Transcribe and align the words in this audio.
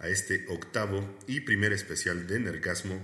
a 0.00 0.08
este 0.08 0.44
octavo 0.48 1.18
y 1.28 1.40
primer 1.42 1.72
especial 1.72 2.26
de 2.26 2.40
Nergasmo, 2.40 3.00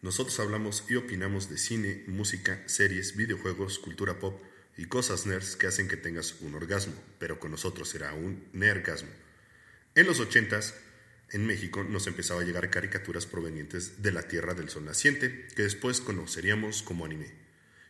nosotros 0.00 0.40
hablamos 0.40 0.84
y 0.88 0.94
opinamos 0.94 1.50
de 1.50 1.58
cine, 1.58 2.04
música, 2.06 2.62
series, 2.64 3.14
videojuegos, 3.14 3.78
cultura 3.78 4.18
pop 4.18 4.40
y 4.78 4.86
cosas 4.86 5.26
nerds 5.26 5.56
que 5.56 5.66
hacen 5.66 5.88
que 5.88 5.98
tengas 5.98 6.40
un 6.40 6.54
orgasmo, 6.54 6.94
pero 7.18 7.38
con 7.38 7.50
nosotros 7.50 7.90
será 7.90 8.14
un 8.14 8.44
nergasmo. 8.54 9.10
En 9.94 10.06
los 10.06 10.20
ochentas, 10.20 10.74
en 11.30 11.46
México 11.46 11.84
nos 11.84 12.06
empezaba 12.06 12.40
a 12.40 12.44
llegar 12.44 12.70
caricaturas 12.70 13.26
provenientes 13.26 14.02
de 14.02 14.10
la 14.10 14.22
Tierra 14.22 14.54
del 14.54 14.70
Sol 14.70 14.86
Naciente, 14.86 15.48
que 15.54 15.64
después 15.64 16.00
conoceríamos 16.00 16.82
como 16.82 17.04
anime. 17.04 17.30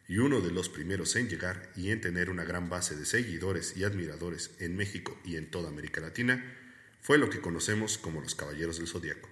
Y 0.08 0.18
uno 0.18 0.40
de 0.40 0.50
los 0.50 0.68
primeros 0.68 1.14
en 1.14 1.28
llegar 1.28 1.70
y 1.76 1.90
en 1.90 2.00
tener 2.00 2.28
una 2.28 2.42
gran 2.42 2.68
base 2.68 2.96
de 2.96 3.06
seguidores 3.06 3.76
y 3.76 3.84
admiradores 3.84 4.50
en 4.58 4.76
México 4.76 5.16
y 5.24 5.36
en 5.36 5.48
toda 5.48 5.68
América 5.68 6.00
Latina 6.00 6.44
fue 7.04 7.18
lo 7.18 7.28
que 7.28 7.42
conocemos 7.42 7.98
como 7.98 8.22
los 8.22 8.34
Caballeros 8.34 8.78
del 8.78 8.88
Zodíaco. 8.88 9.28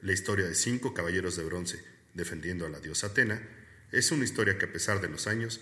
La 0.00 0.14
historia 0.14 0.46
de 0.46 0.54
cinco 0.54 0.94
caballeros 0.94 1.36
de 1.36 1.44
bronce 1.44 1.84
defendiendo 2.14 2.64
a 2.64 2.70
la 2.70 2.80
diosa 2.80 3.08
Atena 3.08 3.38
es 3.92 4.12
una 4.12 4.24
historia 4.24 4.56
que 4.56 4.64
a 4.64 4.72
pesar 4.72 5.02
de 5.02 5.10
los 5.10 5.26
años 5.26 5.60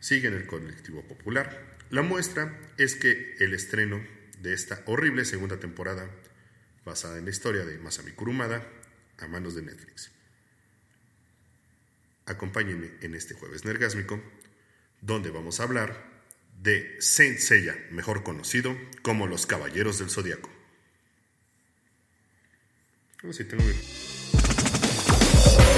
sigue 0.00 0.26
en 0.26 0.34
el 0.34 0.44
colectivo 0.48 1.06
popular. 1.06 1.78
La 1.90 2.02
muestra 2.02 2.58
es 2.78 2.96
que 2.96 3.36
el 3.38 3.54
estreno 3.54 4.04
de 4.40 4.54
esta 4.54 4.82
horrible 4.86 5.24
segunda 5.24 5.60
temporada, 5.60 6.10
basada 6.84 7.16
en 7.16 7.26
la 7.26 7.30
historia 7.30 7.64
de 7.64 7.78
Masami 7.78 8.10
Kurumada, 8.10 8.66
a 9.18 9.28
manos 9.28 9.54
de 9.54 9.62
Netflix. 9.62 10.10
Acompáñenme 12.26 12.90
en 13.02 13.14
este 13.14 13.34
jueves 13.34 13.64
nergásmico, 13.64 14.20
donde 15.00 15.30
vamos 15.30 15.60
a 15.60 15.62
hablar 15.62 16.10
de 16.60 16.96
Saint 16.98 17.38
Seiya, 17.38 17.76
mejor 17.92 18.24
conocido 18.24 18.76
como 19.02 19.28
los 19.28 19.46
Caballeros 19.46 20.00
del 20.00 20.10
Zodíaco. 23.22 23.56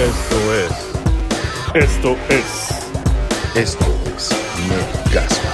Esto 0.00 0.54
es. 0.54 0.72
Esto 1.74 2.16
es. 2.30 2.70
Esto 3.54 4.04
es 4.16 4.30
Nerdgasmo. 4.66 5.50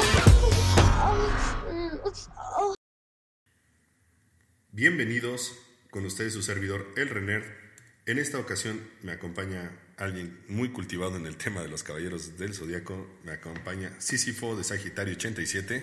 Bienvenidos 4.70 5.56
con 5.90 6.06
ustedes 6.06 6.32
su 6.32 6.42
servidor 6.42 6.86
El 6.96 7.08
Renner. 7.08 7.42
En 8.06 8.18
esta 8.18 8.38
ocasión 8.38 8.80
me 9.02 9.10
acompaña 9.10 9.72
alguien 9.96 10.44
muy 10.46 10.70
cultivado 10.70 11.16
en 11.16 11.26
el 11.26 11.36
tema 11.36 11.60
de 11.60 11.68
los 11.68 11.82
caballeros 11.82 12.38
del 12.38 12.54
zodiaco. 12.54 13.18
Me 13.24 13.32
acompaña 13.32 14.00
Sísifo 14.00 14.54
de 14.56 14.62
Sagitario 14.62 15.14
87. 15.14 15.82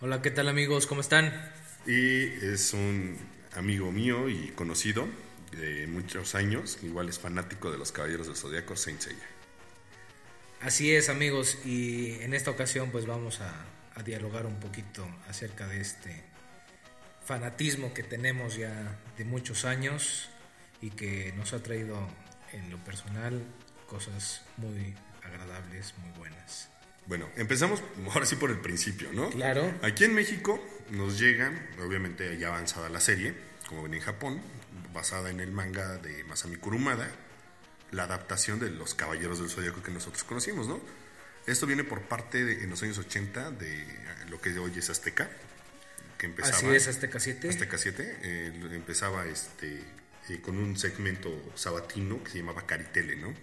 Hola, 0.00 0.22
¿qué 0.22 0.32
tal 0.32 0.48
amigos? 0.48 0.88
¿Cómo 0.88 1.02
están? 1.02 1.52
Y 1.86 2.24
es 2.44 2.74
un 2.74 3.16
amigo 3.54 3.90
mío 3.92 4.28
y 4.28 4.48
conocido 4.48 5.06
de 5.52 5.86
muchos 5.86 6.34
años, 6.34 6.78
igual 6.82 7.08
es 7.08 7.18
fanático 7.18 7.70
de 7.70 7.78
los 7.78 7.92
Caballeros 7.92 8.26
del 8.26 8.36
Zodíaco, 8.36 8.76
Saint 8.76 9.00
Seiya. 9.00 9.26
Así 10.60 10.94
es, 10.94 11.08
amigos, 11.08 11.58
y 11.64 12.20
en 12.20 12.34
esta 12.34 12.50
ocasión 12.50 12.90
pues 12.90 13.06
vamos 13.06 13.40
a, 13.40 13.64
a, 13.94 14.02
dialogar 14.02 14.46
un 14.46 14.60
poquito 14.60 15.06
acerca 15.28 15.66
de 15.66 15.80
este 15.80 16.22
fanatismo 17.24 17.94
que 17.94 18.02
tenemos 18.02 18.56
ya 18.56 18.98
de 19.16 19.24
muchos 19.24 19.64
años 19.64 20.28
y 20.80 20.90
que 20.90 21.32
nos 21.36 21.52
ha 21.52 21.62
traído 21.62 21.96
en 22.52 22.70
lo 22.70 22.78
personal 22.84 23.42
cosas 23.86 24.42
muy 24.56 24.94
agradables, 25.22 25.94
muy 25.98 26.18
buenas. 26.18 26.69
Bueno, 27.06 27.28
empezamos 27.36 27.82
ahora 28.12 28.26
sí 28.26 28.36
por 28.36 28.50
el 28.50 28.58
principio, 28.58 29.10
¿no? 29.12 29.30
Claro. 29.30 29.74
Aquí 29.82 30.04
en 30.04 30.14
México 30.14 30.62
nos 30.90 31.18
llega, 31.18 31.52
obviamente 31.84 32.36
ya 32.38 32.48
avanzada 32.48 32.88
la 32.88 33.00
serie, 33.00 33.34
como 33.68 33.82
ven 33.82 33.94
en 33.94 34.00
Japón, 34.00 34.40
basada 34.92 35.30
en 35.30 35.40
el 35.40 35.52
manga 35.52 35.98
de 35.98 36.24
Masami 36.24 36.56
Kurumada, 36.56 37.08
la 37.92 38.04
adaptación 38.04 38.58
de 38.60 38.70
Los 38.70 38.94
Caballeros 38.94 39.38
del 39.40 39.50
Zodíaco 39.50 39.82
que 39.82 39.90
nosotros 39.90 40.24
conocimos, 40.24 40.68
¿no? 40.68 40.80
Esto 41.46 41.66
viene 41.66 41.84
por 41.84 42.02
parte 42.02 42.44
de, 42.44 42.64
en 42.64 42.70
los 42.70 42.82
años 42.82 42.98
80 42.98 43.50
de 43.52 43.84
lo 44.28 44.40
que 44.40 44.56
hoy 44.58 44.72
es 44.76 44.90
Azteca, 44.90 45.28
que 46.18 46.26
empezaba... 46.26 46.56
Así 46.56 46.66
es, 46.66 46.86
Azteca 46.86 47.18
7. 47.18 47.48
Azteca 47.48 47.78
7, 47.78 48.18
eh, 48.22 48.52
empezaba 48.72 49.26
este, 49.26 49.82
eh, 50.28 50.40
con 50.40 50.58
un 50.58 50.76
segmento 50.76 51.52
sabatino 51.54 52.22
que 52.22 52.30
se 52.30 52.38
llamaba 52.38 52.66
Caritele, 52.66 53.16
¿no? 53.16 53.34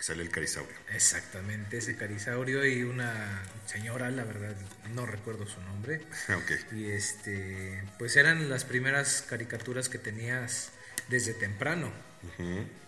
Que 0.00 0.04
sale 0.04 0.22
el 0.22 0.30
carisaurio. 0.30 0.74
Exactamente, 0.94 1.76
ese 1.76 1.94
carisaurio 1.94 2.64
y 2.64 2.84
una 2.84 3.42
señora, 3.66 4.10
la 4.10 4.24
verdad, 4.24 4.56
no 4.94 5.04
recuerdo 5.04 5.46
su 5.46 5.60
nombre. 5.60 6.00
ok. 6.34 6.72
Y 6.72 6.86
este, 6.86 7.84
pues 7.98 8.16
eran 8.16 8.48
las 8.48 8.64
primeras 8.64 9.22
caricaturas 9.28 9.90
que 9.90 9.98
tenías 9.98 10.70
desde 11.10 11.34
temprano. 11.34 11.92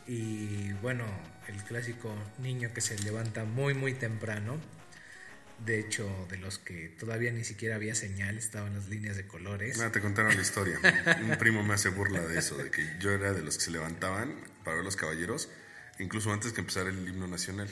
Y 0.06 0.72
bueno, 0.80 1.04
el 1.48 1.62
clásico 1.64 2.14
niño 2.38 2.72
que 2.72 2.80
se 2.80 2.98
levanta 3.00 3.44
muy, 3.44 3.74
muy 3.74 3.92
temprano. 3.92 4.58
De 5.66 5.78
hecho, 5.78 6.08
de 6.30 6.38
los 6.38 6.58
que 6.58 6.88
todavía 6.88 7.30
ni 7.30 7.44
siquiera 7.44 7.74
había 7.74 7.94
señal, 7.94 8.38
estaban 8.38 8.74
las 8.74 8.88
líneas 8.88 9.18
de 9.18 9.26
colores. 9.26 9.76
No, 9.76 9.92
te 9.92 10.00
contaron 10.00 10.34
la 10.34 10.40
historia. 10.40 10.80
Un 11.22 11.36
primo 11.36 11.62
me 11.62 11.74
hace 11.74 11.90
burla 11.90 12.22
de 12.22 12.38
eso, 12.38 12.56
de 12.56 12.70
que 12.70 12.88
yo 13.00 13.10
era 13.10 13.34
de 13.34 13.42
los 13.42 13.58
que 13.58 13.64
se 13.64 13.70
levantaban 13.70 14.34
para 14.64 14.76
ver 14.76 14.84
los 14.86 14.96
caballeros, 14.96 15.50
incluso 15.98 16.32
antes 16.32 16.52
que 16.52 16.60
empezara 16.60 16.90
el 16.90 17.08
himno 17.08 17.26
nacional. 17.26 17.68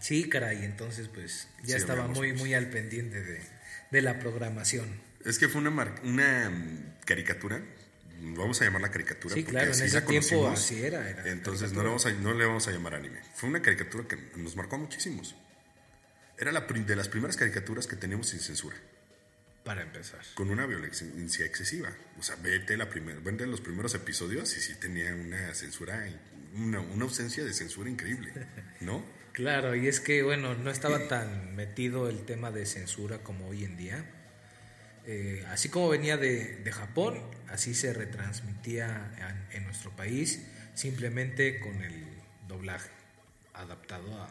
Sí, 0.00 0.28
caray, 0.28 0.64
entonces 0.64 1.08
pues 1.08 1.48
ya 1.64 1.76
sí, 1.76 1.80
estaba 1.82 2.06
muy, 2.06 2.32
muy 2.32 2.54
al 2.54 2.70
pendiente 2.70 3.22
de, 3.22 3.42
de, 3.90 4.02
la 4.02 4.18
programación. 4.18 4.88
Es 5.24 5.38
que 5.38 5.48
fue 5.48 5.60
una, 5.60 5.70
una 6.04 6.96
caricatura 7.04 7.60
vamos 8.20 8.60
a 8.60 8.64
llamarla 8.64 8.90
caricatura. 8.90 9.34
Sí, 9.34 9.44
claro, 9.44 9.72
en 9.72 9.82
ese 9.82 10.00
tiempo 10.02 10.48
así 10.48 10.82
era. 10.82 11.08
era 11.08 11.28
entonces 11.28 11.72
no 11.72 11.82
le, 11.82 11.88
vamos 11.88 12.06
a, 12.06 12.12
no 12.12 12.34
le 12.34 12.44
vamos 12.44 12.68
a 12.68 12.70
llamar 12.70 12.94
anime. 12.94 13.20
Fue 13.34 13.48
una 13.48 13.62
caricatura 13.62 14.06
que 14.06 14.16
nos 14.36 14.56
marcó 14.56 14.76
a 14.76 14.78
muchísimos. 14.78 15.36
Era 16.38 16.52
la, 16.52 16.60
de 16.60 16.96
las 16.96 17.08
primeras 17.08 17.36
caricaturas 17.36 17.86
que 17.86 17.96
teníamos 17.96 18.28
sin 18.28 18.40
censura. 18.40 18.76
Para 19.64 19.82
empezar. 19.82 20.20
Con 20.34 20.50
una 20.50 20.66
violencia 20.66 21.44
excesiva. 21.44 21.90
O 22.18 22.22
sea, 22.22 22.36
vete, 22.36 22.76
la 22.76 22.88
primer, 22.88 23.20
vete 23.20 23.46
los 23.46 23.60
primeros 23.60 23.94
episodios 23.94 24.56
y 24.56 24.60
sí 24.60 24.74
tenía 24.76 25.14
una 25.14 25.52
censura, 25.54 26.08
una, 26.54 26.80
una 26.80 27.04
ausencia 27.04 27.44
de 27.44 27.52
censura 27.52 27.90
increíble, 27.90 28.32
¿no? 28.80 29.04
claro, 29.32 29.74
y 29.74 29.86
es 29.86 30.00
que, 30.00 30.22
bueno, 30.22 30.54
no 30.54 30.70
estaba 30.70 31.08
tan 31.08 31.54
metido 31.54 32.08
el 32.08 32.24
tema 32.24 32.50
de 32.50 32.66
censura 32.66 33.18
como 33.18 33.48
hoy 33.48 33.64
en 33.64 33.76
día. 33.76 34.04
Eh, 35.06 35.44
así 35.48 35.68
como 35.70 35.88
venía 35.88 36.16
de, 36.16 36.56
de, 36.56 36.72
Japón, 36.72 37.22
así 37.48 37.74
se 37.74 37.94
retransmitía 37.94 39.10
en, 39.50 39.56
en, 39.56 39.64
nuestro 39.64 39.90
país, 39.96 40.46
simplemente 40.74 41.60
con 41.60 41.82
el 41.82 42.04
doblaje 42.46 42.90
adaptado 43.54 44.20
a, 44.20 44.28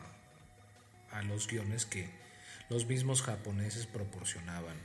a, 1.12 1.24
los 1.24 1.48
guiones 1.48 1.86
que 1.86 2.10
los 2.70 2.86
mismos 2.86 3.24
japoneses 3.24 3.88
proporcionaban 3.88 4.76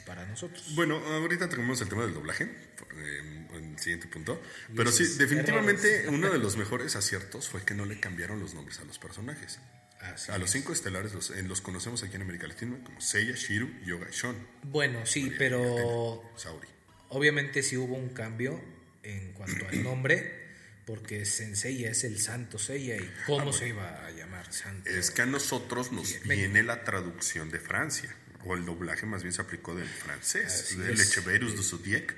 para 0.00 0.26
nosotros. 0.26 0.74
Bueno, 0.74 0.96
ahorita 0.96 1.48
tenemos 1.48 1.80
el 1.80 1.88
tema 1.88 2.04
del 2.04 2.14
doblaje, 2.14 2.44
eh, 2.44 3.46
en 3.54 3.72
el 3.72 3.78
siguiente 3.78 4.06
punto, 4.08 4.40
pero 4.74 4.90
sí, 4.90 5.04
definitivamente 5.18 6.02
errores. 6.02 6.18
uno 6.18 6.30
de 6.30 6.38
los 6.38 6.56
mejores 6.56 6.96
aciertos 6.96 7.48
fue 7.48 7.62
que 7.64 7.74
no 7.74 7.84
le 7.84 8.00
cambiaron 8.00 8.40
los 8.40 8.54
nombres 8.54 8.80
a 8.80 8.84
los 8.84 8.98
personajes. 8.98 9.58
Así 10.00 10.30
a 10.30 10.38
los 10.38 10.50
cinco 10.50 10.72
estelares 10.72 11.14
los, 11.14 11.30
eh, 11.30 11.42
los, 11.42 11.60
conocemos 11.60 12.02
aquí 12.02 12.16
en 12.16 12.22
América 12.22 12.46
Latina 12.46 12.76
como 12.84 13.00
Seiya, 13.00 13.34
Shiru, 13.34 13.68
Yoga 13.84 14.06
y 14.10 14.14
Shon. 14.14 14.36
Bueno, 14.62 15.06
sí, 15.06 15.32
pero 15.38 16.22
Sauri. 16.36 16.68
obviamente 17.08 17.62
sí 17.62 17.76
hubo 17.76 17.94
un 17.94 18.10
cambio 18.10 18.62
en 19.02 19.32
cuanto 19.32 19.66
al 19.66 19.82
nombre, 19.82 20.46
porque 20.84 21.24
Senseiya 21.24 21.90
es 21.90 22.04
el 22.04 22.20
Santo 22.20 22.58
Seiya 22.58 22.96
y 22.96 23.10
cómo 23.26 23.40
ah, 23.40 23.44
bueno. 23.44 23.52
se 23.52 23.68
iba 23.68 24.06
a 24.06 24.10
llamar 24.10 24.52
Santo. 24.52 24.90
Es 24.90 25.10
que 25.10 25.22
a 25.22 25.26
nosotros 25.26 25.92
nos 25.92 26.22
viene 26.24 26.62
la 26.62 26.84
traducción 26.84 27.50
de 27.50 27.58
Francia, 27.58 28.14
o 28.46 28.54
el 28.54 28.64
doblaje 28.64 29.04
más 29.06 29.22
bien 29.22 29.32
se 29.32 29.42
aplicó 29.42 29.74
del 29.74 29.88
francés, 29.88 30.46
Así 30.46 30.76
de 30.76 30.92
es. 30.92 30.98
Le 30.98 31.04
Chevalier 31.06 31.40
du 31.54 31.62
Zodiac. 31.62 32.14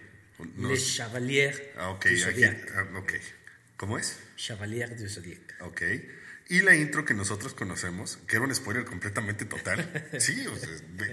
Le 0.58 0.76
Chevalier 0.78 1.72
Ah, 1.76 1.90
ok, 1.90 2.04
du 2.04 2.08
aquí, 2.10 2.20
Zodiac. 2.20 2.72
ah, 2.76 2.98
ok. 2.98 3.12
¿Cómo 3.76 3.98
es? 3.98 4.16
Chevalier 4.36 4.96
du 4.96 5.08
Zodiac. 5.08 5.56
Ok. 5.60 5.82
Y 6.50 6.62
la 6.62 6.75
intro 6.75 7.04
que 7.04 7.12
nosotros 7.14 7.52
conocemos, 7.54 8.19
que 8.26 8.36
era 8.36 8.44
un 8.44 8.54
spoiler 8.54 8.84
completamente 8.84 9.44
total. 9.44 10.08
sí, 10.19 10.46
o 10.46 10.56
sea, 10.56 10.69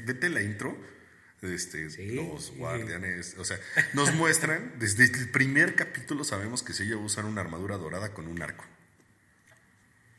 vete 0.05 0.29
la 0.29 0.41
intro. 0.41 0.77
este, 1.41 1.89
Sí. 1.89 2.11
los 2.11 2.51
guardianes, 2.55 3.35
o 3.37 3.43
sea, 3.45 3.59
nos 3.93 4.13
muestran, 4.13 4.73
desde 4.79 5.03
el 5.05 5.29
primer 5.29 5.75
capítulo 5.75 6.23
sabemos 6.23 6.63
que 6.63 6.73
se 6.73 6.85
iba 6.85 6.95
a 6.95 7.03
usar 7.03 7.25
una 7.25 7.41
armadura 7.41 7.77
dorada 7.77 8.13
con 8.13 8.27
un 8.27 8.41
arco. 8.41 8.65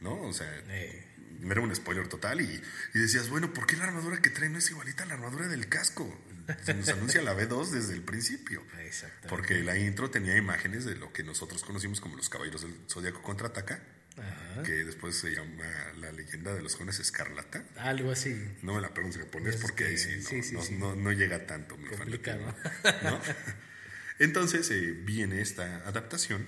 ¿No? 0.00 0.20
O 0.22 0.32
sea, 0.32 0.52
Eh, 0.68 1.05
era 1.50 1.60
un 1.60 1.74
spoiler 1.74 2.08
total 2.08 2.40
y, 2.40 2.62
y 2.94 2.98
decías, 2.98 3.28
bueno, 3.28 3.52
¿por 3.52 3.66
qué 3.66 3.76
la 3.76 3.84
armadura 3.84 4.20
que 4.20 4.30
trae 4.30 4.48
no 4.48 4.58
es 4.58 4.70
igualita 4.70 5.02
a 5.04 5.06
la 5.06 5.14
armadura 5.14 5.48
del 5.48 5.68
casco? 5.68 6.20
Se 6.64 6.74
nos 6.74 6.88
anuncia 6.88 7.22
la 7.22 7.34
B2 7.36 7.70
desde 7.70 7.94
el 7.94 8.02
principio. 8.02 8.64
Exactamente. 8.84 9.28
Porque 9.28 9.60
la 9.64 9.76
intro 9.76 10.10
tenía 10.10 10.36
imágenes 10.36 10.84
de 10.84 10.94
lo 10.94 11.12
que 11.12 11.22
nosotros 11.24 11.62
conocimos 11.64 12.00
como 12.00 12.16
los 12.16 12.28
Caballeros 12.28 12.62
del 12.62 12.74
Zodíaco 12.88 13.20
contraataca, 13.20 13.80
ajá. 14.16 14.62
que 14.62 14.72
después 14.84 15.16
se 15.16 15.30
llama 15.30 15.64
la 15.98 16.12
leyenda 16.12 16.54
de 16.54 16.62
los 16.62 16.74
jóvenes 16.74 17.00
escarlata. 17.00 17.64
Algo 17.78 18.12
así. 18.12 18.32
No 18.62 18.74
me 18.74 18.80
la 18.80 18.94
preguntes 18.94 19.18
en 19.20 19.26
japonés 19.26 19.56
porque 19.56 19.86
ahí 19.86 19.98
sí, 19.98 20.16
no, 20.22 20.28
Sí, 20.28 20.42
sí, 20.44 20.54
no, 20.54 20.62
sí. 20.62 20.74
no- 20.76 20.94
no 20.94 21.10
llega 21.12 21.46
tanto 21.46 21.76
mi 21.76 21.88
Complicado. 21.88 22.54
Entonces 24.18 24.70
eh, 24.70 24.92
viene 24.92 25.40
esta 25.40 25.76
adaptación, 25.86 26.46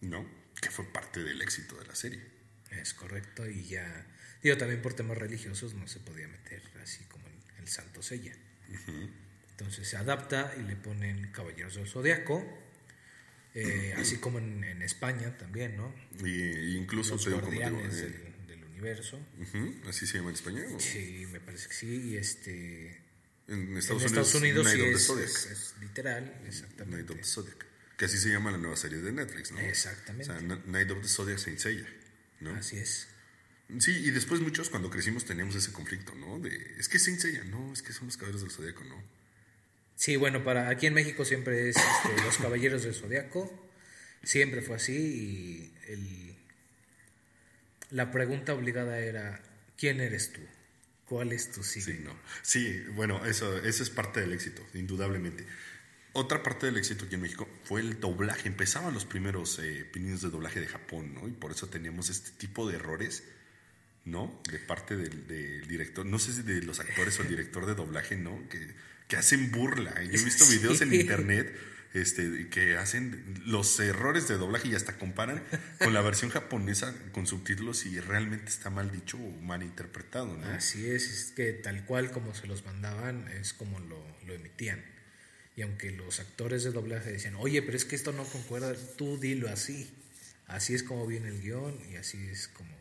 ¿no? 0.00 0.28
Que 0.60 0.70
fue 0.70 0.84
parte 0.92 1.22
del 1.22 1.40
éxito 1.42 1.76
de 1.76 1.86
la 1.86 1.94
serie. 1.94 2.22
Es 2.70 2.92
correcto. 2.92 3.46
Y 3.48 3.64
ya. 3.64 4.06
Digo, 4.42 4.56
también 4.56 4.80
por 4.82 4.94
temas 4.94 5.18
religiosos 5.18 5.74
no 5.74 5.86
se 5.88 6.00
podía 6.00 6.28
meter 6.28 6.62
así 6.82 7.04
como 7.04 7.26
el, 7.26 7.34
el 7.62 7.68
Santo 7.68 8.02
Sella. 8.02 8.32
Entonces 9.50 9.88
se 9.88 9.96
adapta 9.96 10.54
y 10.58 10.62
le 10.62 10.76
ponen 10.76 11.30
Caballeros 11.32 11.74
del 11.74 11.88
Zodiaco. 11.88 12.44
eh, 13.54 13.94
así 13.98 14.18
como 14.18 14.38
en, 14.38 14.62
en 14.64 14.82
España 14.82 15.36
también, 15.36 15.76
¿no? 15.76 15.94
Y, 16.24 16.76
incluso 16.76 17.14
Los 17.14 17.24
digo, 17.24 17.38
digo, 17.38 17.46
guardianes 17.50 17.94
eh, 17.96 18.02
del, 18.08 18.46
del 18.46 18.64
universo. 18.64 19.18
así 19.88 20.06
se 20.06 20.18
llama 20.18 20.28
en 20.30 20.34
español. 20.36 20.66
¿o? 20.74 20.78
Sí, 20.80 21.26
me 21.32 21.40
parece 21.40 21.68
que 21.68 21.74
sí. 21.74 22.10
Y 22.12 22.16
este. 22.16 23.02
En 23.48 23.70
En 23.72 23.76
Estados, 23.78 24.34
Unidos, 24.34 24.66
Night 24.66 24.76
sí 24.76 24.82
of 24.82 24.88
the 24.90 24.94
es, 24.94 25.06
Zodiac. 25.06 25.28
es- 25.28 25.46
es 25.46 25.74
literal, 25.80 26.24
Night 26.26 26.46
exactamente. 26.46 27.12
of 27.12 27.18
the 27.18 27.24
Zodiac. 27.24 27.66
Que 27.96 28.04
así 28.04 28.18
se 28.18 28.28
llama 28.28 28.50
la 28.52 28.58
nueva 28.58 28.76
serie 28.76 28.98
de 28.98 29.10
Netflix, 29.10 29.50
¿no? 29.50 29.58
Exactamente. 29.58 30.30
O 30.30 30.38
sea, 30.38 30.58
Night 30.66 30.90
of 30.92 31.00
the 31.02 31.08
Zodiac 31.08 31.38
Saint 31.38 31.58
Seiya, 31.58 31.88
¿no? 32.40 32.54
Así 32.54 32.76
es. 32.78 33.08
Sí, 33.78 33.92
y 33.92 34.10
después 34.10 34.40
muchos 34.40 34.70
cuando 34.70 34.88
crecimos 34.88 35.24
teníamos 35.24 35.54
ese 35.54 35.72
conflicto, 35.72 36.14
¿no? 36.14 36.38
De, 36.38 36.74
es 36.78 36.88
que 36.88 36.96
es 36.96 37.04
Seiya, 37.04 37.44
no, 37.44 37.72
es 37.72 37.82
que 37.82 37.92
son 37.92 38.06
los 38.06 38.16
caballeros 38.16 38.42
del 38.42 38.50
Zodíaco, 38.50 38.84
¿no? 38.84 38.96
Sí, 39.98 40.14
bueno, 40.14 40.44
para 40.44 40.68
aquí 40.68 40.86
en 40.86 40.94
México 40.94 41.24
siempre 41.24 41.68
es 41.68 41.76
este, 41.76 42.22
los 42.22 42.38
Caballeros 42.38 42.84
del 42.84 42.94
Zodiaco. 42.94 43.52
Siempre 44.22 44.62
fue 44.62 44.76
así 44.76 44.94
y 44.94 45.74
el, 45.92 46.36
la 47.90 48.12
pregunta 48.12 48.54
obligada 48.54 49.00
era 49.00 49.42
¿quién 49.76 50.00
eres 50.00 50.32
tú? 50.32 50.40
¿Cuál 51.04 51.32
es 51.32 51.50
tu 51.50 51.64
signo? 51.64 51.92
Sí, 51.92 52.00
no. 52.04 52.16
Sí, 52.42 52.84
bueno, 52.94 53.26
eso, 53.26 53.58
eso 53.58 53.82
es 53.82 53.90
parte 53.90 54.20
del 54.20 54.32
éxito, 54.32 54.64
indudablemente. 54.74 55.44
Otra 56.12 56.44
parte 56.44 56.66
del 56.66 56.76
éxito 56.76 57.06
aquí 57.06 57.16
en 57.16 57.22
México 57.22 57.48
fue 57.64 57.80
el 57.80 57.98
doblaje. 57.98 58.46
Empezaban 58.46 58.94
los 58.94 59.04
primeros 59.04 59.58
eh, 59.58 59.84
pininos 59.92 60.22
de 60.22 60.30
doblaje 60.30 60.60
de 60.60 60.68
Japón, 60.68 61.12
¿no? 61.14 61.26
Y 61.26 61.32
por 61.32 61.50
eso 61.50 61.68
teníamos 61.68 62.08
este 62.08 62.30
tipo 62.38 62.68
de 62.68 62.76
errores, 62.76 63.24
¿no? 64.10 64.42
De 64.50 64.58
parte 64.58 64.96
del, 64.96 65.26
del 65.26 65.66
director, 65.68 66.04
no 66.04 66.18
sé 66.18 66.32
si 66.32 66.42
de 66.42 66.62
los 66.62 66.80
actores 66.80 67.18
o 67.18 67.22
el 67.22 67.28
director 67.28 67.66
de 67.66 67.74
doblaje, 67.74 68.16
¿no? 68.16 68.48
Que, 68.48 68.74
que 69.08 69.16
hacen 69.16 69.50
burla. 69.50 69.94
Yo 70.02 70.20
he 70.20 70.24
visto 70.24 70.46
videos 70.50 70.80
en 70.80 70.92
internet 70.94 71.54
este, 71.94 72.48
que 72.50 72.76
hacen 72.76 73.42
los 73.46 73.80
errores 73.80 74.28
de 74.28 74.36
doblaje 74.36 74.68
y 74.68 74.74
hasta 74.74 74.98
comparan 74.98 75.42
con 75.78 75.94
la 75.94 76.02
versión 76.02 76.30
japonesa 76.30 76.94
con 77.12 77.26
subtítulos 77.26 77.86
y 77.86 77.98
realmente 77.98 78.50
está 78.50 78.70
mal 78.70 78.92
dicho 78.92 79.16
o 79.16 79.40
mal 79.40 79.62
interpretado, 79.62 80.36
¿no? 80.36 80.46
Así 80.48 80.88
es, 80.88 81.10
es 81.10 81.32
que 81.32 81.52
tal 81.54 81.84
cual 81.86 82.10
como 82.10 82.34
se 82.34 82.46
los 82.46 82.64
mandaban 82.66 83.26
es 83.28 83.54
como 83.54 83.80
lo, 83.80 84.04
lo 84.26 84.34
emitían. 84.34 84.84
Y 85.56 85.62
aunque 85.62 85.90
los 85.90 86.20
actores 86.20 86.62
de 86.62 86.70
doblaje 86.70 87.10
decían, 87.10 87.34
oye, 87.34 87.62
pero 87.62 87.76
es 87.76 87.84
que 87.84 87.96
esto 87.96 88.12
no 88.12 88.24
concuerda, 88.24 88.74
tú 88.96 89.18
dilo 89.18 89.48
así. 89.48 89.90
Así 90.46 90.74
es 90.74 90.82
como 90.82 91.06
viene 91.06 91.28
el 91.28 91.40
guion 91.40 91.76
y 91.90 91.96
así 91.96 92.28
es 92.28 92.48
como 92.48 92.77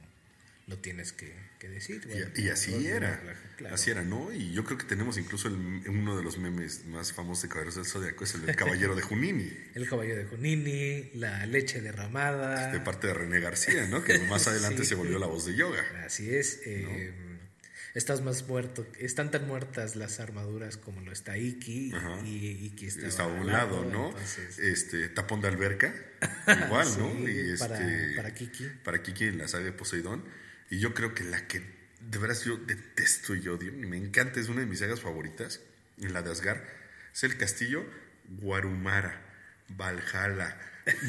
lo 0.68 0.78
tienes 0.78 1.14
que, 1.14 1.34
que 1.60 1.70
decir. 1.70 2.02
Y- 2.06 2.08
Bueno, 2.10 2.28
y, 2.36 2.50
así 2.50 2.88
era. 2.88 3.22
claro. 3.58 3.74
Así 3.76 3.90
era, 3.90 4.04
¿no? 4.04 4.32
Y 4.34 4.52
yo 4.54 4.64
creo 4.66 4.78
que 4.78 4.84
tenemos 4.86 5.18
incluso 5.18 5.48
el- 5.48 5.56
uno 5.56 6.18
de 6.18 6.24
los 6.24 6.38
memes 6.38 6.86
más 6.86 7.14
famosos 7.14 7.44
de 7.44 7.50
Caballeros 7.50 7.76
del 7.76 7.86
Zodiaco, 7.86 8.24
es 8.26 8.36
el 8.36 8.56
Caballero 8.56 8.96
de 8.96 9.02
Junini, 9.02 9.52
El 9.76 9.88
caballo 9.90 10.16
de 10.16 10.26
Junini, 10.26 11.10
la 11.16 11.46
leche 11.46 11.82
derramada. 11.82 12.72
de 12.72 12.80
parte 12.82 13.08
de 13.08 13.14
René 13.14 13.40
García, 13.40 13.88
¿no? 13.88 14.04
Que 14.04 14.20
más 14.20 14.48
adelante 14.48 14.84
Sí. 14.84 14.90
se 14.90 14.96
volvió 14.96 15.18
la 15.20 15.28
voz 15.28 15.46
de 15.46 15.56
yoga. 15.56 15.84
Así 16.06 16.34
es. 16.36 16.60
eh, 16.66 17.14
Estás 17.96 18.22
más 18.22 18.48
muerto. 18.48 18.86
Están 19.00 19.32
tan 19.32 19.48
muertas 19.48 19.96
las 19.96 20.20
armaduras 20.20 20.78
como 20.78 21.02
lo 21.02 21.12
está 21.12 21.36
Iki. 21.38 21.94
Ajá. 21.96 22.20
Y 22.24 22.68
Iki 22.68 22.86
Estaba 22.88 23.36
a 23.36 23.42
un 23.42 23.48
lado, 23.48 23.86
¿no? 23.86 24.10
entonces, 24.10 24.60
Este, 24.60 25.10
tapón 25.10 25.42
de 25.42 25.48
alberca, 25.48 25.96
igual, 26.68 26.88
¿no? 27.00 27.28
Y 27.28 27.52
este, 27.54 27.58
para- 27.68 28.16
para 28.18 28.34
Kiki. 28.36 28.66
Para 28.84 29.02
Kiki, 29.02 29.32
la 29.32 29.48
saga 29.48 29.64
de 29.66 29.72
Poseidón. 29.72 30.24
Y 30.70 30.80
yo 30.80 30.94
creo 30.94 31.14
que 31.14 31.24
la 31.24 31.48
que 31.48 31.62
de 32.00 32.18
veras 32.20 32.44
yo 32.46 32.58
detesto 32.58 33.36
y 33.36 33.48
odio, 33.48 33.70
y 33.70 33.86
me 33.86 33.98
encanta, 33.98 34.40
es 34.40 34.50
una 34.50 34.62
de 34.62 34.66
mis 34.66 34.80
sagas 34.80 35.02
favoritas, 35.02 35.62
en 36.00 36.14
la 36.14 36.22
de 36.22 36.32
Asgard, 36.32 36.62
es 37.14 37.24
el 37.24 37.38
castillo 37.38 37.86
Guarumara, 38.42 39.22
Valhalla. 39.70 40.58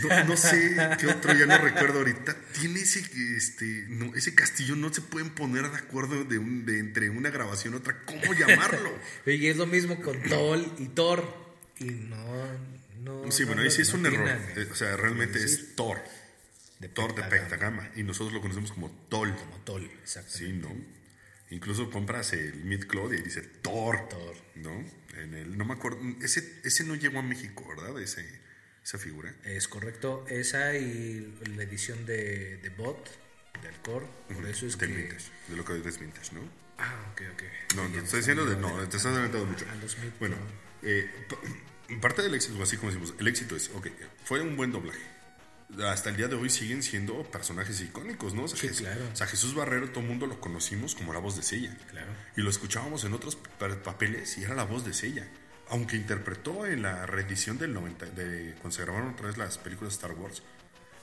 No, 0.03 0.25
no 0.25 0.37
sé 0.37 0.77
qué 0.99 1.07
otro, 1.07 1.33
ya 1.35 1.47
no 1.47 1.57
recuerdo 1.59 1.99
ahorita. 1.99 2.37
Tiene 2.59 2.81
ese, 2.81 3.01
este, 3.37 3.85
no, 3.89 4.13
ese 4.17 4.35
castillo, 4.35 4.75
no 4.75 4.93
se 4.93 5.03
pueden 5.03 5.31
poner 5.31 5.71
de 5.71 5.77
acuerdo 5.77 6.25
de, 6.25 6.39
un, 6.39 6.67
de 6.67 6.81
entre 6.81 7.11
una 7.11 7.31
grabación 7.31 7.75
y 7.75 7.77
otra, 7.77 8.03
¿cómo 8.05 8.35
llamarlo? 8.35 8.99
Y 9.27 9.47
es 9.47 9.57
lo 9.57 9.67
mismo 9.67 10.01
con 10.01 10.21
Tol 10.23 10.67
y 10.79 10.89
Thor. 10.89 11.23
Y 11.79 11.85
no. 11.85 12.17
no 13.03 13.31
Sí, 13.31 13.43
no 13.43 13.49
bueno, 13.49 13.63
ahí 13.63 13.71
sí 13.71 13.83
es 13.83 13.93
un 13.93 14.05
error. 14.07 14.29
Eh, 14.57 14.67
O 14.71 14.75
sea, 14.75 14.97
realmente 14.97 15.39
Sí, 15.39 15.45
es 15.45 15.77
Thor. 15.77 16.03
De 16.79 16.89
Thor 16.89 17.15
de 17.15 17.23
Pectagama. 17.25 17.91
Y 17.97 18.03
nosotros 18.03 18.33
lo 18.33 18.41
conocemos 18.41 18.73
como 18.73 18.91
Tol. 19.09 19.35
Como 19.35 19.57
Tol, 19.65 19.91
exactamente. 20.03 20.39
Sí, 20.47 20.53
¿no? 20.53 20.99
Incluso 21.51 21.91
compras 21.91 22.33
el 22.35 22.65
Mid 22.65 22.85
Cloud 22.87 23.13
y 23.15 23.23
dice 23.23 23.41
Thor. 23.43 24.09
Thor. 24.09 24.37
¿No? 24.57 24.85
En 25.17 25.35
el, 25.35 25.57
no 25.57 25.65
me 25.65 25.75
acuerdo. 25.75 25.99
Ese, 26.23 26.61
ese 26.65 26.85
no 26.85 26.95
llegó 26.95 27.19
a 27.19 27.23
México, 27.23 27.67
¿verdad? 27.69 28.01
Ese, 28.01 28.25
esa 28.85 28.99
figura. 28.99 29.35
Es 29.45 29.67
correcto. 29.69 30.25
Esa 30.29 30.77
y 30.77 31.35
la 31.57 31.63
edición 31.63 32.05
de, 32.07 32.59
de 32.59 32.69
Bot, 32.71 33.09
del 33.63 33.75
Core. 33.83 34.07
Por 34.33 34.47
eso 34.47 34.67
es 34.67 34.77
Del 34.79 34.91
que. 34.91 34.97
vintage. 34.97 35.25
De 35.49 35.57
lo 35.57 35.65
que 35.65 35.77
es 35.89 35.99
vintage, 35.99 36.35
¿no? 36.35 36.41
Ah, 36.79 37.11
ok, 37.13 37.23
ok. 37.33 37.43
No, 37.77 37.89
me 37.89 37.99
estoy 37.99 38.21
diciendo 38.21 38.45
de. 38.47 38.57
No, 38.57 38.77
te 38.81 38.85
estás 38.97 39.07
adelantando 39.07 39.47
mucho. 39.47 39.67
a 39.71 39.75
los 39.77 39.97
mid- 39.99 40.13
Bueno, 40.21 40.37
eh, 40.83 41.11
pa- 41.29 41.41
parte 42.01 42.23
del 42.23 42.35
éxito, 42.35 42.63
así 42.63 42.77
como 42.77 42.91
decimos, 42.93 43.15
el 43.19 43.27
éxito 43.27 43.57
es, 43.57 43.71
ok, 43.75 43.89
fue 44.25 44.41
un 44.43 44.57
buen 44.57 44.71
doblaje. 44.71 45.00
Hasta 45.85 46.09
el 46.11 46.17
día 46.17 46.29
de 46.29 46.35
hoy 46.35 46.49
siguen 46.49 46.83
siendo 46.83 47.23
personajes 47.31 47.81
icónicos, 47.83 48.33
¿no? 48.35 48.45
O 48.45 48.49
sea, 48.49 48.57
Sí, 48.59 48.69
Jesús, 48.69 48.87
claro. 48.87 49.03
o 49.13 49.17
sea, 49.17 49.27
Jesús 49.27 49.55
Barrero, 49.55 49.91
todo 49.91 50.01
el 50.01 50.07
mundo 50.09 50.27
lo 50.27 50.41
conocimos 50.41 50.95
como 50.95 51.13
la 51.13 51.19
voz 51.19 51.37
de 51.37 51.43
Sella. 51.43 51.77
Claro. 51.91 52.11
Y 52.37 52.41
lo 52.41 52.49
escuchábamos 52.51 53.05
en 53.05 53.13
otros 53.13 53.37
pa- 53.37 53.83
papeles 53.83 54.39
y 54.39 54.45
era 54.45 54.55
la 54.55 54.65
voz 54.65 54.85
de 54.87 54.95
Sella. 54.95 55.29
Aunque 55.69 55.97
interpretó 55.97 56.65
en 56.67 56.81
la 56.83 57.05
reedición 57.05 57.59
del 57.59 57.75
90, 57.75 58.07
de, 58.07 58.55
cuando 58.63 58.71
se 58.71 58.83
grabaron 58.83 59.11
otra 59.11 59.27
vez 59.27 59.37
las 59.37 59.59
películas 59.59 59.93
de 59.93 59.97
Star 60.07 60.13
Wars, 60.19 60.43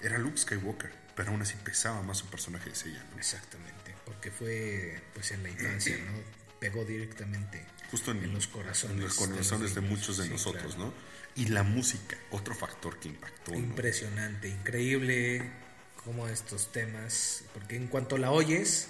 era 0.01 0.17
Luke 0.17 0.37
Skywalker, 0.37 0.91
pero 1.15 1.29
aún 1.31 1.41
así 1.43 1.55
pesaba 1.63 2.01
más 2.01 2.17
su 2.17 2.25
personaje 2.27 2.71
de 2.71 2.75
Sella, 2.75 3.05
¿no? 3.11 3.17
Exactamente. 3.19 3.95
Porque 4.05 4.31
fue 4.31 4.99
pues 5.13 5.29
en 5.31 5.43
la 5.43 5.49
infancia, 5.49 5.95
¿no? 5.97 6.19
Pegó 6.59 6.83
directamente 6.85 7.63
Justo 7.91 8.11
en, 8.11 8.23
en 8.23 8.33
los 8.33 8.47
corazones. 8.47 8.97
en 8.97 9.03
los 9.03 9.13
corazones 9.15 9.75
de, 9.75 9.81
muchos 9.81 10.17
de 10.17 10.23
Sí, 10.25 10.29
nosotros, 10.29 10.75
claro. 10.75 10.91
¿no? 10.91 10.93
Y 11.35 11.47
la 11.47 11.63
música, 11.63 12.17
otro 12.31 12.55
factor 12.55 12.99
que 12.99 13.09
impactó. 13.09 13.51
¿no? 13.51 13.57
Impresionante, 13.57 14.47
increíble 14.47 15.51
como 16.03 16.27
estos 16.27 16.71
temas, 16.71 17.43
porque 17.53 17.75
en 17.75 17.87
cuanto 17.87 18.17
la 18.17 18.31
oyes, 18.31 18.89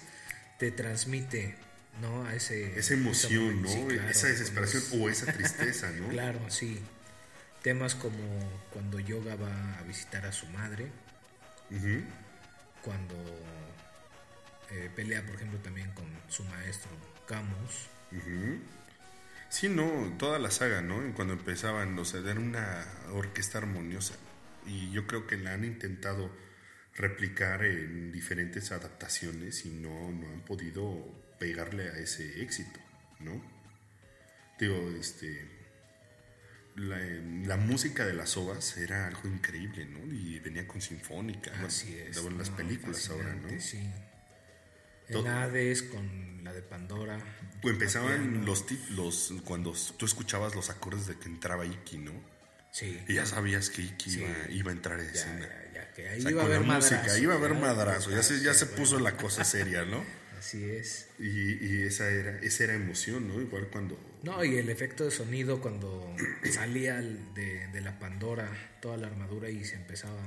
te 0.60 0.72
transmite, 0.72 1.56
¿no? 2.02 2.26
A 2.26 2.36
ese, 2.36 2.78
Esa 2.78 2.94
emoción, 2.94 3.62
¿no? 3.62 3.70
Sí, 3.70 3.86
claro, 3.88 4.10
esa 4.10 4.28
desesperación 4.28 4.84
o 5.02 5.10
esa 5.10 5.32
tristeza, 5.32 5.92
¿no? 5.92 6.10
Claro, 6.10 6.40
sí. 6.50 6.80
Temas 7.62 7.96
como 7.96 8.18
cuando 8.72 9.00
Yoga 9.00 9.36
va 9.36 9.80
a 9.80 9.82
visitar 9.84 10.26
a 10.26 10.32
su 10.32 10.46
madre, 10.48 10.92
cuando 12.84 13.16
eh, 14.72 14.90
pelea, 14.96 15.26
por 15.26 15.36
ejemplo, 15.36 15.58
también 15.60 15.90
con 15.92 16.06
su 16.28 16.44
maestro 16.44 16.92
Camus. 17.28 17.90
Sí, 19.56 19.70
no, 19.70 20.14
toda 20.20 20.38
la 20.38 20.52
saga, 20.52 20.82
¿no? 20.82 21.14
Cuando 21.14 21.34
empezaban, 21.34 21.98
o 21.98 22.04
sea, 22.04 22.20
era 22.20 22.38
una 22.38 22.86
orquesta 23.14 23.60
armoniosa. 23.60 24.14
Y 24.68 24.92
yo 24.92 25.08
creo 25.08 25.28
que 25.28 25.38
la 25.38 25.54
han 25.54 25.64
intentado 25.64 26.30
replicar 26.94 27.64
en 27.64 28.12
diferentes 28.12 28.74
adaptaciones 28.74 29.66
y 29.66 29.70
no, 29.70 30.12
no 30.12 30.28
han 30.28 30.42
podido 30.44 31.08
pegarle 31.40 31.88
a 31.88 31.98
ese 32.00 32.42
éxito, 32.42 32.82
¿no? 33.22 33.42
Digo, 34.60 34.92
este. 35.00 35.50
La, 36.76 37.00
la 37.48 37.56
música 37.56 38.06
de 38.06 38.14
las 38.14 38.36
ovas 38.36 38.76
era 38.76 39.08
algo 39.08 39.30
increíble, 39.30 39.86
¿no? 39.86 40.14
Y 40.14 40.38
venía 40.42 40.68
con 40.68 40.82
sinfónica. 40.82 41.54
Así 41.66 41.98
es. 41.98 42.18
en 42.18 42.38
las 42.38 42.50
¿no? 42.50 42.58
películas 42.58 43.10
ahora, 43.10 43.34
¿no? 43.34 43.58
Sí. 43.62 43.90
En 45.08 45.28
Hades, 45.28 45.82
con 45.84 46.44
la 46.44 46.52
de 46.52 46.62
Pandora. 46.62 47.24
Empezaban 47.70 48.46
los, 48.46 48.66
los 48.92 49.34
cuando 49.44 49.74
tú 49.98 50.06
escuchabas 50.06 50.56
los 50.56 50.70
acordes 50.70 51.08
de 51.08 51.16
que 51.18 51.28
entraba 51.30 51.66
Iki, 51.66 51.98
¿no? 52.00 52.12
Sí. 52.72 53.00
Y 53.08 53.14
ya 53.16 53.26
sabías 53.26 53.70
que 53.70 53.82
Iki 53.84 54.10
Sí. 54.10 54.20
iba, 54.22 54.30
iba 54.52 54.72
a 54.72 54.74
entrar 54.74 55.00
en 55.00 55.06
Ya, 55.08 55.12
escena. 55.14 55.40
ya, 55.50 55.72
ya, 55.74 55.94
que 55.94 56.10
ahí 56.10 56.20
O 56.20 56.22
sea, 56.24 56.32
iba 56.32 56.42
a 56.42 56.46
haber 56.46 56.62
música, 56.62 56.98
madrazo, 56.98 57.18
iba 57.22 57.34
a 57.34 57.38
haber 57.38 57.54
madrazo, 57.56 58.12
ya 58.12 58.24
se, 58.24 58.40
ya 58.42 58.54
se 58.54 58.66
puso 58.66 59.00
la 59.00 59.16
cosa 59.18 59.44
seria, 59.44 59.86
¿no? 59.86 60.04
Así 60.38 60.64
es. 60.70 61.08
Y, 61.18 61.66
y 61.66 61.82
esa 61.84 62.10
era, 62.10 62.38
esa 62.40 62.66
era 62.66 62.74
emoción, 62.74 63.28
¿no? 63.28 63.42
Igual 63.42 63.68
cuando 63.72 63.98
No, 64.24 64.44
y 64.44 64.58
el 64.58 64.70
efecto 64.70 65.06
de 65.06 65.12
sonido 65.12 65.62
cuando 65.62 66.14
salía 66.52 66.96
de, 67.02 67.68
de 67.68 67.82
la 67.82 67.98
Pandora 67.98 68.50
toda 68.82 68.98
la 68.98 69.08
armadura 69.08 69.50
y 69.50 69.64
se 69.64 69.76
empezaba 69.76 70.20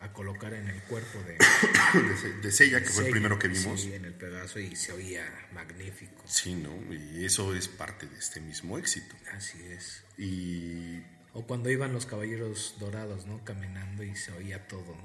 a 0.00 0.12
colocar 0.12 0.54
en 0.54 0.66
el 0.68 0.80
cuerpo 0.82 1.18
de 1.24 1.36
de, 2.42 2.42
de 2.42 2.52
que 2.82 2.88
fue 2.88 3.04
el 3.06 3.10
primero 3.10 3.38
que 3.38 3.48
vimos. 3.48 3.80
Sí, 3.82 3.92
en 3.92 4.04
el 4.06 4.14
Pegaso 4.14 4.58
y 4.58 4.74
se 4.76 4.92
oía 4.92 5.24
magnífico. 5.52 6.22
Sí, 6.26 6.54
¿no? 6.54 6.74
Y 6.92 7.24
eso 7.24 7.54
es 7.54 7.68
parte 7.68 8.06
de 8.06 8.18
este 8.18 8.40
mismo 8.40 8.78
éxito. 8.78 9.14
Así 9.32 9.62
es. 9.66 10.02
Y 10.16 11.02
O 11.34 11.46
cuando 11.46 11.70
iban 11.70 11.92
los 11.92 12.06
caballeros 12.06 12.76
dorados, 12.80 13.26
¿no? 13.26 13.44
Caminando 13.44 14.02
y 14.02 14.16
se 14.16 14.32
oía 14.32 14.66
todo 14.68 14.96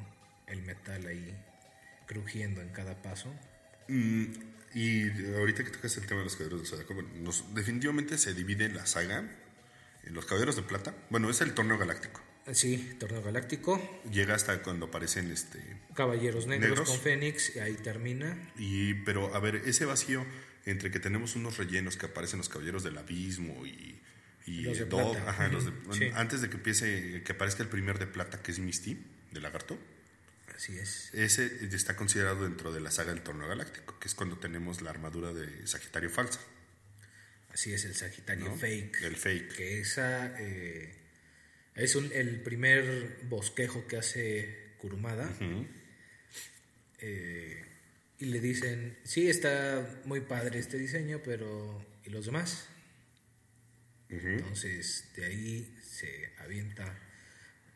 el 0.47 0.61
metal 0.61 1.05
ahí 1.07 1.35
crujiendo 2.07 2.61
en 2.61 2.69
cada 2.69 3.01
paso. 3.01 3.33
Mm, 3.87 4.25
y 4.73 5.33
ahorita 5.35 5.63
que 5.63 5.71
tocas 5.71 5.95
el 5.97 6.05
tema 6.05 6.19
de 6.19 6.25
los 6.25 6.35
caballeros 6.35 6.61
del 6.61 6.69
nos- 7.23 7.53
definitivamente 7.53 8.17
se 8.17 8.33
divide 8.33 8.69
la 8.69 8.85
saga 8.85 9.23
en 10.03 10.13
los 10.13 10.25
caballeros 10.25 10.55
de 10.55 10.61
plata. 10.63 10.93
Bueno, 11.09 11.29
es 11.29 11.41
el 11.41 11.53
torneo 11.53 11.77
galáctico. 11.77 12.21
Sí, 12.53 12.95
Torneo 12.99 13.23
Galáctico, 13.23 14.01
Llega 14.11 14.35
hasta 14.35 14.61
cuando 14.61 14.85
aparecen 14.87 15.31
este. 15.31 15.59
Caballeros 15.95 16.45
Negros, 16.45 16.69
Negros. 16.69 16.89
con 16.89 16.99
Fénix, 16.99 17.55
y 17.55 17.59
ahí 17.59 17.73
termina. 17.75 18.51
Y, 18.57 18.93
pero 19.03 19.33
a 19.33 19.39
ver, 19.39 19.55
ese 19.65 19.85
vacío 19.85 20.25
entre 20.65 20.91
que 20.91 20.99
tenemos 20.99 21.35
unos 21.35 21.57
rellenos 21.57 21.97
que 21.97 22.05
aparecen 22.05 22.37
los 22.37 22.49
caballeros 22.49 22.83
del 22.83 22.97
abismo 22.97 23.65
y. 23.65 23.99
Y 24.47 24.61
Los 24.61 24.77
de 24.77 24.85
Dog, 24.85 25.13
plata. 25.13 25.29
ajá, 25.31 25.47
los 25.47 25.65
de- 25.65 25.71
sí. 25.97 26.11
antes 26.13 26.39
de 26.41 26.49
que 26.49 26.57
empiece, 26.57 27.23
que 27.23 27.31
aparezca 27.31 27.63
el 27.63 27.69
primer 27.69 27.97
de 27.97 28.05
plata, 28.05 28.43
que 28.43 28.51
es 28.51 28.59
Misty, 28.59 28.95
de 29.31 29.41
Lagarto, 29.41 29.75
Así 30.55 30.77
es. 30.77 31.09
ese 31.15 31.65
está 31.75 31.95
considerado 31.95 32.43
dentro 32.43 32.71
de 32.71 32.79
la 32.79 32.91
saga 32.91 33.11
del 33.11 33.23
torneo 33.23 33.47
galáctico, 33.47 33.97
que 33.97 34.07
es 34.07 34.13
cuando 34.13 34.37
tenemos 34.37 34.83
la 34.83 34.91
armadura 34.91 35.33
de 35.33 35.65
Sagitario 35.65 36.11
falsa. 36.11 36.39
Así 37.51 37.73
es, 37.73 37.85
el 37.85 37.95
Sagitario 37.95 38.45
¿no? 38.49 38.55
Fake. 38.55 39.01
El 39.01 39.15
fake. 39.15 39.55
Que 39.55 39.79
esa 39.79 40.35
eh, 40.39 40.93
es 41.75 41.95
un- 41.95 42.11
el 42.13 42.39
primer 42.41 43.17
bosquejo 43.29 43.85
que 43.87 43.97
hace 43.97 44.73
Kurumada. 44.77 45.29
Eh, 46.99 47.63
y 48.19 48.25
le 48.25 48.39
dicen, 48.39 48.97
sí, 49.03 49.29
está 49.29 50.01
muy 50.05 50.21
padre 50.21 50.59
este 50.59 50.77
diseño, 50.77 51.21
pero 51.23 51.85
¿y 52.05 52.09
los 52.09 52.25
demás? 52.25 52.67
Entonces, 54.09 55.09
de 55.15 55.25
ahí 55.25 55.77
se 55.83 56.31
avienta 56.39 56.97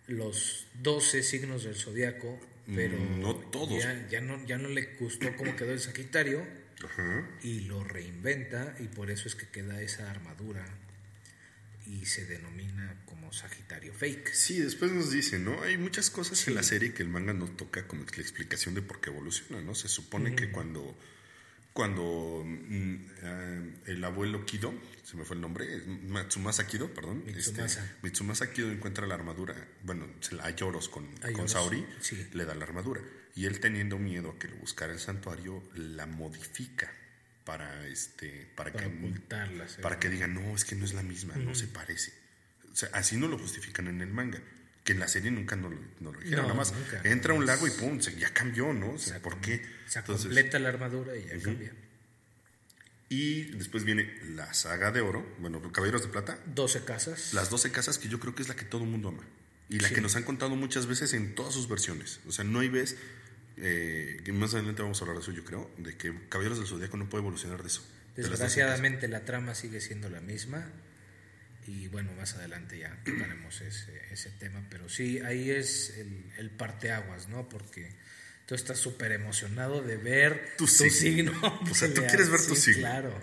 los 0.07 0.67
12 0.75 1.21
signos 1.23 1.63
del 1.63 1.75
zodiaco, 1.75 2.39
pero 2.73 2.97
Mm, 2.97 3.19
no 3.19 3.35
todos. 3.35 3.81
Ya, 3.83 4.07
ya 4.09 4.21
no, 4.21 4.43
ya 4.45 4.57
no 4.57 4.69
le 4.69 4.95
gustó 4.95 5.35
cómo 5.35 5.55
quedó 5.55 5.71
el 5.73 5.79
Sagitario 5.79 6.45
Ajá. 6.83 7.27
y 7.43 7.61
lo 7.61 7.83
reinventa 7.83 8.75
y 8.79 8.87
por 8.87 9.11
eso 9.11 9.27
es 9.27 9.35
que 9.35 9.47
queda 9.47 9.81
esa 9.81 10.09
armadura 10.09 10.65
y 11.89 12.05
se 12.05 12.25
denomina 12.25 12.95
como 13.05 13.33
Sagitario 13.33 13.93
Fake. 13.93 14.31
Sí, 14.31 14.59
después 14.59 14.91
nos 14.91 15.11
dicen, 15.11 15.43
¿no? 15.43 15.63
Hay 15.63 15.77
muchas 15.77 16.09
cosas 16.11 16.47
en 16.47 16.55
la 16.55 16.63
serie 16.63 16.93
que 16.93 17.01
el 17.01 17.09
manga 17.09 17.33
no 17.33 17.47
toca 17.47 17.87
como 17.87 18.03
la 18.03 18.21
explicación 18.21 18.75
de 18.75 18.81
por 18.81 19.01
qué 19.01 19.09
evoluciona, 19.09 19.61
¿no? 19.61 19.73
Se 19.73 19.87
supone 19.87 20.35
que 20.35 20.51
cuando, 20.51 20.95
cuando 21.73 22.43
mm, 22.45 22.95
ah, 23.23 23.61
el 23.87 24.03
abuelo 24.03 24.45
Kido, 24.45 24.71
se 25.03 25.17
me 25.17 25.25
fue 25.25 25.35
el 25.35 25.41
nombre, 25.41 25.83
Matsumasa 26.07 26.67
Kido, 26.67 26.93
perdón. 26.93 27.23
Mitsumasa. 27.25 27.83
Este, 27.83 27.95
Mitsumasa 28.03 28.53
Kido 28.53 28.71
encuentra 28.71 29.07
la 29.07 29.15
armadura, 29.15 29.55
bueno, 29.83 30.07
a 30.41 30.49
Yoros 30.51 30.89
con, 30.89 31.07
con 31.17 31.31
Yoros, 31.31 31.51
Saori, 31.51 31.85
sí. 32.01 32.27
le 32.33 32.45
da 32.45 32.53
la 32.53 32.65
armadura. 32.65 33.01
Y 33.35 33.45
él 33.45 33.59
teniendo 33.59 33.97
miedo 33.97 34.31
a 34.31 34.39
que 34.39 34.47
lo 34.47 34.57
buscara 34.57 34.93
el 34.93 34.99
santuario, 34.99 35.63
la 35.73 36.05
modifica 36.05 36.91
para 37.49 37.87
este 37.87 38.47
para, 38.55 38.71
Para 38.71 38.87
que 38.87 39.81
para 39.81 39.99
que 39.99 40.09
digan 40.09 40.35
no 40.35 40.55
es 40.55 40.65
que 40.65 40.75
no 40.75 40.85
es 40.85 40.93
la 40.93 41.01
misma 41.01 41.35
no 41.37 41.55
se 41.55 41.65
parece 41.67 42.13
o 42.71 42.75
sea, 42.75 42.89
así 42.93 43.17
no 43.17 43.27
lo 43.27 43.39
justifican 43.39 43.87
en 43.87 44.01
el 44.01 44.09
manga 44.09 44.39
que 44.83 44.91
en 44.93 44.99
la 44.99 45.07
serie 45.07 45.31
nunca 45.31 45.55
no 45.55 45.67
lo, 45.69 45.79
no 45.99 46.11
lo 46.11 46.19
dijeron 46.19 46.43
No, 46.43 46.49
nada 46.49 46.53
más 46.53 46.73
nunca. 46.73 47.01
entra 47.05 47.33
a 47.33 47.37
un 47.37 47.45
lago 47.47 47.65
y 47.67 47.71
pum 47.71 47.99
se- 48.01 48.15
ya 48.17 48.29
cambió 48.31 48.71
no 48.71 48.91
o 48.91 48.97
sea, 48.99 49.15
Se 49.15 49.19
por 49.19 49.41
qué 49.41 49.65
Se 49.87 49.97
entonces 49.99 50.25
completa 50.27 50.59
la 50.59 50.69
armadura 50.69 51.15
y 51.17 51.25
ya 51.25 51.39
cambia. 51.41 51.73
y 53.09 53.45
después 53.57 53.83
viene 53.83 54.13
la 54.35 54.53
saga 54.53 54.91
de 54.91 55.01
oro 55.01 55.25
bueno 55.39 55.59
caballeros 55.71 56.03
de 56.03 56.09
plata. 56.09 56.37
12 56.53 56.83
casas. 56.85 57.33
las 57.33 57.49
12 57.49 57.71
casas 57.71 57.97
que 57.97 58.07
yo 58.09 58.19
creo 58.19 58.35
que 58.35 58.43
es 58.43 58.47
la 58.49 58.55
que 58.55 58.65
todo 58.65 58.83
el 58.83 58.89
mundo 58.89 59.09
ama 59.09 59.23
y 59.69 59.79
la 59.79 59.87
Sí. 59.87 59.95
que 59.95 60.01
nos 60.01 60.15
han 60.15 60.23
contado 60.23 60.55
muchas 60.55 60.85
veces 60.85 61.13
en 61.13 61.33
todas 61.35 61.53
sus 61.53 61.67
versiones. 61.67 62.19
O 62.27 62.31
sea 62.31 62.43
no 62.45 62.59
hay 62.59 62.69
vez 62.69 62.97
eh, 63.61 64.21
que 64.23 64.31
más 64.31 64.53
adelante 64.53 64.81
vamos 64.81 65.01
a 65.01 65.05
hablar 65.05 65.17
de 65.17 65.23
eso 65.23 65.31
yo 65.31 65.43
creo 65.43 65.69
de 65.77 65.95
que 65.97 66.13
caballeros 66.29 66.57
del 66.59 66.67
zodiaco 66.67 66.97
no 66.97 67.09
puede 67.09 67.21
evolucionar 67.23 67.61
de 67.61 67.67
eso 67.67 67.81
de 68.15 68.21
las 68.23 68.31
12 68.31 68.31
casas. 68.31 68.39
Desgraciadamente 68.39 69.07
la 69.07 69.25
trama 69.25 69.55
sigue 69.55 69.81
siendo 69.81 70.09
la 70.09 70.21
misma 70.21 70.71
y 71.67 71.87
bueno, 71.87 72.11
más 72.13 72.33
adelante 72.35 72.79
ya 72.79 72.97
tocaremos 73.03 73.61
ese, 73.61 74.01
ese 74.11 74.31
tema, 74.31 74.65
pero 74.69 74.89
sí, 74.89 75.19
ahí 75.19 75.51
es 75.51 75.91
el, 75.97 76.31
el 76.37 76.49
parteaguas, 76.49 77.27
¿no? 77.27 77.47
Porque 77.47 77.93
tú 78.47 78.55
estás 78.55 78.79
súper 78.79 79.11
emocionado 79.11 79.83
de 79.83 79.97
ver 79.97 80.55
Tu 80.57 80.65
tu, 80.65 80.67
signo. 80.67 81.33
signo. 81.33 81.59
O 81.69 81.75
sea, 81.75 81.87
tú 81.93 82.01
quieres 82.07 82.29
ver 82.29 82.43
tu 82.43 82.55
signo. 82.55 82.79
Claro. 82.81 83.21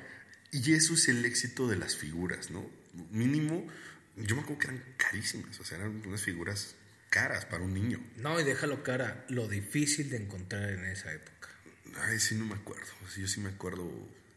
Y 0.52 0.74
eso 0.74 0.94
es 0.94 1.08
el 1.08 1.24
éxito 1.24 1.66
de 1.66 1.76
las 1.76 1.96
figuras, 1.96 2.50
¿no? 2.50 2.70
Mínimo, 3.10 3.66
yo 4.16 4.36
me 4.36 4.42
acuerdo 4.42 4.60
que 4.60 4.66
eran 4.68 4.84
carísimas, 4.96 5.58
o 5.58 5.64
sea, 5.64 5.78
eran 5.78 6.02
unas 6.06 6.22
figuras 6.22 6.76
caras 7.16 7.46
para 7.46 7.62
un 7.62 7.72
niño. 7.72 7.98
No, 8.16 8.38
y 8.38 8.44
déjalo 8.44 8.82
cara, 8.82 9.24
lo 9.30 9.48
difícil 9.48 10.10
de 10.10 10.18
encontrar 10.18 10.68
en 10.68 10.84
esa 10.84 11.14
época. 11.14 11.48
Ay, 12.02 12.18
sí, 12.18 12.34
no 12.34 12.44
me 12.44 12.56
acuerdo. 12.56 12.92
Yo 13.16 13.26
sí 13.26 13.40
me 13.40 13.48
acuerdo. 13.48 13.90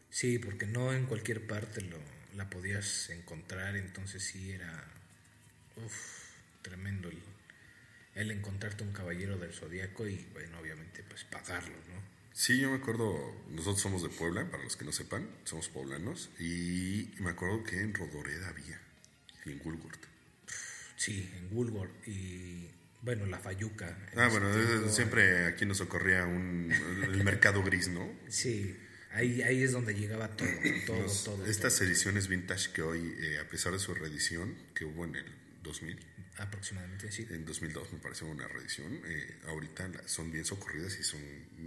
Sí, 0.08 0.38
porque 0.38 0.64
no 0.64 0.94
en 0.94 1.04
cualquier 1.04 1.46
parte 1.46 1.82
lo, 1.82 1.98
la 2.36 2.48
podías 2.48 3.10
encontrar, 3.10 3.76
entonces 3.76 4.22
sí 4.22 4.52
era 4.52 4.72
uf, 5.76 5.94
tremendo 6.62 7.10
el, 7.10 7.18
el 8.14 8.30
encontrarte 8.30 8.82
un 8.82 8.94
caballero 8.94 9.36
del 9.36 9.52
zodiaco 9.52 10.08
y 10.08 10.16
bueno, 10.32 10.58
obviamente 10.58 11.02
pues 11.02 11.24
pagarlo, 11.24 11.76
¿no? 11.92 12.00
Sí, 12.32 12.60
yo 12.60 12.70
me 12.70 12.76
acuerdo, 12.76 13.14
nosotros 13.50 13.82
somos 13.82 14.02
de 14.02 14.08
Puebla, 14.08 14.50
para 14.50 14.64
los 14.64 14.78
que 14.78 14.86
no 14.86 14.92
sepan, 14.92 15.28
somos 15.44 15.68
poblanos, 15.68 16.30
y 16.38 17.12
me 17.18 17.28
acuerdo 17.28 17.62
que 17.62 17.78
en 17.78 17.92
Rodoreda 17.92 18.48
había, 18.48 18.80
en 19.44 19.60
Woolworth. 19.62 20.09
Sí, 21.00 21.30
en 21.34 21.48
Woolworth 21.56 22.06
y 22.06 22.68
bueno, 23.00 23.24
la 23.24 23.38
Fayuca. 23.38 23.96
Ah, 24.16 24.28
bueno, 24.28 24.52
siempre 24.90 25.46
aquí 25.46 25.64
nos 25.64 25.80
ocurría 25.80 26.26
un, 26.26 26.70
el 27.02 27.24
mercado 27.24 27.62
gris, 27.62 27.88
¿no? 27.88 28.12
Sí, 28.28 28.76
ahí, 29.12 29.40
ahí 29.40 29.62
es 29.62 29.72
donde 29.72 29.94
llegaba 29.94 30.28
todo, 30.36 30.46
todo, 30.86 31.00
Los- 31.02 31.24
todo. 31.24 31.46
estas 31.46 31.76
todo. 31.78 31.86
ediciones 31.88 32.28
vintage 32.28 32.72
que 32.74 32.82
hoy, 32.82 33.14
eh, 33.18 33.38
a 33.38 33.48
pesar 33.48 33.72
de 33.72 33.78
su 33.78 33.94
reedición, 33.94 34.54
que 34.74 34.84
hubo 34.84 35.06
en 35.06 35.16
el 35.16 35.24
2000, 35.62 35.98
Aproximadamente, 36.36 37.10
sí. 37.10 37.26
en 37.30 37.46
2002 37.46 37.94
me 37.94 37.98
parece 37.98 38.26
una 38.26 38.46
reedición, 38.46 39.00
eh, 39.06 39.38
ahorita 39.46 40.06
son 40.06 40.30
bien 40.30 40.44
socorridas 40.44 40.98
y 41.00 41.02
son 41.02 41.20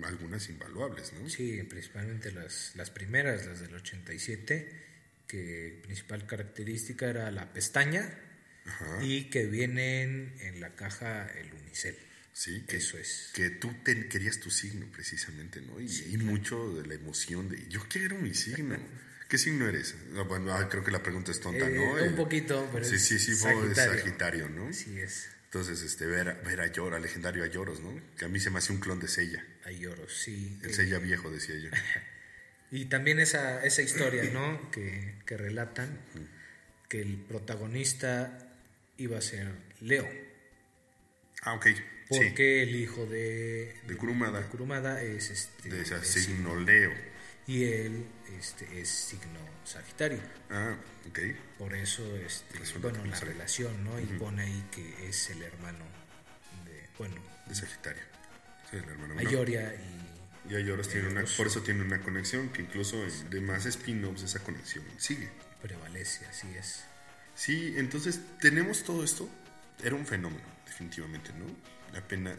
algunas 0.03 0.47
invaluables, 0.49 1.11
¿no? 1.13 1.27
Sí, 1.27 1.63
principalmente 1.63 2.31
las, 2.31 2.73
las 2.75 2.91
primeras, 2.91 3.47
las 3.47 3.61
del 3.61 3.73
87, 3.73 4.69
que 5.27 5.79
principal 5.81 6.27
característica 6.27 7.07
era 7.09 7.31
la 7.31 7.51
pestaña 7.51 8.13
y 9.01 9.25
que 9.29 9.46
vienen 9.46 10.34
en 10.39 10.60
la 10.62 10.75
caja 10.75 11.27
el 11.39 11.53
unicel. 11.53 11.98
Sí, 12.32 12.63
que, 12.67 12.77
Eso 12.77 12.98
es. 12.98 13.29
que 13.36 13.51
tú 13.51 13.72
te- 13.84 14.08
querías 14.08 14.39
tu 14.39 14.50
signo 14.50 14.88
precisamente, 14.91 15.62
¿no? 15.62 15.79
Y, 15.79 15.86
y 16.10 16.17
mucho 16.17 16.74
de 16.75 16.88
la 16.88 16.96
emoción 16.96 17.48
de, 17.50 17.67
yo 17.70 17.86
quiero 17.88 18.17
mi 18.17 18.34
signo. 18.34 18.77
¿Qué 19.29 19.38
signo 19.38 19.67
eres? 19.67 19.96
Ah, 20.15 20.22
Bueno, 20.24 20.53
ah, 20.53 20.67
creo 20.70 20.84
que 20.84 20.91
la 20.91 21.01
pregunta 21.03 21.32
es 21.32 21.39
tonta, 21.39 21.67
Eh, 21.70 21.75
¿no? 21.75 21.93
un 22.03 22.15
poquito, 22.15 22.67
pero 22.72 22.86
Sí, 22.86 22.96
es 22.96 23.05
sí, 23.05 23.20
sí, 23.20 23.34
fue 23.34 23.51
sagitario. 23.53 24.00
Sagitario. 24.03 24.50
¿no? 24.50 24.67
Así 24.70 25.00
es. 25.00 25.29
Entonces, 25.46 25.82
este, 25.84 26.05
ver 26.08 26.29
a, 26.29 26.34
ver 26.34 26.62
a 26.62 26.67
Llora, 26.67 27.00
legendario 27.00 27.43
a 27.43 27.48
Lloros, 27.48 27.79
¿no? 27.82 28.00
Que 28.17 28.25
a 28.25 28.27
mí 28.27 28.39
se 28.39 28.50
me 28.50 28.58
hace 28.58 28.74
un 28.74 28.79
clon 28.79 29.00
de 29.00 29.08
Sella. 29.08 29.46
Hay 29.65 29.86
oro, 29.86 30.08
sí. 30.10 30.58
El 30.63 30.72
Eh, 30.72 30.74
Sella 30.74 30.98
viejo, 31.00 31.29
decía 31.29 31.55
yo. 31.58 31.70
Y 32.72 32.86
también 32.86 33.20
esa, 33.20 33.63
esa 33.63 33.84
historia, 33.84 34.24
¿no? 34.32 34.72
Que, 34.72 35.13
que 35.27 35.38
relatan 35.38 36.00
que 36.89 37.01
el 37.03 37.17
protagonista 37.17 38.52
iba 38.97 39.17
a 39.17 39.21
ser 39.21 39.51
Leo. 39.81 40.07
Ah, 41.41 41.53
ok. 41.55 41.67
Sí. 41.67 41.75
Porque 42.09 42.63
el 42.63 42.75
hijo 42.75 43.05
de, 43.05 43.75
De 43.88 43.97
Kurumada. 43.97 44.41
de 44.41 44.47
Kurumada 44.47 45.01
es 45.01 45.29
este. 45.29 45.69
De 45.69 45.85
signo 46.03 46.55
Leo. 46.59 46.91
Y 47.47 47.65
él 47.65 48.05
este, 48.39 48.79
es 48.79 48.88
signo 48.89 49.39
Sagitario. 49.65 50.19
Ah, 50.50 50.77
ok. 51.09 51.19
Por 51.57 51.73
eso, 51.75 52.15
este, 52.17 52.59
Resulta 52.59 52.89
bueno, 52.89 53.05
la 53.05 53.15
sabía. 53.15 53.33
relación, 53.33 53.83
¿no? 53.83 54.00
Y 54.00 54.05
pone 54.05 54.43
ahí 54.43 54.65
que 54.71 55.09
es 55.09 55.29
el 55.29 55.41
hermano 55.41 55.85
de, 56.65 56.88
bueno, 56.97 57.15
De 57.47 57.55
Sagitario. 57.55 58.03
Sí, 58.69 58.77
el 58.77 58.83
hermano. 58.83 59.19
Ayoria 59.19 59.73
y 59.75 60.51
Y 60.53 60.55
Ayoros 60.55 60.88
tiene 60.89 61.07
una, 61.09 61.23
por 61.38 61.47
eso 61.47 61.62
tiene 61.63 61.81
una 61.83 62.01
conexión 62.01 62.50
que 62.50 62.62
incluso 62.62 63.01
en 63.03 63.29
demás 63.29 63.65
spin-offs 63.65 64.23
esa 64.23 64.39
conexión 64.39 64.85
sigue. 64.97 65.29
Prevalece, 65.62 66.25
así 66.25 66.47
es. 66.57 66.85
Sí, 67.35 67.73
entonces 67.77 68.21
tenemos 68.39 68.83
todo 68.83 69.03
esto. 69.03 69.27
Era 69.83 69.95
un 69.95 70.05
fenómeno, 70.05 70.43
definitivamente, 70.65 71.31
¿no? 71.33 71.45
Apenas, 71.97 72.35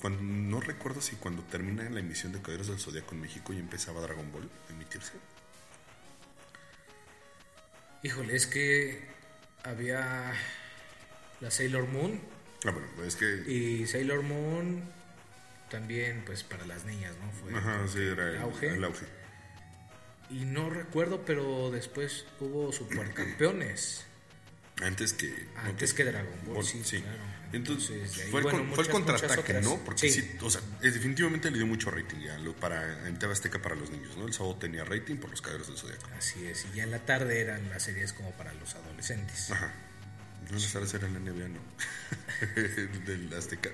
cuando, 0.00 0.20
no 0.22 0.60
recuerdo 0.60 1.00
si 1.00 1.16
cuando 1.16 1.42
termina 1.44 1.88
la 1.88 2.00
emisión 2.00 2.32
de 2.32 2.40
Caballeros 2.40 2.68
del 2.68 2.78
Zodíaco 2.78 3.14
en 3.14 3.20
México 3.20 3.52
y 3.52 3.58
empezaba 3.58 4.00
Dragon 4.00 4.30
Ball 4.32 4.48
a 4.68 4.72
emitirse. 4.72 5.12
Híjole, 8.02 8.34
es 8.34 8.46
que 8.46 9.04
había 9.62 10.32
la 11.40 11.50
Sailor 11.50 11.86
Moon. 11.88 12.20
Ah, 12.64 12.70
bueno, 12.70 12.88
es 13.04 13.16
que. 13.16 13.50
Y 13.50 13.86
Sailor 13.86 14.22
Moon 14.22 14.82
también, 15.70 16.22
pues 16.24 16.42
para 16.42 16.66
las 16.66 16.84
niñas, 16.84 17.14
¿no? 17.20 17.30
Fue 17.32 17.56
Ajá, 17.56 17.86
sí, 17.88 18.00
era 18.00 18.30
el, 18.30 18.38
auge. 18.38 18.68
el 18.68 18.84
auge. 18.84 19.06
Y 20.30 20.44
no 20.44 20.70
recuerdo, 20.70 21.24
pero 21.24 21.70
después 21.70 22.26
hubo 22.40 22.72
supercampeones. 22.72 24.05
Antes 24.82 25.12
que. 25.14 25.46
Antes 25.56 25.94
que 25.94 26.04
Dragon 26.04 26.32
Ball, 26.44 26.54
Ball, 26.56 26.64
sí, 26.64 26.82
sí. 26.84 27.00
claro. 27.00 27.36
Entonces, 27.52 27.90
Entonces, 27.90 28.16
de 28.16 28.22
ahí, 28.24 28.30
fue, 28.30 28.40
el, 28.40 28.44
bueno, 28.44 28.58
fue 28.58 28.66
el 28.66 28.68
muchas, 28.76 28.88
contraataque. 28.88 29.52
¿no? 29.62 29.76
Porque 29.84 30.10
sí. 30.10 30.20
Sí. 30.20 30.36
o 30.42 30.50
sea, 30.50 30.60
es- 30.82 30.94
definitivamente 30.94 31.50
le 31.50 31.58
dio 31.58 31.66
mucho 31.66 31.90
rating 31.90 32.18
ya, 32.18 32.36
lo- 32.38 32.54
para, 32.56 33.06
en 33.08 33.18
TV 33.18 33.32
Azteca 33.32 33.62
para 33.62 33.74
los 33.76 33.88
niños, 33.90 34.16
¿no? 34.18 34.26
El 34.26 34.34
sábado 34.34 34.56
tenía 34.56 34.84
rating 34.84 35.16
por 35.16 35.30
los 35.30 35.40
Caballeros 35.40 35.68
del 35.68 35.78
Zodíaco. 35.78 36.06
Así 36.18 36.44
es, 36.46 36.66
y 36.72 36.76
ya 36.76 36.82
en 36.82 36.90
la 36.90 36.98
tarde 37.06 37.40
eran 37.40 37.70
las 37.70 37.84
series 37.84 38.12
como 38.12 38.32
para 38.32 38.52
los 38.54 38.74
adolescentes. 38.74 39.50
Ajá. 39.50 39.72
No 40.50 40.52
necesariamente 40.56 40.96
era 40.98 41.06
en 41.06 41.14
la 41.14 41.20
NBA, 41.32 41.48
¿no? 41.48 43.04
Del 43.06 43.32
Azteca. 43.32 43.70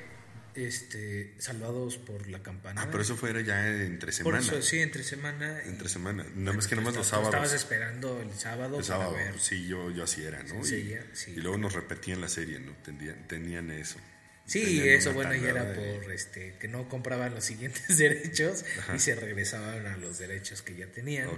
Este, 0.54 1.34
salvados 1.38 1.96
por 1.98 2.28
la 2.28 2.42
campana. 2.42 2.82
Ah, 2.82 2.88
pero 2.90 3.02
eso 3.02 3.16
fuera 3.16 3.40
ya 3.40 3.68
entre 3.68 4.06
Por 4.08 4.12
semana. 4.14 4.38
eso, 4.40 4.60
sí, 4.62 4.78
entre 4.80 5.02
semana. 5.02 5.62
Entre 5.64 5.88
semana. 5.88 6.26
Nada 6.34 6.56
más 6.56 6.66
que 6.68 6.74
nada 6.76 6.86
más 6.86 6.94
los 6.96 7.08
Tú 7.08 7.14
Estabas 7.16 7.30
sábados. 7.32 7.52
esperando 7.54 8.20
el 8.20 8.32
sábado, 8.34 8.78
El 8.78 8.84
sábado, 8.84 9.12
para 9.12 9.24
ver. 9.32 9.40
sí, 9.40 9.66
yo, 9.66 9.90
yo 9.90 10.04
así 10.04 10.22
era, 10.24 10.42
¿no? 10.42 10.62
Sí, 10.64 10.76
y, 10.94 11.16
sí. 11.16 11.32
y 11.32 11.40
luego 11.40 11.58
nos 11.58 11.72
repetían 11.72 12.20
la 12.20 12.28
serie, 12.28 12.58
¿no? 12.60 12.72
Tendían- 12.84 13.26
tenían 13.28 13.70
eso. 13.70 13.98
Sí, 14.44 14.60
Tenían 14.64 14.88
eso 14.88 15.12
bueno, 15.14 15.34
y 15.36 15.44
era 15.44 15.64
de- 15.64 15.74
por 16.00 16.12
este 16.12 16.56
que 16.58 16.66
no 16.66 16.88
compraban 16.88 17.32
los 17.32 17.44
siguientes 17.44 17.96
derechos 17.96 18.64
y 18.94 18.98
se 18.98 19.14
regresaban 19.14 19.86
a 19.86 19.96
los 19.96 20.18
derechos 20.18 20.62
que 20.62 20.74
ya 20.74 20.86
tenían. 20.88 21.28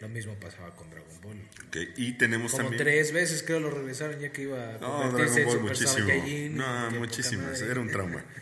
Lo 0.00 0.08
mismo 0.08 0.34
pasaba 0.36 0.74
con 0.76 0.88
Dragon 0.88 1.20
Ball. 1.20 1.42
Y 1.96 2.12
tenemos 2.12 2.52
Como 2.52 2.64
también... 2.64 2.82
tres 2.84 3.12
veces 3.12 3.42
creo 3.42 3.58
lo 3.60 3.70
regresaron 3.70 4.18
ya 4.20 4.30
que 4.32 4.42
iba 4.42 4.76
a 4.76 4.78
No, 4.78 5.02
convertirse 5.02 5.40
Dragon 5.40 5.62
Ball 5.62 5.70
en 5.72 5.76
Super 5.76 6.16
muchísimo. 6.16 6.56
No, 6.56 6.90
muchísimas. 6.92 7.60
Era 7.60 7.80
un 7.80 7.88
trauma. 7.90 8.24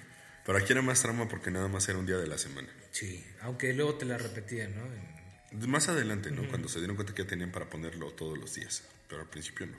Pero 0.45 0.59
aquí 0.59 0.73
era 0.73 0.83
más 0.83 1.03
trauma 1.03 1.29
porque 1.29 1.51
nada 1.51 1.69
más 1.69 1.89
era 1.89 1.99
un 1.99 2.07
día 2.07 2.17
de 2.17 2.27
la 2.27 2.39
semana. 2.39 2.69
Sí, 2.93 3.25
aunque 3.43 3.73
luego 3.75 3.95
te 3.95 4.05
la 4.07 4.19
repetían, 4.19 4.75
¿no? 4.75 4.85
En- 4.87 5.71
Más 5.71 5.89
adelante, 5.89 6.31
¿no? 6.31 6.49
Cuando 6.49 6.69
se 6.69 6.79
dieron 6.79 6.97
cuenta 6.97 7.15
que 7.15 7.23
ya 7.25 7.29
tenían 7.29 7.51
para 7.53 7.69
ponerlo 7.69 8.11
todos 8.13 8.39
los 8.39 8.55
días. 8.55 8.83
Pero 9.09 9.23
al 9.23 9.29
principio 9.29 9.67
no. 9.67 9.77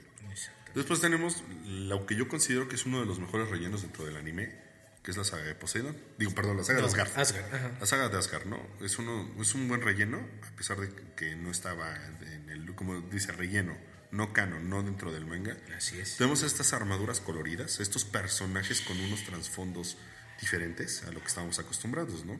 Después 0.74 1.00
tenemos 1.00 1.42
lo 1.66 2.06
que 2.06 2.14
yo 2.16 2.28
considero 2.28 2.68
que 2.68 2.76
es 2.76 2.86
uno 2.86 3.00
de 3.00 3.06
los 3.06 3.18
mejores 3.18 3.48
rellenos 3.48 3.82
dentro 3.82 4.04
del 4.04 4.16
anime, 4.16 4.54
que 5.02 5.10
es 5.10 5.16
la 5.16 5.24
saga 5.24 5.42
de 5.44 5.54
Poseidon. 5.54 5.96
Digo, 6.18 6.32
perdón, 6.34 6.56
la 6.58 6.64
saga 6.64 6.80
de 6.80 6.86
Asgard. 6.86 7.18
Asgard, 7.18 7.54
ajá. 7.54 7.70
La 7.80 7.86
saga 7.86 8.08
de 8.08 8.18
Asgard, 8.18 8.46
¿no? 8.46 8.60
Es, 8.80 8.98
uno, 8.98 9.34
es 9.40 9.54
un 9.54 9.66
buen 9.68 9.80
relleno, 9.82 10.18
a 10.50 10.56
pesar 10.56 10.78
de 10.80 10.90
que 11.16 11.34
no 11.36 11.50
estaba 11.50 11.94
en 12.20 12.48
el, 12.50 12.74
como 12.74 13.00
dice, 13.00 13.32
relleno, 13.32 13.76
no 14.10 14.32
canon, 14.32 14.68
no 14.70 14.82
dentro 14.82 15.10
del 15.12 15.26
manga. 15.26 15.56
Así 15.76 15.98
es. 15.98 16.16
Tenemos 16.18 16.42
estas 16.42 16.72
armaduras 16.74 17.20
coloridas, 17.20 17.80
estos 17.80 18.04
personajes 18.04 18.80
con 18.82 18.98
unos 19.00 19.24
trasfondos 19.24 19.96
diferentes 20.42 21.02
a 21.04 21.10
lo 21.12 21.20
que 21.20 21.28
estábamos 21.28 21.58
acostumbrados, 21.58 22.24
¿no? 22.26 22.38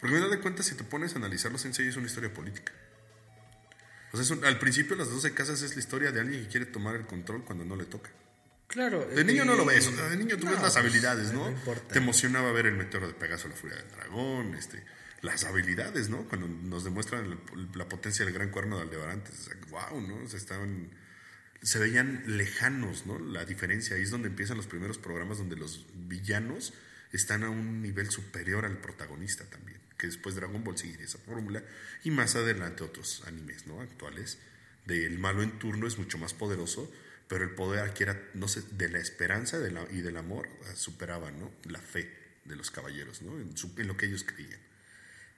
Porque 0.00 0.14
me 0.14 0.20
da 0.20 0.28
de 0.28 0.38
cuenta, 0.38 0.62
si 0.62 0.74
te 0.76 0.84
pones 0.84 1.14
a 1.14 1.18
analizarlos 1.18 1.64
en 1.64 1.74
serio, 1.74 1.90
es 1.90 1.96
una 1.96 2.06
historia 2.06 2.32
política. 2.32 2.72
O 4.12 4.22
sea, 4.22 4.36
un- 4.36 4.44
al 4.44 4.58
principio 4.58 4.94
las 4.94 5.08
12 5.10 5.32
casas 5.32 5.62
es 5.62 5.74
la 5.74 5.80
historia 5.80 6.12
de 6.12 6.20
alguien 6.20 6.42
que 6.42 6.48
quiere 6.48 6.66
tomar 6.66 6.94
el 6.96 7.06
control 7.06 7.44
cuando 7.44 7.64
no 7.64 7.74
le 7.76 7.84
toca. 7.86 8.10
Claro. 8.66 9.04
De 9.06 9.24
niño 9.24 9.44
no 9.44 9.54
lo 9.54 9.64
ves, 9.64 9.86
o 9.88 9.92
sea, 9.92 10.08
de 10.08 10.16
niño 10.16 10.36
tú 10.38 10.44
ves 10.46 10.54
las 10.54 10.74
pues, 10.74 10.76
habilidades, 10.76 11.32
¿no? 11.32 11.54
Te 11.90 11.98
emocionaba 11.98 12.52
ver 12.52 12.66
el 12.66 12.74
meteoro 12.76 13.06
de 13.06 13.14
Pegaso, 13.14 13.48
la 13.48 13.54
furia 13.54 13.76
del 13.76 13.88
dragón, 13.90 14.54
este, 14.54 14.82
las 15.22 15.44
habilidades, 15.44 16.08
¿no? 16.08 16.24
Cuando 16.28 16.48
nos 16.48 16.84
demuestran 16.84 17.28
la, 17.30 17.36
la 17.74 17.88
potencia 17.88 18.24
del 18.24 18.32
gran 18.34 18.50
cuerno 18.50 18.76
de 18.76 18.82
Aldebarán, 18.82 19.22
o 19.30 19.34
sea, 19.34 19.54
wow, 19.70 20.00
¿no? 20.00 20.16
O 20.24 20.28
sea, 20.28 20.38
estaban, 20.38 20.90
se 21.62 21.78
veían 21.78 22.22
lejanos, 22.26 23.04
¿no? 23.06 23.18
La 23.18 23.44
diferencia, 23.44 23.96
ahí 23.96 24.02
es 24.02 24.10
donde 24.10 24.28
empiezan 24.28 24.56
los 24.56 24.66
primeros 24.66 24.96
programas 24.98 25.38
donde 25.38 25.56
los 25.56 25.86
villanos 25.94 26.72
están 27.12 27.44
a 27.44 27.50
un 27.50 27.82
nivel 27.82 28.10
superior 28.10 28.64
al 28.64 28.78
protagonista 28.78 29.44
también, 29.44 29.78
que 29.98 30.06
después 30.06 30.34
Dragon 30.34 30.62
Ball 30.64 30.78
sigue 30.78 31.04
esa 31.04 31.18
fórmula 31.18 31.62
y 32.04 32.10
más 32.10 32.34
adelante 32.36 32.84
otros 32.84 33.22
animes, 33.26 33.66
¿no? 33.66 33.80
Actuales, 33.80 34.38
del 34.86 35.18
malo 35.18 35.42
en 35.42 35.58
turno 35.58 35.86
es 35.86 35.98
mucho 35.98 36.18
más 36.18 36.34
poderoso, 36.34 36.90
pero 37.28 37.44
el 37.44 37.50
poder 37.50 37.80
aquí 37.88 38.02
era, 38.02 38.20
no 38.34 38.48
sé, 38.48 38.62
de 38.72 38.88
la 38.88 38.98
esperanza 38.98 39.58
de 39.58 39.70
la- 39.70 39.86
y 39.90 40.00
del 40.00 40.16
amor 40.16 40.48
eh, 40.48 40.74
superaba, 40.74 41.30
¿no? 41.30 41.50
La 41.64 41.80
fe 41.80 42.10
de 42.44 42.56
los 42.56 42.70
caballeros, 42.70 43.22
¿no? 43.22 43.38
En 43.38 43.86
lo 43.88 43.96
que 43.96 44.06
ellos 44.06 44.24
creían. 44.24 44.58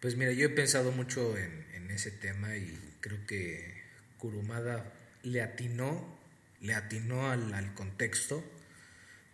Pues 0.01 0.17
mira, 0.17 0.33
yo 0.33 0.47
he 0.47 0.51
pensado 0.51 0.93
mucho 0.93 1.37
en, 1.37 1.67
en 1.75 1.91
ese 1.91 2.11
tema 2.11 2.57
y 2.57 2.79
creo 3.01 3.27
que 3.27 3.83
Kurumada 4.19 4.93
le 5.23 5.43
atinó, 5.43 6.19
le 6.61 6.75
atinó 6.75 7.31
al, 7.31 7.53
al 7.55 7.75
contexto 7.75 8.43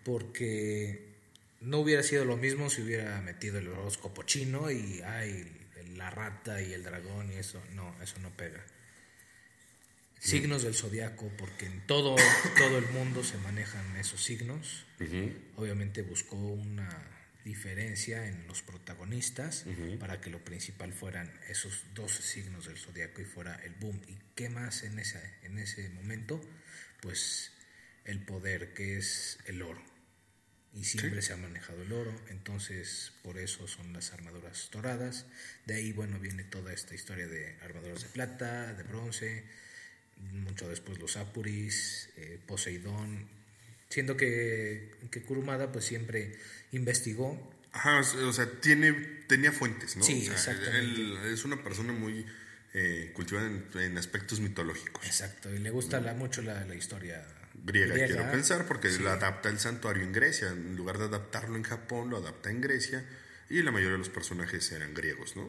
porque 0.04 1.09
no 1.60 1.78
hubiera 1.78 2.02
sido 2.02 2.24
lo 2.24 2.36
mismo 2.36 2.70
si 2.70 2.82
hubiera 2.82 3.20
metido 3.20 3.58
el 3.58 3.68
horóscopo 3.68 4.22
chino 4.22 4.70
y 4.70 5.02
ay, 5.02 5.60
la 5.96 6.10
rata 6.10 6.60
y 6.62 6.72
el 6.72 6.82
dragón 6.82 7.30
y 7.32 7.36
eso. 7.36 7.62
No, 7.74 7.94
eso 8.02 8.18
no 8.20 8.30
pega. 8.30 8.64
Signos 10.18 10.62
del 10.62 10.74
zodiaco, 10.74 11.30
porque 11.38 11.66
en 11.66 11.86
todo, 11.86 12.16
todo 12.58 12.78
el 12.78 12.86
mundo 12.90 13.24
se 13.24 13.38
manejan 13.38 13.96
esos 13.96 14.22
signos. 14.22 14.84
Obviamente 15.56 16.02
buscó 16.02 16.36
una 16.36 16.88
diferencia 17.44 18.26
en 18.26 18.46
los 18.46 18.60
protagonistas 18.60 19.64
para 19.98 20.20
que 20.20 20.28
lo 20.28 20.44
principal 20.44 20.92
fueran 20.92 21.32
esos 21.48 21.84
dos 21.94 22.12
signos 22.12 22.66
del 22.66 22.76
zodiaco 22.76 23.22
y 23.22 23.24
fuera 23.24 23.54
el 23.64 23.74
boom. 23.74 23.98
¿Y 24.08 24.18
qué 24.34 24.50
más 24.50 24.82
en 24.82 24.98
ese, 24.98 25.22
en 25.42 25.58
ese 25.58 25.88
momento? 25.90 26.40
Pues 27.00 27.52
el 28.04 28.22
poder, 28.22 28.74
que 28.74 28.98
es 28.98 29.38
el 29.46 29.62
oro. 29.62 29.89
Y 30.72 30.84
siempre 30.84 31.20
se 31.20 31.32
ha 31.32 31.36
manejado 31.36 31.82
el 31.82 31.92
oro, 31.92 32.14
entonces 32.28 33.12
por 33.24 33.38
eso 33.38 33.66
son 33.66 33.92
las 33.92 34.12
armaduras 34.12 34.68
doradas. 34.70 35.26
De 35.66 35.74
ahí, 35.74 35.92
bueno, 35.92 36.20
viene 36.20 36.44
toda 36.44 36.72
esta 36.72 36.94
historia 36.94 37.26
de 37.26 37.56
armaduras 37.62 38.02
de 38.02 38.08
plata, 38.08 38.72
de 38.74 38.82
bronce, 38.84 39.44
mucho 40.32 40.68
después 40.68 40.98
los 41.00 41.16
Apuris, 41.16 42.10
eh, 42.16 42.38
Poseidón, 42.46 43.28
siendo 43.88 44.16
que, 44.16 44.92
que 45.10 45.22
Kurumada 45.22 45.72
pues 45.72 45.84
siempre 45.86 46.38
investigó. 46.70 47.52
Ajá, 47.72 47.98
o 48.00 48.32
sea, 48.32 48.48
tiene, 48.60 48.92
tenía 49.26 49.50
fuentes, 49.52 49.96
¿no? 49.96 50.04
Sí, 50.04 50.20
O 50.28 50.38
sea, 50.38 50.52
exactamente. 50.54 50.78
él 51.00 51.18
es 51.32 51.44
una 51.44 51.62
persona 51.64 51.92
muy 51.92 52.24
eh, 52.74 53.10
cultivada 53.12 53.48
en, 53.48 53.66
en 53.80 53.98
aspectos 53.98 54.38
mitológicos. 54.38 55.04
Exacto, 55.04 55.52
y 55.52 55.58
le 55.58 55.70
gusta 55.70 56.00
la, 56.00 56.14
mucho 56.14 56.42
la, 56.42 56.64
la 56.64 56.74
historia 56.76 57.26
griega, 57.54 57.94
quiero 57.94 58.30
pensar, 58.30 58.66
porque 58.66 58.90
lo 58.98 59.10
adapta 59.10 59.48
el 59.48 59.58
santuario 59.58 60.02
en 60.02 60.12
Grecia. 60.12 60.48
En 60.48 60.76
lugar 60.76 60.98
de 60.98 61.04
adaptarlo 61.04 61.56
en 61.56 61.62
Japón, 61.62 62.10
lo 62.10 62.18
adapta 62.18 62.50
en 62.50 62.60
Grecia. 62.60 63.04
Y 63.48 63.62
la 63.62 63.72
mayoría 63.72 63.92
de 63.92 63.98
los 63.98 64.10
personajes 64.10 64.70
eran 64.72 64.94
griegos, 64.94 65.36
¿no? 65.36 65.48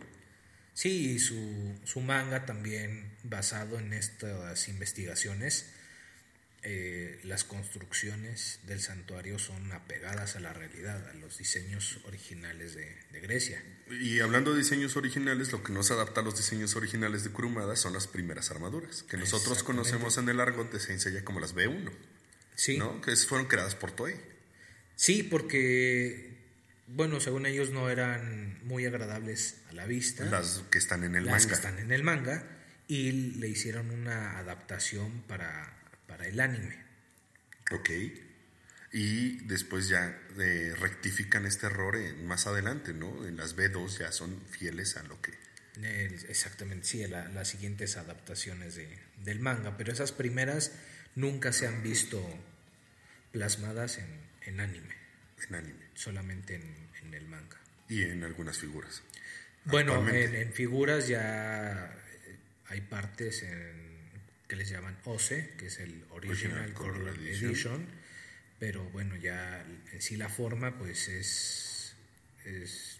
Sí, 0.73 1.11
y 1.11 1.19
su, 1.19 1.79
su 1.83 2.01
manga 2.01 2.45
también 2.45 3.11
basado 3.23 3.77
en 3.77 3.93
estas 3.93 4.67
investigaciones. 4.67 5.67
Eh, 6.63 7.19
las 7.23 7.43
construcciones 7.43 8.59
del 8.67 8.81
santuario 8.81 9.39
son 9.39 9.71
apegadas 9.71 10.35
a 10.35 10.39
la 10.39 10.53
realidad, 10.53 11.09
a 11.09 11.13
los 11.15 11.37
diseños 11.37 11.99
originales 12.05 12.75
de, 12.75 12.95
de 13.11 13.19
Grecia. 13.19 13.63
Y 13.89 14.19
hablando 14.19 14.51
de 14.53 14.59
diseños 14.59 14.95
originales, 14.95 15.51
lo 15.51 15.63
que 15.63 15.73
nos 15.73 15.89
adapta 15.91 16.21
a 16.21 16.23
los 16.23 16.37
diseños 16.37 16.75
originales 16.75 17.23
de 17.23 17.31
Kurumada 17.31 17.75
son 17.75 17.93
las 17.93 18.07
primeras 18.07 18.51
armaduras, 18.51 19.03
que 19.03 19.17
nosotros 19.17 19.63
conocemos 19.63 20.17
en 20.17 20.29
el 20.29 20.39
argot 20.39 20.71
de 20.71 20.79
Saint 20.79 21.01
Seiya 21.01 21.23
como 21.25 21.39
las 21.39 21.55
B1, 21.55 21.91
Sí, 22.55 22.77
¿no? 22.77 23.01
Que 23.01 23.15
fueron 23.15 23.47
creadas 23.47 23.73
por 23.75 23.91
Toei. 23.91 24.15
sí, 24.95 25.23
porque, 25.23 26.37
bueno, 26.87 27.19
según 27.19 27.47
ellos 27.47 27.71
no 27.71 27.89
eran 27.89 28.59
muy 28.67 28.85
agradables 28.85 29.55
a 29.69 29.73
la 29.73 29.85
vista. 29.87 30.25
Las 30.25 30.61
que 30.69 30.77
están 30.77 31.03
en 31.03 31.15
el 31.15 31.25
las 31.25 31.33
manga. 31.43 31.47
que 31.47 31.53
están 31.55 31.79
en 31.79 31.91
el 31.91 32.03
manga 32.03 32.43
y 32.87 33.11
le 33.39 33.47
hicieron 33.47 33.89
una 33.89 34.37
adaptación 34.37 35.23
para, 35.27 35.80
para 36.11 36.27
el 36.27 36.39
anime. 36.41 36.75
Ok. 37.71 37.89
Y 38.91 39.37
después 39.45 39.87
ya 39.87 40.19
eh, 40.37 40.73
rectifican 40.77 41.45
este 41.45 41.67
error 41.67 41.95
en- 41.95 42.27
más 42.27 42.47
adelante, 42.47 42.93
¿no? 42.93 43.25
En 43.25 43.37
las 43.37 43.55
B2 43.55 43.99
ya 43.99 44.11
son 44.11 44.41
fieles 44.49 44.97
a 44.97 45.03
lo 45.03 45.21
que... 45.21 45.31
El- 45.81 46.25
exactamente, 46.27 46.85
sí, 46.85 47.07
la- 47.07 47.29
las 47.29 47.47
siguientes 47.47 47.95
adaptaciones 47.95 48.75
de, 48.75 48.89
del 49.23 49.39
manga, 49.39 49.77
pero 49.77 49.93
esas 49.93 50.11
primeras 50.11 50.73
nunca 51.15 51.53
se 51.53 51.65
han 51.65 51.81
visto 51.81 52.21
plasmadas 53.31 53.97
en, 53.99 54.07
en 54.41 54.59
anime, 54.59 54.95
en 55.47 55.55
anime 55.55 55.85
solamente 55.93 56.55
en, 56.55 56.89
en 57.03 57.13
el 57.13 57.25
manga. 57.29 57.57
y 57.87 58.01
en 58.03 58.25
algunas 58.25 58.57
figuras. 58.57 59.01
Bueno, 59.63 60.05
en, 60.09 60.35
en 60.35 60.51
figuras 60.51 61.07
ya 61.07 61.95
hay 62.67 62.81
partes 62.81 63.43
en- 63.43 63.80
que 64.51 64.57
les 64.57 64.67
llaman 64.67 64.97
OCE, 65.05 65.53
que 65.57 65.67
es 65.67 65.79
el 65.79 66.03
Original 66.09 66.59
Original 66.59 66.73
Color 66.73 67.07
Edition. 67.17 67.51
Edition. 67.51 67.87
pero 68.59 68.83
bueno, 68.89 69.15
ya 69.15 69.65
en 69.93 70.01
sí 70.01 70.17
la 70.17 70.27
forma 70.27 70.77
pues 70.77 71.07
es, 71.07 71.95
es 72.43 72.99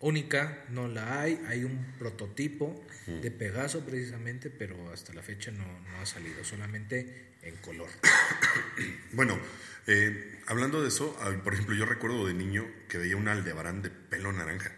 única, 0.00 0.64
no 0.70 0.88
la 0.88 1.20
hay, 1.20 1.40
hay 1.46 1.62
un 1.62 1.94
prototipo 2.00 2.84
de 3.06 3.30
Pegaso 3.30 3.86
precisamente, 3.86 4.50
pero 4.50 4.92
hasta 4.92 5.14
la 5.14 5.22
fecha 5.22 5.52
no, 5.52 5.64
no 5.64 6.00
ha 6.00 6.04
salido, 6.04 6.42
solamente 6.42 7.36
en 7.42 7.54
color. 7.58 7.90
Bueno, 9.12 9.38
eh, 9.86 10.40
hablando 10.46 10.82
de 10.82 10.88
eso, 10.88 11.16
por 11.44 11.54
ejemplo, 11.54 11.76
yo 11.76 11.86
recuerdo 11.86 12.26
de 12.26 12.34
niño 12.34 12.66
que 12.88 12.98
veía 12.98 13.16
un 13.16 13.28
aldebarán 13.28 13.82
de 13.82 13.90
pelo 13.90 14.32
naranja. 14.32 14.72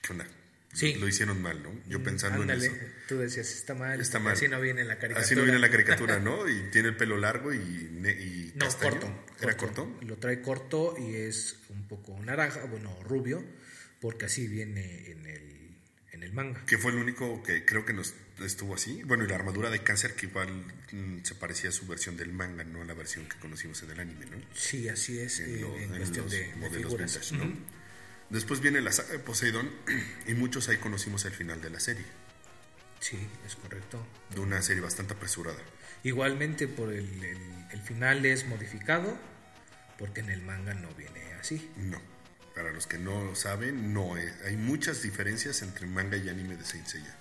¿Qué 0.00 0.12
onda? 0.12 0.26
Sí. 0.72 0.94
Lo 0.94 1.06
hicieron 1.06 1.42
mal, 1.42 1.62
¿no? 1.62 1.70
Yo 1.86 2.02
pensando 2.02 2.40
Ándale, 2.40 2.64
en 2.66 2.72
eso. 2.74 2.84
tú 3.06 3.18
decías, 3.18 3.52
está 3.52 3.74
mal, 3.74 4.00
Está 4.00 4.18
mal. 4.18 4.32
así 4.32 4.48
no 4.48 4.58
viene 4.60 4.80
en 4.80 4.88
la 4.88 4.94
caricatura. 4.98 5.24
Así 5.24 5.34
no 5.36 5.42
viene 5.42 5.58
la 5.58 5.70
caricatura, 5.70 6.18
¿no? 6.18 6.48
Y 6.48 6.70
tiene 6.70 6.88
el 6.88 6.96
pelo 6.96 7.18
largo 7.18 7.52
y, 7.52 7.58
y 7.58 8.52
No, 8.54 8.64
castaño. 8.66 8.90
corto. 9.00 9.24
¿Era 9.42 9.56
corto? 9.56 9.98
Lo 10.00 10.16
trae 10.16 10.40
corto 10.40 10.94
y 10.98 11.14
es 11.16 11.56
un 11.68 11.86
poco 11.88 12.18
naranja, 12.24 12.64
bueno, 12.64 12.96
rubio, 13.02 13.44
porque 14.00 14.24
así 14.26 14.48
viene 14.48 15.10
en 15.10 15.26
el, 15.26 15.76
en 16.12 16.22
el 16.22 16.32
manga. 16.32 16.64
Que 16.64 16.78
fue 16.78 16.92
el 16.92 16.96
único 16.98 17.42
que 17.42 17.66
creo 17.66 17.84
que 17.84 17.92
nos 17.92 18.14
estuvo 18.42 18.74
así. 18.74 19.02
Bueno, 19.04 19.24
y 19.24 19.28
la 19.28 19.34
armadura 19.34 19.68
de 19.68 19.82
cáncer 19.82 20.14
que 20.14 20.24
igual 20.26 20.48
mm, 20.90 21.18
se 21.22 21.34
parecía 21.34 21.68
a 21.68 21.72
su 21.72 21.86
versión 21.86 22.16
del 22.16 22.32
manga, 22.32 22.64
no 22.64 22.80
a 22.80 22.84
la 22.86 22.94
versión 22.94 23.26
que 23.28 23.36
conocimos 23.38 23.82
en 23.82 23.90
el 23.90 24.00
anime, 24.00 24.24
¿no? 24.24 24.38
Sí, 24.54 24.88
así 24.88 25.18
es, 25.20 25.38
En, 25.40 25.54
eh, 25.54 25.60
lo- 25.60 25.76
en 25.76 25.82
en 25.82 25.96
cuestión 25.98 26.24
los 26.24 26.32
de, 26.32 26.38
de 26.46 26.54
modelos 26.56 26.76
figuras. 26.92 27.30
vintage, 27.30 27.36
¿no? 27.36 27.81
Después 28.32 28.60
viene 28.60 28.80
la 28.80 28.92
saga 28.92 29.10
de 29.12 29.18
Poseidón 29.18 29.70
y 30.26 30.34
muchos 30.34 30.68
ahí 30.68 30.78
conocimos 30.78 31.24
el 31.24 31.32
final 31.32 31.60
de 31.60 31.70
la 31.70 31.80
serie, 31.80 32.04
Sí, 33.00 33.18
es 33.46 33.56
correcto. 33.56 34.04
de 34.34 34.40
una 34.40 34.62
serie 34.62 34.80
bastante 34.82 35.14
apresurada. 35.14 35.58
Igualmente 36.02 36.66
por 36.68 36.92
el, 36.92 37.22
el- 37.22 37.66
el 37.72 37.80
final 37.82 38.24
es 38.26 38.46
modificado, 38.46 39.16
porque 39.98 40.20
en 40.20 40.30
el 40.30 40.42
manga 40.42 40.74
no 40.74 40.88
viene 40.94 41.32
así. 41.40 41.70
No, 41.76 42.00
para 42.54 42.70
los 42.72 42.86
que 42.86 42.98
no 42.98 43.24
lo 43.24 43.34
saben, 43.34 43.92
no. 43.94 44.16
eh, 44.18 44.32
hay 44.44 44.56
muchas 44.56 45.02
diferencias 45.02 45.62
entre 45.62 45.86
manga 45.86 46.16
y 46.16 46.28
anime 46.28 46.56
de 46.56 46.64
Saint 46.64 46.86
Seiya. 46.86 47.16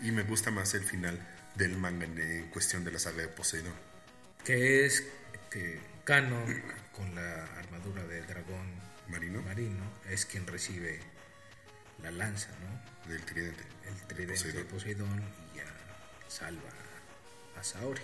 Y 0.00 0.12
me 0.12 0.22
gusta 0.22 0.50
más 0.50 0.72
el 0.74 0.82
final 0.84 1.18
del 1.56 1.76
manga 1.76 2.04
en, 2.06 2.18
en 2.18 2.48
cuestión 2.48 2.84
de 2.84 2.92
la 2.92 2.98
saga 2.98 3.22
de 3.22 3.28
Poseidón. 3.28 3.74
Que 4.44 4.86
es 4.86 5.04
que 5.50 5.78
Kano, 6.04 6.42
con 6.92 7.14
la 7.14 7.44
armadura 7.58 8.04
del 8.06 8.26
dragón 8.26 8.79
Marino, 9.10 9.42
marino, 9.42 9.84
es 10.08 10.24
quien 10.26 10.46
recibe 10.46 11.00
la 12.02 12.10
lanza, 12.10 12.48
¿no? 12.60 13.08
del 13.10 13.22
tridente. 13.22 13.62
el 13.88 13.94
tridente 14.06 14.34
Poseidón. 14.34 14.56
de 14.62 14.64
Poseidón 14.70 15.24
y 15.52 15.56
ya 15.58 15.64
salva 16.28 16.68
a 17.58 17.62
Saori. 17.64 18.00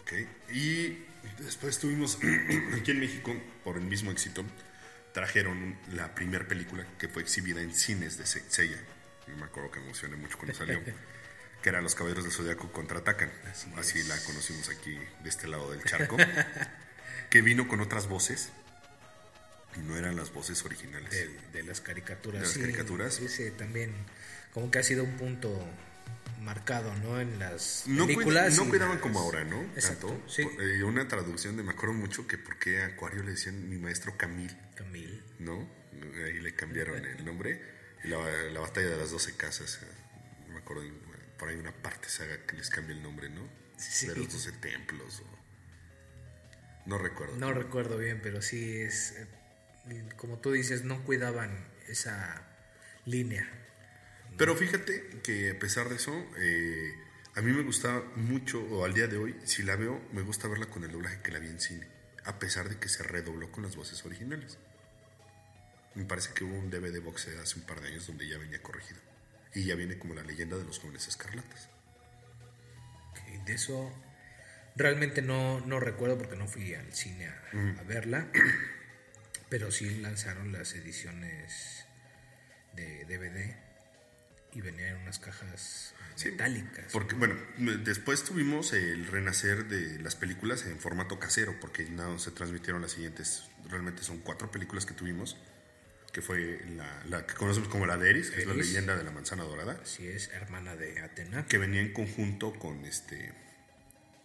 Ok, 0.00 0.12
Y 0.52 1.04
después 1.38 1.78
tuvimos 1.78 2.18
aquí 2.78 2.90
en 2.90 3.00
México, 3.00 3.34
por 3.64 3.76
el 3.76 3.84
mismo 3.84 4.10
éxito, 4.10 4.44
trajeron 5.12 5.78
la 5.92 6.14
primera 6.14 6.46
película 6.46 6.86
que 6.98 7.08
fue 7.08 7.22
exhibida 7.22 7.60
en 7.60 7.72
cines 7.74 8.16
de 8.18 8.26
Se- 8.26 8.48
Seiya. 8.50 8.78
Yo 9.26 9.36
me 9.36 9.44
acuerdo 9.44 9.70
que 9.70 9.80
me 9.80 9.86
emocioné 9.86 10.16
mucho 10.16 10.36
cuando 10.38 10.56
salió. 10.56 10.80
que 11.62 11.68
era 11.68 11.80
Los 11.80 11.94
Caballeros 11.94 12.24
del 12.24 12.32
Zodiaco 12.32 12.70
contraatacan. 12.72 13.30
Así, 13.76 14.02
la 14.04 14.16
conocimos 14.24 14.68
aquí 14.70 14.96
de 15.22 15.28
este 15.28 15.46
lado 15.48 15.70
del 15.72 15.82
charco. 15.84 16.16
que 17.30 17.42
vino 17.42 17.68
con 17.68 17.80
otras 17.80 18.08
voces. 18.08 18.50
Y 19.76 19.80
no 19.80 19.96
eran 19.96 20.16
las 20.16 20.32
voces 20.32 20.64
originales. 20.64 21.10
de, 21.10 21.28
de 21.52 21.62
las 21.62 21.80
caricaturas. 21.80 22.40
De 22.40 22.46
las 22.46 22.52
sí, 22.54 22.60
caricaturas. 22.60 23.20
Ese 23.20 23.50
también, 23.52 23.92
como 24.52 24.70
que 24.70 24.78
ha 24.78 24.82
sido 24.82 25.04
un 25.04 25.16
punto 25.16 25.64
marcado, 26.40 26.94
¿no? 26.96 27.20
En 27.20 27.38
las 27.38 27.84
No, 27.86 28.04
cuida- 28.04 28.06
películas. 28.16 28.56
no 28.56 28.68
cuidaban 28.68 28.94
las- 28.94 29.02
como 29.02 29.20
ahora, 29.20 29.44
¿no? 29.44 29.60
Exacto, 29.74 30.08
Tanto. 30.08 30.28
sí. 30.30 30.42
Eh, 30.58 30.82
una 30.82 31.06
traducción 31.08 31.56
de, 31.56 31.62
me 31.62 31.72
acuerdo 31.72 31.94
mucho 31.94 32.26
que 32.26 32.38
por 32.38 32.58
qué 32.58 32.80
a 32.82 32.86
Acuario 32.86 33.22
le 33.22 33.32
decían 33.32 33.68
mi 33.68 33.76
maestro 33.78 34.16
Camil. 34.16 34.56
Camil. 34.74 35.22
¿no? 35.38 35.68
Ahí 36.24 36.40
le 36.40 36.54
cambiaron 36.54 37.04
el 37.04 37.24
nombre. 37.24 37.60
Y 38.04 38.08
la, 38.08 38.18
la 38.52 38.60
batalla 38.60 38.88
de 38.88 38.96
las 38.96 39.10
12 39.10 39.36
casas, 39.36 39.80
eh, 39.82 39.86
no 40.46 40.54
me 40.54 40.60
acuerdo, 40.60 40.82
por 41.36 41.48
ahí 41.48 41.56
una 41.56 41.72
parte 41.72 42.08
saga 42.08 42.44
que 42.46 42.56
les 42.56 42.70
cambia 42.70 42.94
el 42.96 43.02
nombre, 43.02 43.28
¿no? 43.28 43.48
Sí. 43.76 44.06
De 44.06 44.14
los 44.16 44.32
12 44.32 44.52
templos. 44.52 45.20
o- 45.20 45.38
No 46.86 46.98
recuerdo. 46.98 47.36
No 47.36 47.52
recuerdo 47.52 47.98
bien, 47.98 48.20
pero 48.22 48.40
sí 48.42 48.80
es. 48.80 49.14
Como 50.16 50.38
tú 50.38 50.52
dices, 50.52 50.84
no 50.84 51.04
cuidaban 51.04 51.66
esa 51.88 52.42
línea. 53.04 53.48
Pero 54.36 54.54
fíjate 54.54 55.20
que 55.22 55.50
a 55.50 55.58
pesar 55.58 55.88
de 55.88 55.96
eso, 55.96 56.12
eh, 56.38 56.94
a 57.34 57.40
mí 57.40 57.52
me 57.52 57.62
gusta 57.62 58.02
mucho, 58.16 58.62
o 58.62 58.84
al 58.84 58.94
día 58.94 59.06
de 59.08 59.16
hoy, 59.16 59.36
si 59.44 59.62
la 59.62 59.76
veo, 59.76 60.00
me 60.12 60.22
gusta 60.22 60.48
verla 60.48 60.66
con 60.66 60.84
el 60.84 60.92
doblaje 60.92 61.20
que 61.22 61.32
la 61.32 61.38
vi 61.38 61.48
en 61.48 61.60
cine. 61.60 61.86
A 62.24 62.38
pesar 62.38 62.68
de 62.68 62.78
que 62.78 62.88
se 62.88 63.02
redobló 63.02 63.50
con 63.50 63.62
las 63.62 63.76
voces 63.76 64.04
originales. 64.04 64.58
Me 65.94 66.04
parece 66.04 66.32
que 66.34 66.44
hubo 66.44 66.56
un 66.56 66.70
DVD 66.70 67.00
box 67.00 67.28
hace 67.42 67.58
un 67.58 67.64
par 67.64 67.80
de 67.80 67.88
años 67.88 68.06
donde 68.06 68.28
ya 68.28 68.38
venía 68.38 68.62
corregido. 68.62 69.00
Y 69.54 69.64
ya 69.64 69.74
viene 69.74 69.98
como 69.98 70.14
la 70.14 70.22
leyenda 70.22 70.56
de 70.56 70.64
los 70.64 70.78
jóvenes 70.78 71.08
escarlatas. 71.08 71.68
De 73.46 73.54
eso 73.54 73.90
realmente 74.76 75.22
no, 75.22 75.60
no 75.60 75.80
recuerdo 75.80 76.18
porque 76.18 76.36
no 76.36 76.46
fui 76.46 76.74
al 76.74 76.92
cine 76.92 77.28
a, 77.28 77.80
a 77.80 77.82
verla. 77.84 78.28
Pero 79.48 79.70
sí 79.70 79.98
lanzaron 80.00 80.52
las 80.52 80.74
ediciones 80.74 81.84
de 82.74 83.04
DVD 83.06 83.56
y 84.52 84.60
venían 84.60 84.96
en 84.96 85.02
unas 85.02 85.18
cajas 85.18 85.94
Sí, 86.16 86.30
metálicas. 86.30 86.86
Porque, 86.92 87.14
bueno, 87.14 87.36
después 87.84 88.24
tuvimos 88.24 88.72
el 88.72 89.06
renacer 89.06 89.66
de 89.68 90.00
las 90.00 90.16
películas 90.16 90.64
en 90.66 90.78
formato 90.80 91.18
casero, 91.18 91.58
porque 91.60 91.84
no 91.84 92.18
se 92.18 92.30
transmitieron 92.32 92.82
las 92.82 92.92
siguientes, 92.92 93.44
realmente 93.68 94.02
son 94.02 94.18
cuatro 94.18 94.50
películas 94.50 94.84
que 94.84 94.94
tuvimos, 94.94 95.36
que 96.12 96.20
fue 96.20 96.60
la, 96.76 97.04
la 97.04 97.24
que 97.26 97.34
conocemos 97.34 97.68
como 97.68 97.86
la 97.86 97.96
de 97.96 98.10
Eris, 98.10 98.30
que 98.30 98.40
es 98.40 98.46
la 98.48 98.54
leyenda 98.54 98.96
de 98.96 99.04
la 99.04 99.12
manzana 99.12 99.44
dorada, 99.44 99.78
Así 99.82 100.08
es, 100.08 100.28
hermana 100.30 100.74
de 100.74 101.00
Atena. 101.02 101.46
que 101.46 101.58
venía 101.58 101.80
en 101.80 101.92
conjunto 101.92 102.52
con 102.58 102.84
este, 102.84 103.32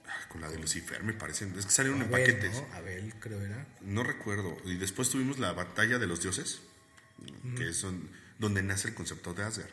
ah, 0.08 0.28
con 0.30 0.42
la 0.42 0.50
de 0.50 0.58
Lucifer, 0.60 1.04
me 1.04 1.14
parece, 1.14 1.46
es 1.58 1.66
que 1.66 1.72
salieron 1.72 2.02
en 2.02 2.10
paquetes, 2.10 2.54
¿no? 2.54 2.68
Abel, 2.74 3.14
creo 3.20 3.42
era. 3.42 3.66
no 3.82 4.04
recuerdo, 4.04 4.58
y 4.66 4.78
después 4.78 5.10
tuvimos 5.10 5.40
la 5.40 5.54
batalla 5.54 6.00
de 6.00 6.08
los 6.08 6.22
dioses, 6.22 6.62
que 7.56 7.70
es 7.70 7.82
don- 7.82 8.10
donde 8.40 8.62
nace 8.64 8.90
el 8.90 8.94
concepto 8.94 9.34
de 9.34 9.44
Asgard, 9.44 9.70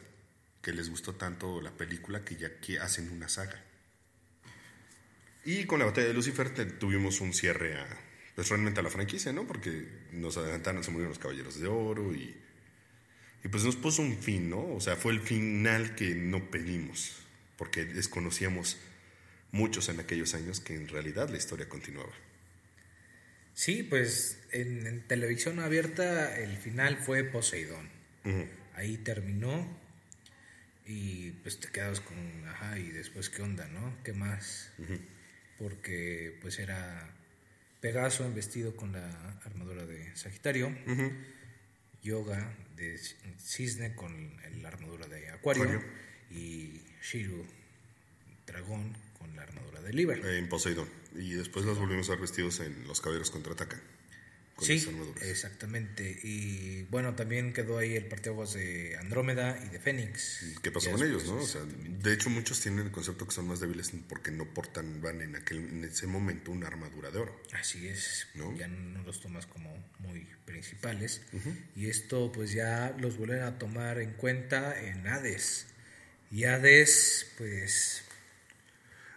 que 0.62 0.72
les 0.72 0.90
gustó 0.90 1.14
tanto 1.14 1.60
la 1.60 1.70
película 1.72 2.24
que 2.24 2.36
ya 2.36 2.60
que 2.60 2.78
hacen 2.78 3.10
una 3.10 3.28
saga. 3.28 3.64
Y 5.44 5.64
con 5.64 5.78
la 5.78 5.86
batalla 5.86 6.08
de 6.08 6.14
Lucifer 6.14 6.52
te- 6.52 6.66
tuvimos 6.66 7.20
un 7.20 7.32
cierre 7.32 7.78
a, 7.80 7.86
pues 8.34 8.48
realmente 8.50 8.80
a 8.80 8.82
la 8.82 8.90
franquicia, 8.90 9.32
¿no? 9.32 9.46
Porque 9.46 9.88
nos 10.12 10.36
adelantaron, 10.36 10.84
se 10.84 10.90
murieron 10.90 11.10
los 11.10 11.18
Caballeros 11.18 11.58
de 11.58 11.66
Oro 11.66 12.14
y, 12.14 12.36
y 13.42 13.48
pues 13.48 13.64
nos 13.64 13.76
puso 13.76 14.02
un 14.02 14.18
fin, 14.18 14.50
¿no? 14.50 14.60
O 14.74 14.80
sea, 14.80 14.96
fue 14.96 15.12
el 15.12 15.20
final 15.20 15.94
que 15.94 16.14
no 16.14 16.50
pedimos, 16.50 17.16
porque 17.56 17.84
desconocíamos 17.86 18.76
muchos 19.52 19.88
en 19.88 20.00
aquellos 20.00 20.34
años 20.34 20.60
que 20.60 20.74
en 20.74 20.88
realidad 20.88 21.28
la 21.28 21.36
historia 21.36 21.68
continuaba. 21.68 22.12
Sí, 23.54 23.82
pues 23.82 24.38
en, 24.52 24.86
en 24.86 25.06
televisión 25.06 25.58
abierta 25.60 26.38
el 26.38 26.56
final 26.56 26.96
fue 26.96 27.24
Poseidón. 27.24 27.88
Ahí 28.74 28.96
terminó 28.98 29.66
y 30.86 31.30
pues 31.42 31.60
te 31.60 31.68
quedas 31.68 32.00
con, 32.00 32.16
ajá, 32.48 32.78
y 32.78 32.90
después 32.90 33.28
qué 33.30 33.42
onda, 33.42 33.66
¿no? 33.68 33.96
¿Qué 34.02 34.12
más? 34.12 34.72
Porque 35.58 36.38
pues 36.40 36.58
era 36.58 37.10
Pegaso 37.80 38.30
vestido 38.34 38.76
con 38.76 38.92
la 38.92 39.40
armadura 39.44 39.84
de 39.86 40.14
Sagitario, 40.16 40.74
Yoga 42.02 42.54
de 42.76 42.98
Cisne 43.38 43.94
con 43.94 44.36
la 44.60 44.68
armadura 44.68 45.06
de 45.06 45.28
Acuario, 45.30 45.64
Acuario. 45.64 45.82
y 46.30 46.82
Shiru 47.02 47.46
Dragón 48.46 48.96
la 49.40 49.46
armadura 49.46 49.80
de 49.80 49.92
Liber. 49.92 50.24
En 50.24 50.48
Poseidón. 50.48 50.88
Y 51.16 51.32
después 51.32 51.64
los 51.64 51.78
volvimos 51.78 52.08
a 52.08 52.12
ver 52.12 52.20
vestidos 52.20 52.60
en 52.60 52.86
Los 52.86 53.00
Caballeros 53.00 53.30
Contraatacan. 53.30 53.80
Con 54.54 54.66
Sí, 54.66 54.86
exactamente. 55.22 56.20
Y 56.22 56.82
bueno, 56.90 57.14
también 57.14 57.54
quedó 57.54 57.78
ahí 57.78 57.96
el 57.96 58.06
parteaguas 58.06 58.52
de 58.52 58.94
Andrómeda 58.98 59.58
y 59.64 59.70
de 59.70 59.80
Fénix. 59.80 60.58
¿Qué 60.62 60.70
pasó 60.70 60.90
con 60.90 61.02
ellos, 61.02 61.24
no? 61.24 61.36
O 61.36 61.46
sea, 61.46 61.62
de 61.62 62.12
hecho, 62.12 62.28
muchos 62.28 62.60
tienen 62.60 62.84
el 62.84 62.92
concepto 62.92 63.26
que 63.26 63.32
son 63.32 63.48
más 63.48 63.60
débiles 63.60 63.90
porque 64.06 64.30
no 64.30 64.44
portan, 64.52 65.00
van 65.00 65.22
en, 65.22 65.34
aquel, 65.34 65.58
en 65.58 65.84
ese 65.84 66.06
momento 66.06 66.52
una 66.52 66.66
armadura 66.66 67.10
de 67.10 67.20
oro. 67.20 67.40
Así 67.52 67.88
es, 67.88 68.28
¿No? 68.34 68.54
ya 68.54 68.68
no 68.68 69.02
los 69.02 69.22
tomas 69.22 69.46
como 69.46 69.74
muy 69.98 70.28
principales. 70.44 71.22
Y 71.74 71.88
esto 71.88 72.30
pues 72.30 72.52
ya 72.52 72.94
los 72.98 73.16
vuelven 73.16 73.42
a 73.42 73.58
tomar 73.58 73.98
en 73.98 74.12
cuenta 74.12 74.78
en 74.78 75.06
Hades. 75.06 75.68
Y 76.30 76.44
Hades, 76.44 77.32
pues 77.38 78.04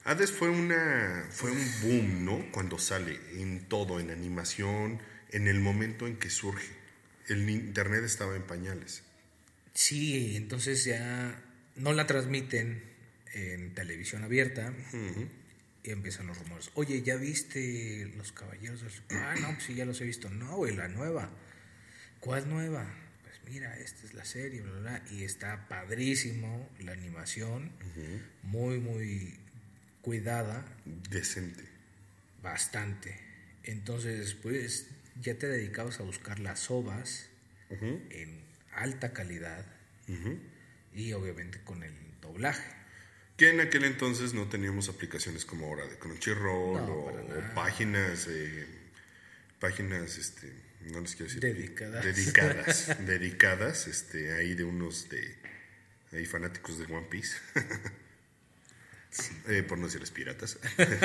Hades 0.06 0.32
fue 0.32 0.50
una 0.50 1.26
fue 1.32 1.52
un 1.52 1.82
boom, 1.82 2.26
¿no? 2.26 2.52
Cuando 2.52 2.78
sale 2.78 3.20
en 3.34 3.62
todo, 3.70 4.00
en 4.00 4.12
animación, 4.12 5.02
en 5.32 5.48
el 5.48 5.60
momento 5.60 6.08
en 6.08 6.18
que 6.18 6.30
surge. 6.30 6.74
El 7.28 7.50
internet 7.50 8.04
estaba 8.04 8.36
en 8.36 8.44
pañales. 8.44 9.04
Sí, 9.74 10.36
entonces 10.36 10.84
ya 10.84 11.42
no 11.78 11.94
la 11.94 12.06
transmiten 12.06 12.84
en 13.34 13.74
televisión 13.74 14.24
abierta 14.24 14.74
y 15.84 15.89
empiezan 15.89 16.28
los 16.28 16.38
rumores. 16.38 16.70
Oye, 16.76 17.02
¿ya 17.02 17.16
viste 17.16 18.12
Los 18.18 18.32
Caballeros 18.34 18.82
del? 18.82 18.92
Ah, 19.18 19.36
no, 19.42 19.54
pues 19.54 19.63
sí, 19.63 19.74
ya 19.74 19.86
los 19.86 20.00
he 20.02 20.06
visto. 20.06 20.30
No, 20.30 20.58
güey, 20.58 20.76
la 20.76 20.89
nueva. 20.89 21.32
¿Cuál 22.20 22.50
nueva? 22.50 22.94
Pues 23.24 23.36
mira, 23.46 23.78
esta 23.80 24.06
es 24.06 24.13
la 24.13 24.26
serie, 24.26 24.62
bla, 24.62 24.72
bla, 24.72 24.82
bla. 24.82 25.04
Y 25.12 25.24
está 25.24 25.68
padrísimo 25.68 26.70
la 26.80 26.92
animación, 26.92 27.72
muy, 28.44 28.80
muy 28.80 29.39
cuidada, 30.04 30.63
Decente. 31.10 31.63
bastante. 32.44 33.20
Entonces, 33.63 34.36
pues 34.36 34.88
ya 35.20 35.36
te 35.36 35.48
dedicabas 35.48 36.00
a 36.00 36.04
buscar 36.04 36.39
las 36.39 36.70
ovas 36.70 37.30
en 37.70 38.44
alta 38.76 39.13
calidad 39.13 39.66
y 40.94 41.13
obviamente 41.13 41.60
con 41.63 41.82
el 41.82 41.94
doblaje. 42.22 42.70
Que 43.38 43.50
en 43.50 43.62
aquel 43.62 43.86
entonces 43.86 44.36
no 44.36 44.48
teníamos 44.48 44.89
aplicaciones 44.89 45.44
como 45.46 45.66
ahora 45.66 45.88
de 45.88 45.98
Crunchyroll 45.98 46.86
No, 46.86 46.94
o, 46.94 47.56
páginas, 47.56 48.28
eh, 48.30 48.68
páginas, 49.60 50.18
este, 50.18 50.54
no 50.92 51.00
les 51.00 51.16
quiero 51.16 51.34
decir. 51.34 51.42
Dedicadas. 51.42 52.06
Dedicadas. 52.06 52.98
dedicadas, 53.08 53.88
este, 53.88 54.34
ahí 54.34 54.54
de 54.54 54.66
unos 54.66 55.10
de, 55.10 55.36
ahí 56.12 56.26
fanáticos 56.26 56.78
de 56.78 56.86
One 56.94 57.08
Piece. 57.10 57.38
Eh, 59.47 59.63
por 59.63 59.78
no 59.78 59.86
decirles 59.86 60.12
piratas. 60.12 60.58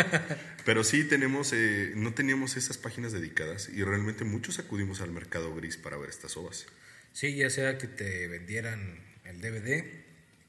Pero 0.64 0.84
sí 0.84 1.04
tenemos, 1.04 1.52
eh, 1.52 1.92
no 1.94 2.14
teníamos 2.14 2.56
esas 2.56 2.78
páginas 2.78 3.12
dedicadas 3.12 3.68
y 3.68 3.84
realmente 3.84 4.24
muchos 4.24 4.58
acudimos 4.58 5.00
al 5.00 5.10
mercado 5.10 5.54
gris 5.54 5.76
para 5.76 5.96
ver 5.96 6.10
estas 6.10 6.36
ovas. 6.36 6.66
Sí, 7.12 7.34
ya 7.36 7.50
sea 7.50 7.78
que 7.78 7.86
te 7.86 8.28
vendieran 8.28 9.00
el 9.24 9.40
DVD, 9.40 9.84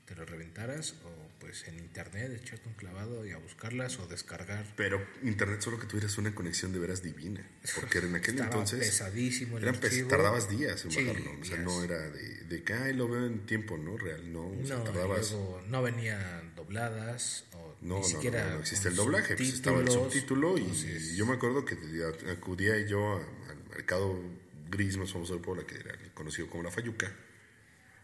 te 0.10 0.16
lo 0.16 0.26
reventaras, 0.26 0.96
o 1.06 1.30
pues 1.40 1.68
en 1.68 1.78
internet 1.78 2.32
echarte 2.42 2.68
un 2.68 2.74
clavado 2.74 3.26
y 3.28 3.32
a 3.32 3.38
buscarlas 3.38 4.00
o 4.00 4.08
descargar. 4.08 4.66
Pero 4.76 5.06
internet 5.24 5.62
solo 5.62 5.80
que 5.80 5.86
tuvieras 5.86 6.18
una 6.18 6.34
conexión 6.34 6.74
de 6.74 6.80
veras 6.80 7.04
divina. 7.04 7.48
Porque 7.76 8.00
en 8.00 8.16
aquel 8.16 8.36
Estaba 8.36 8.50
entonces. 8.50 8.80
pesadísimo 8.80 9.58
el 9.58 9.64
eran 9.64 9.76
pes- 9.80 10.08
tardabas 10.08 10.50
días 10.50 10.84
en 10.84 10.92
Sí, 10.92 11.06
bajarlo. 11.06 11.32
O 11.40 11.46
sea, 11.46 11.58
días. 11.58 11.60
no 11.66 11.84
era 11.84 12.00
de, 12.10 12.44
de 12.46 12.64
que, 12.64 12.74
ay, 12.74 12.94
lo 12.96 13.08
veo 13.08 13.26
en 13.26 13.46
tiempo, 13.46 13.78
¿no? 13.78 13.98
Real, 13.98 14.34
no. 14.34 14.48
O 14.48 14.66
sea, 14.66 14.78
No, 14.78 14.82
y 14.82 14.86
tardabas. 14.86 15.32
luego 15.32 15.62
no 15.68 15.82
venían 15.84 16.56
dobladas 16.56 17.46
o 17.54 17.76
No, 17.82 17.96
ni 17.96 18.02
no, 18.02 18.04
siquiera 18.08 18.46
no, 18.50 18.56
no 18.56 18.60
existe 18.62 18.90
el 18.90 18.96
doblaje, 18.96 19.36
pues 19.38 19.54
estaba 19.54 19.80
el 19.80 19.90
subtítulo 19.90 20.58
y 20.58 20.62
entonces, 20.62 21.16
yo 21.16 21.26
me 21.28 21.34
acuerdo 21.36 21.64
que 21.66 21.78
acudía 22.32 22.78
yo 22.86 23.16
al 23.50 23.64
mercado 23.70 24.20
gris 24.72 24.98
más 24.98 25.12
famoso 25.14 25.36
de 25.36 25.40
Puebla, 25.40 25.66
que 25.66 25.76
era 25.76 25.96
conocido 26.14 26.50
como 26.50 26.64
La 26.64 26.72
Fayuca, 26.72 27.12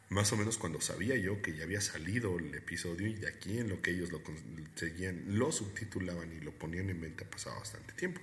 más 0.09 0.31
o 0.33 0.37
menos 0.37 0.57
cuando 0.57 0.81
sabía 0.81 1.15
yo 1.17 1.41
que 1.41 1.55
ya 1.55 1.63
había 1.63 1.81
salido 1.81 2.37
el 2.37 2.53
episodio 2.55 3.07
y 3.07 3.15
de 3.15 3.27
aquí 3.27 3.57
en 3.57 3.69
lo 3.69 3.81
que 3.81 3.91
ellos 3.91 4.11
lo 4.11 4.21
conseguían, 4.23 5.23
lo 5.37 5.51
subtitulaban 5.51 6.31
y 6.31 6.39
lo 6.41 6.51
ponían 6.51 6.89
en 6.89 7.01
venta 7.01 7.25
pasaba 7.29 7.59
bastante 7.59 7.93
tiempo. 7.93 8.21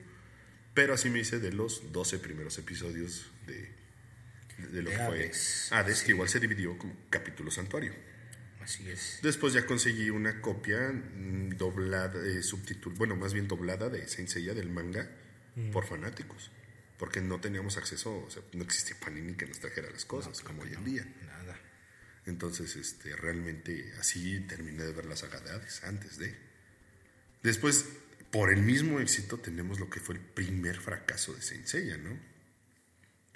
Pero 0.74 0.94
así 0.94 1.10
me 1.10 1.18
hice 1.20 1.38
de 1.38 1.52
los 1.52 1.92
12 1.92 2.18
primeros 2.20 2.56
episodios 2.58 3.30
de, 3.46 3.68
de 4.68 4.82
lo 4.82 4.90
De 4.90 4.96
que 4.96 5.02
fue 5.04 5.16
Hades, 5.24 5.68
Hades, 5.72 6.02
que 6.02 6.12
igual 6.12 6.28
se 6.28 6.40
dividió 6.40 6.78
como 6.78 6.96
capítulo 7.10 7.50
santuario. 7.50 7.92
Así 8.60 8.88
es. 8.88 9.18
Después 9.22 9.52
ya 9.52 9.66
conseguí 9.66 10.08
una 10.10 10.40
copia 10.40 10.78
mm, 10.92 11.56
doblada, 11.58 12.14
eh, 12.24 12.40
subtitul- 12.42 12.96
bueno, 12.96 13.16
más 13.16 13.34
bien 13.34 13.48
doblada 13.48 13.88
de 13.88 14.06
Saint 14.08 14.30
Seiya 14.30 14.54
del 14.54 14.70
manga 14.70 15.10
por 15.72 15.84
fanáticos. 15.84 16.50
Porque 16.96 17.20
no 17.20 17.40
teníamos 17.40 17.76
acceso, 17.76 18.24
o 18.24 18.30
sea, 18.30 18.42
no 18.52 18.62
existía 18.62 18.96
Panini 19.00 19.34
que 19.34 19.44
nos 19.46 19.58
trajera 19.58 19.90
las 19.90 20.04
cosas, 20.04 20.40
como 20.40 20.62
hoy 20.62 20.72
en 20.72 20.84
día. 20.84 21.04
Nada. 21.26 21.31
Entonces, 22.26 22.76
este, 22.76 23.16
realmente 23.16 23.92
así 23.98 24.40
terminé 24.40 24.84
de 24.84 24.92
ver 24.92 25.06
las 25.06 25.24
Hades 25.24 25.82
antes 25.84 26.18
de. 26.18 26.36
Después, 27.42 27.86
por 28.30 28.52
el 28.52 28.62
mismo 28.62 29.00
éxito, 29.00 29.38
tenemos 29.38 29.80
lo 29.80 29.90
que 29.90 30.00
fue 30.00 30.14
el 30.14 30.20
primer 30.20 30.78
fracaso 30.78 31.34
de 31.34 31.42
Saint 31.42 31.66
Seiya, 31.66 31.96
¿no? 31.96 32.16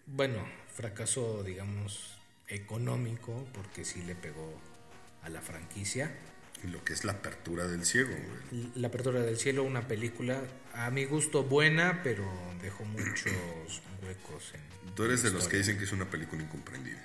Bueno, 0.07 0.49
fracaso, 0.73 1.43
digamos, 1.43 2.17
económico, 2.49 3.49
porque 3.53 3.85
sí 3.85 4.03
le 4.03 4.15
pegó 4.15 4.61
a 5.23 5.29
la 5.29 5.43
franquicia. 5.43 6.15
Y 6.63 6.69
lo 6.69 6.85
que 6.85 6.93
es 6.93 7.05
la 7.05 7.13
apertura 7.13 7.67
del 7.67 7.85
ciego, 7.85 8.15
güey. 8.15 8.71
La 8.77 8.89
apertura 8.89 9.21
del 9.21 9.37
cielo, 9.37 9.65
una 9.65 9.89
película 9.89 10.43
a 10.73 10.91
mi 10.91 11.05
gusto 11.05 11.43
buena, 11.43 12.03
pero 12.05 12.25
dejó 12.63 12.85
muchos 12.85 13.33
huecos 14.03 14.55
en... 14.55 14.95
Tú 14.95 15.05
eres 15.05 15.25
de 15.25 15.33
los 15.33 15.49
que 15.49 15.59
dicen 15.59 15.77
que 15.77 15.85
es 15.85 15.93
una 15.93 16.09
película 16.09 16.43
incomprendida. 16.43 17.05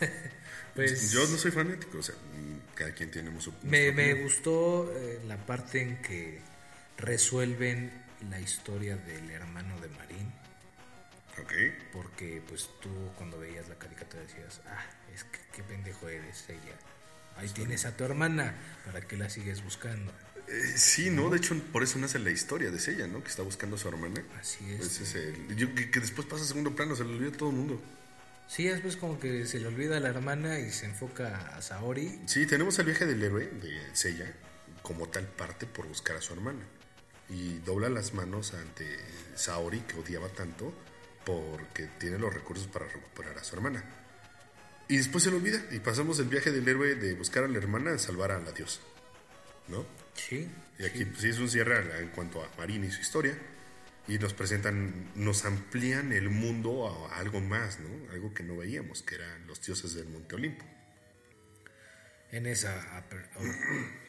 Pues 0.74 1.12
Yo 1.12 1.20
no 1.28 1.36
soy 1.36 1.52
fanático, 1.52 1.98
o 1.98 2.02
sea, 2.02 2.16
cada 2.74 2.92
quien 2.92 3.08
tenemos 3.08 3.44
su. 3.44 3.52
me, 3.62 4.14
gustó 4.14 4.92
eh, 4.92 5.20
la 5.24 5.36
parte 5.46 5.80
en 5.80 6.02
que 6.02 6.40
resuelven 6.98 7.92
la 8.28 8.40
historia 8.40 8.96
del 8.96 9.30
hermano 9.30 9.80
de 9.80 9.86
Marín, 9.90 10.32
Ok. 11.40 11.52
porque 11.92 12.42
pues 12.48 12.68
tú 12.80 12.88
cuando 13.16 13.38
veías 13.38 13.68
la 13.68 13.76
caricatura 13.76 14.22
decías, 14.24 14.60
ah, 14.66 14.84
es 15.14 15.22
que 15.22 15.38
qué 15.54 15.62
pendejo 15.62 16.08
eres 16.08 16.44
ella. 16.48 16.76
Ahí 17.36 17.48
tienes 17.50 17.84
a 17.86 17.96
tu 17.96 18.02
hermana, 18.02 18.54
¿para 18.84 19.00
qué 19.00 19.16
la 19.16 19.30
sigues 19.30 19.62
buscando? 19.62 20.10
Eh, 20.48 20.72
sí, 20.76 21.08
¿no? 21.10 21.30
De 21.30 21.36
hecho, 21.38 21.54
por 21.72 21.84
eso 21.84 21.98
nace 22.00 22.18
la 22.18 22.30
historia 22.30 22.72
de 22.72 22.78
ella, 22.92 23.06
¿no? 23.06 23.22
Que 23.22 23.30
está 23.30 23.42
buscando 23.42 23.76
a 23.76 23.78
su 23.78 23.86
hermana. 23.88 24.22
Así 24.40 24.68
es. 24.72 24.86
Ese 24.86 25.02
es 25.04 25.14
el- 25.14 25.56
yo- 25.56 25.72
que, 25.74 25.88
que 25.90 26.00
después 26.00 26.26
pasa 26.26 26.42
a 26.42 26.46
segundo 26.48 26.74
plano, 26.74 26.96
se 26.96 27.04
lo 27.04 27.10
olvida 27.10 27.28
a 27.30 27.36
todo 27.36 27.50
el 27.50 27.56
mundo. 27.56 27.80
Sí, 28.46 28.64
después 28.64 28.96
como 28.96 29.18
que 29.18 29.46
se 29.46 29.58
le 29.58 29.66
olvida 29.66 29.96
a 29.96 30.00
la 30.00 30.10
hermana 30.10 30.58
y 30.58 30.70
se 30.70 30.86
enfoca 30.86 31.56
a 31.56 31.62
Saori. 31.62 32.20
Sí, 32.26 32.46
tenemos 32.46 32.78
el 32.78 32.86
viaje 32.86 33.06
del 33.06 33.22
héroe 33.22 33.46
de 33.46 33.94
Seiya 33.94 34.32
como 34.82 35.08
tal 35.08 35.24
parte 35.26 35.66
por 35.66 35.88
buscar 35.88 36.16
a 36.16 36.20
su 36.20 36.34
hermana. 36.34 36.62
Y 37.30 37.58
dobla 37.60 37.88
las 37.88 38.12
manos 38.12 38.52
ante 38.52 38.86
Saori, 39.34 39.80
que 39.80 39.98
odiaba 39.98 40.28
tanto, 40.28 40.72
porque 41.24 41.88
tiene 41.98 42.18
los 42.18 42.32
recursos 42.32 42.66
para 42.66 42.86
recuperar 42.86 43.38
a 43.38 43.44
su 43.44 43.56
hermana. 43.56 43.82
Y 44.88 44.98
después 44.98 45.24
se 45.24 45.30
le 45.30 45.36
olvida. 45.36 45.64
Y 45.70 45.80
pasamos 45.80 46.18
el 46.18 46.26
viaje 46.26 46.52
del 46.52 46.68
héroe 46.68 46.94
de 46.96 47.14
buscar 47.14 47.44
a 47.44 47.48
la 47.48 47.56
hermana 47.56 47.92
a 47.92 47.98
salvar 47.98 48.30
a 48.30 48.38
la 48.38 48.52
diosa. 48.52 48.80
¿No? 49.68 49.86
Sí. 50.12 50.48
Y 50.78 50.84
aquí 50.84 51.06
pues, 51.06 51.22
sí 51.22 51.30
es 51.30 51.38
un 51.38 51.48
cierre 51.48 51.98
en 51.98 52.08
cuanto 52.10 52.42
a 52.42 52.48
Marín 52.58 52.84
y 52.84 52.90
su 52.90 53.00
historia. 53.00 53.36
Y 54.06 54.18
nos 54.18 54.34
presentan, 54.34 55.10
nos 55.14 55.44
amplían 55.44 56.12
el 56.12 56.28
mundo 56.28 57.08
a, 57.08 57.16
algo 57.18 57.40
más, 57.40 57.80
¿no? 57.80 58.12
Algo 58.12 58.34
que 58.34 58.42
no 58.42 58.56
veíamos, 58.56 59.02
que 59.02 59.14
eran 59.14 59.46
los 59.46 59.62
dioses 59.62 59.94
del 59.94 60.08
Monte 60.08 60.34
Olimpo. 60.34 60.64
En 62.30 62.46
esa... 62.46 63.00
aper- 63.00 63.28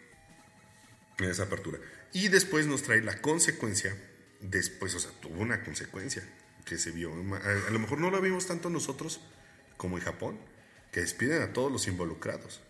En 1.18 1.30
esa 1.30 1.44
apertura. 1.44 1.80
Y 2.12 2.28
después 2.28 2.68
nos 2.68 2.84
trae 2.84 3.02
la 3.02 3.22
consecuencia, 3.22 3.96
después, 4.42 4.94
o 4.96 5.00
sea, 5.00 5.12
tuvo 5.22 5.40
una 5.40 5.64
consecuencia 5.64 6.24
que 6.66 6.78
se 6.78 6.92
vio. 6.92 7.14
A, 7.14 7.72
lo 7.72 7.80
mejor 7.80 8.00
no 8.00 8.12
la 8.12 8.20
vimos 8.20 8.48
tanto 8.48 8.70
nosotros 8.70 9.22
como 9.78 9.98
en 9.98 10.04
Japón, 10.04 10.38
que 10.92 11.02
despiden 11.02 11.42
a 11.42 11.54
todos 11.54 11.72
los 11.72 11.88
involucrados. 11.88 12.62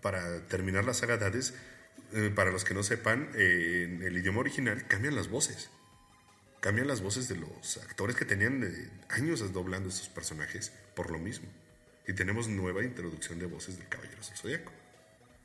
Para 0.00 0.48
terminar 0.48 0.84
la 0.84 0.94
saga 0.94 1.18
eh, 2.12 2.32
para 2.34 2.50
los 2.50 2.64
que 2.64 2.74
no 2.74 2.82
sepan, 2.82 3.30
eh, 3.34 3.84
en 3.88 4.02
el 4.02 4.16
idioma 4.16 4.40
original 4.40 4.86
cambian 4.88 5.14
las 5.14 5.28
voces. 5.28 5.70
Cambian 6.62 6.86
las 6.86 7.02
voces 7.02 7.26
de 7.26 7.34
los 7.34 7.76
actores 7.78 8.14
que 8.14 8.24
tenían 8.24 8.62
años 9.08 9.52
doblando 9.52 9.88
estos 9.88 10.08
personajes 10.08 10.72
por 10.94 11.10
lo 11.10 11.18
mismo. 11.18 11.48
Y 12.06 12.12
tenemos 12.12 12.46
nueva 12.46 12.84
introducción 12.84 13.40
de 13.40 13.46
voces 13.46 13.78
del 13.78 13.88
Caballeros 13.88 14.28
del 14.28 14.38
Zodíaco, 14.38 14.70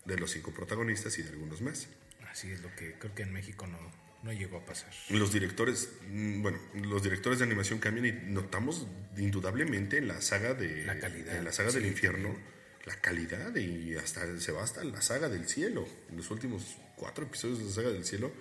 de 0.06 0.16
los 0.16 0.30
cinco 0.30 0.52
protagonistas 0.52 1.18
y 1.18 1.24
de 1.24 1.30
algunos 1.30 1.62
más. 1.62 1.88
Así 2.32 2.52
es 2.52 2.62
lo 2.62 2.70
que 2.76 2.94
creo 3.00 3.16
que 3.16 3.24
en 3.24 3.34
México 3.34 3.66
no, 3.66 3.80
no 4.22 4.32
llegó 4.32 4.58
a 4.58 4.66
pasar. 4.68 4.92
Los 5.10 5.34
directores, 5.34 5.90
mm, 6.08 6.44
bueno, 6.44 6.60
los 6.84 7.02
directores 7.02 7.40
de 7.40 7.46
animación 7.46 7.80
cambian 7.80 8.06
y 8.06 8.12
notamos 8.12 8.86
indudablemente 9.18 9.98
en 9.98 10.08
la 10.08 10.22
saga 10.22 10.54
de 10.54 10.86
La 10.86 11.00
calidad, 11.00 11.36
en 11.36 11.46
la 11.46 11.52
saga 11.52 11.72
del 11.72 11.88
infierno, 11.88 12.38
la 12.86 12.96
calidad 13.02 13.56
y 13.56 13.96
hasta 13.96 14.40
se 14.40 14.52
va 14.52 14.64
hasta 14.64 14.84
la 14.84 15.02
saga 15.02 15.30
del 15.30 15.50
cielo. 15.50 15.88
En 16.12 16.18
los 16.18 16.30
últimos 16.30 16.78
cuatro 16.96 17.26
episodios 17.26 17.58
de 17.58 17.66
la 17.66 17.72
saga 17.72 17.90
del 17.90 18.06
cielo 18.06 18.32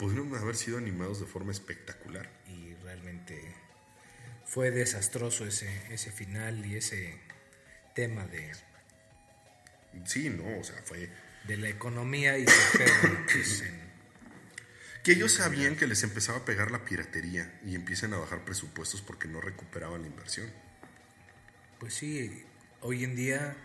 pudieron 0.00 0.34
haber 0.34 0.56
sido 0.56 0.78
animados 0.78 1.20
de 1.20 1.26
forma 1.26 1.52
espectacular. 1.52 2.30
Y 2.46 2.74
realmente 2.82 3.54
fue 4.46 4.70
desastroso 4.70 5.44
ese, 5.46 5.68
ese 5.92 6.10
final 6.10 6.64
y 6.64 6.76
ese 6.76 7.20
tema 7.94 8.24
de, 8.26 8.50
Sí, 10.06 10.30
no, 10.30 10.58
o 10.58 10.64
sea, 10.64 10.80
fue 10.84 11.10
de 11.46 11.56
la 11.58 11.68
economía 11.68 12.38
y 12.38 12.44
pues, 13.26 13.60
en- 13.62 13.90
que 15.04 15.12
ellos 15.12 15.32
sabían 15.32 15.76
que 15.76 15.86
les 15.86 16.02
empezaba 16.02 16.38
a 16.38 16.44
pegar 16.44 16.70
la 16.70 16.84
piratería 16.84 17.60
y 17.66 17.74
empiezan 17.74 18.14
a 18.14 18.18
bajar 18.18 18.44
presupuestos 18.44 19.02
porque 19.02 19.28
no 19.28 19.40
recuperaban 19.40 20.00
la 20.02 20.06
inversión. 20.08 20.50
Pues 21.78 21.94
sí, 21.94 22.44
hoy 22.80 23.04
en 23.04 23.16
día 23.16 23.56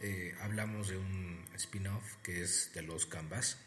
eh, 0.00 0.34
hablamos 0.40 0.88
de 0.88 0.96
un 0.98 1.44
spin-off 1.56 2.16
que 2.22 2.42
es 2.42 2.70
de 2.74 2.82
los 2.82 3.06
Canvas, 3.06 3.58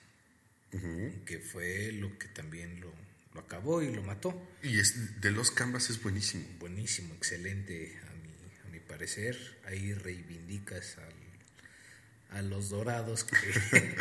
que 1.26 1.40
fue 1.40 1.92
lo 1.92 2.18
que 2.20 2.28
también 2.28 2.80
lo, 2.80 2.94
lo 3.34 3.42
acabó 3.42 3.82
y 3.82 3.94
lo 3.94 4.04
mató. 4.04 4.40
Y 4.62 4.80
es, 4.80 5.22
de 5.22 5.32
los 5.32 5.52
Canvas 5.52 5.90
es 5.90 6.02
buenísimo. 6.02 6.46
Buenísimo, 6.60 7.14
excelente 7.16 8.00
a 8.08 8.14
mi, 8.14 8.68
a 8.68 8.72
mi 8.72 8.80
parecer. 8.80 9.38
Ahí 9.66 9.94
reivindicas 9.94 10.98
al, 10.98 12.38
a 12.38 12.42
los 12.42 12.70
dorados 12.70 13.24
que, 13.24 13.36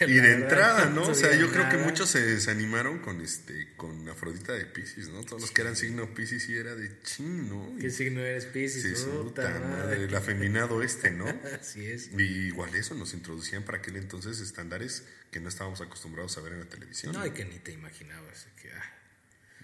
y 0.00 0.14
de 0.14 0.32
entrada, 0.32 0.86
¿no? 0.86 1.08
O 1.08 1.14
sea, 1.14 1.34
yo 1.36 1.50
creo 1.50 1.68
que 1.68 1.78
muchos 1.78 2.10
se 2.10 2.20
desanimaron 2.20 2.98
con 2.98 3.20
este 3.20 3.68
con 3.76 4.08
Afrodita 4.08 4.52
de 4.52 4.66
Pisces, 4.66 5.08
¿no? 5.08 5.22
Todos 5.24 5.40
los 5.42 5.50
que 5.50 5.62
eran 5.62 5.76
signo 5.76 6.12
Pisces 6.14 6.48
y 6.48 6.56
era 6.56 6.74
de 6.74 7.00
chin, 7.02 7.48
¿no? 7.48 7.76
¿Qué 7.80 7.90
signo 7.90 8.20
eres 8.20 8.46
Pisces? 8.46 8.98
Sí, 9.00 9.06
puta 9.10 9.48
madre, 9.60 10.04
el 10.04 10.14
afeminado 10.14 10.82
este, 10.82 11.10
¿no? 11.10 11.26
Así 11.60 11.86
es. 11.86 12.10
Y 12.16 12.22
igual 12.22 12.74
eso 12.74 12.94
nos 12.94 13.14
introducían 13.14 13.62
para 13.62 13.78
aquel 13.78 13.96
entonces 13.96 14.40
estándares 14.40 15.04
que 15.30 15.40
no 15.40 15.48
estábamos 15.48 15.80
acostumbrados 15.80 16.36
a 16.36 16.40
ver 16.42 16.54
en 16.54 16.60
la 16.60 16.66
televisión. 16.66 17.12
No, 17.12 17.24
y 17.24 17.30
que 17.30 17.44
ni 17.44 17.58
te 17.58 17.72
imaginabas 17.72 18.46
que 18.60 18.70
ah. 18.72 18.94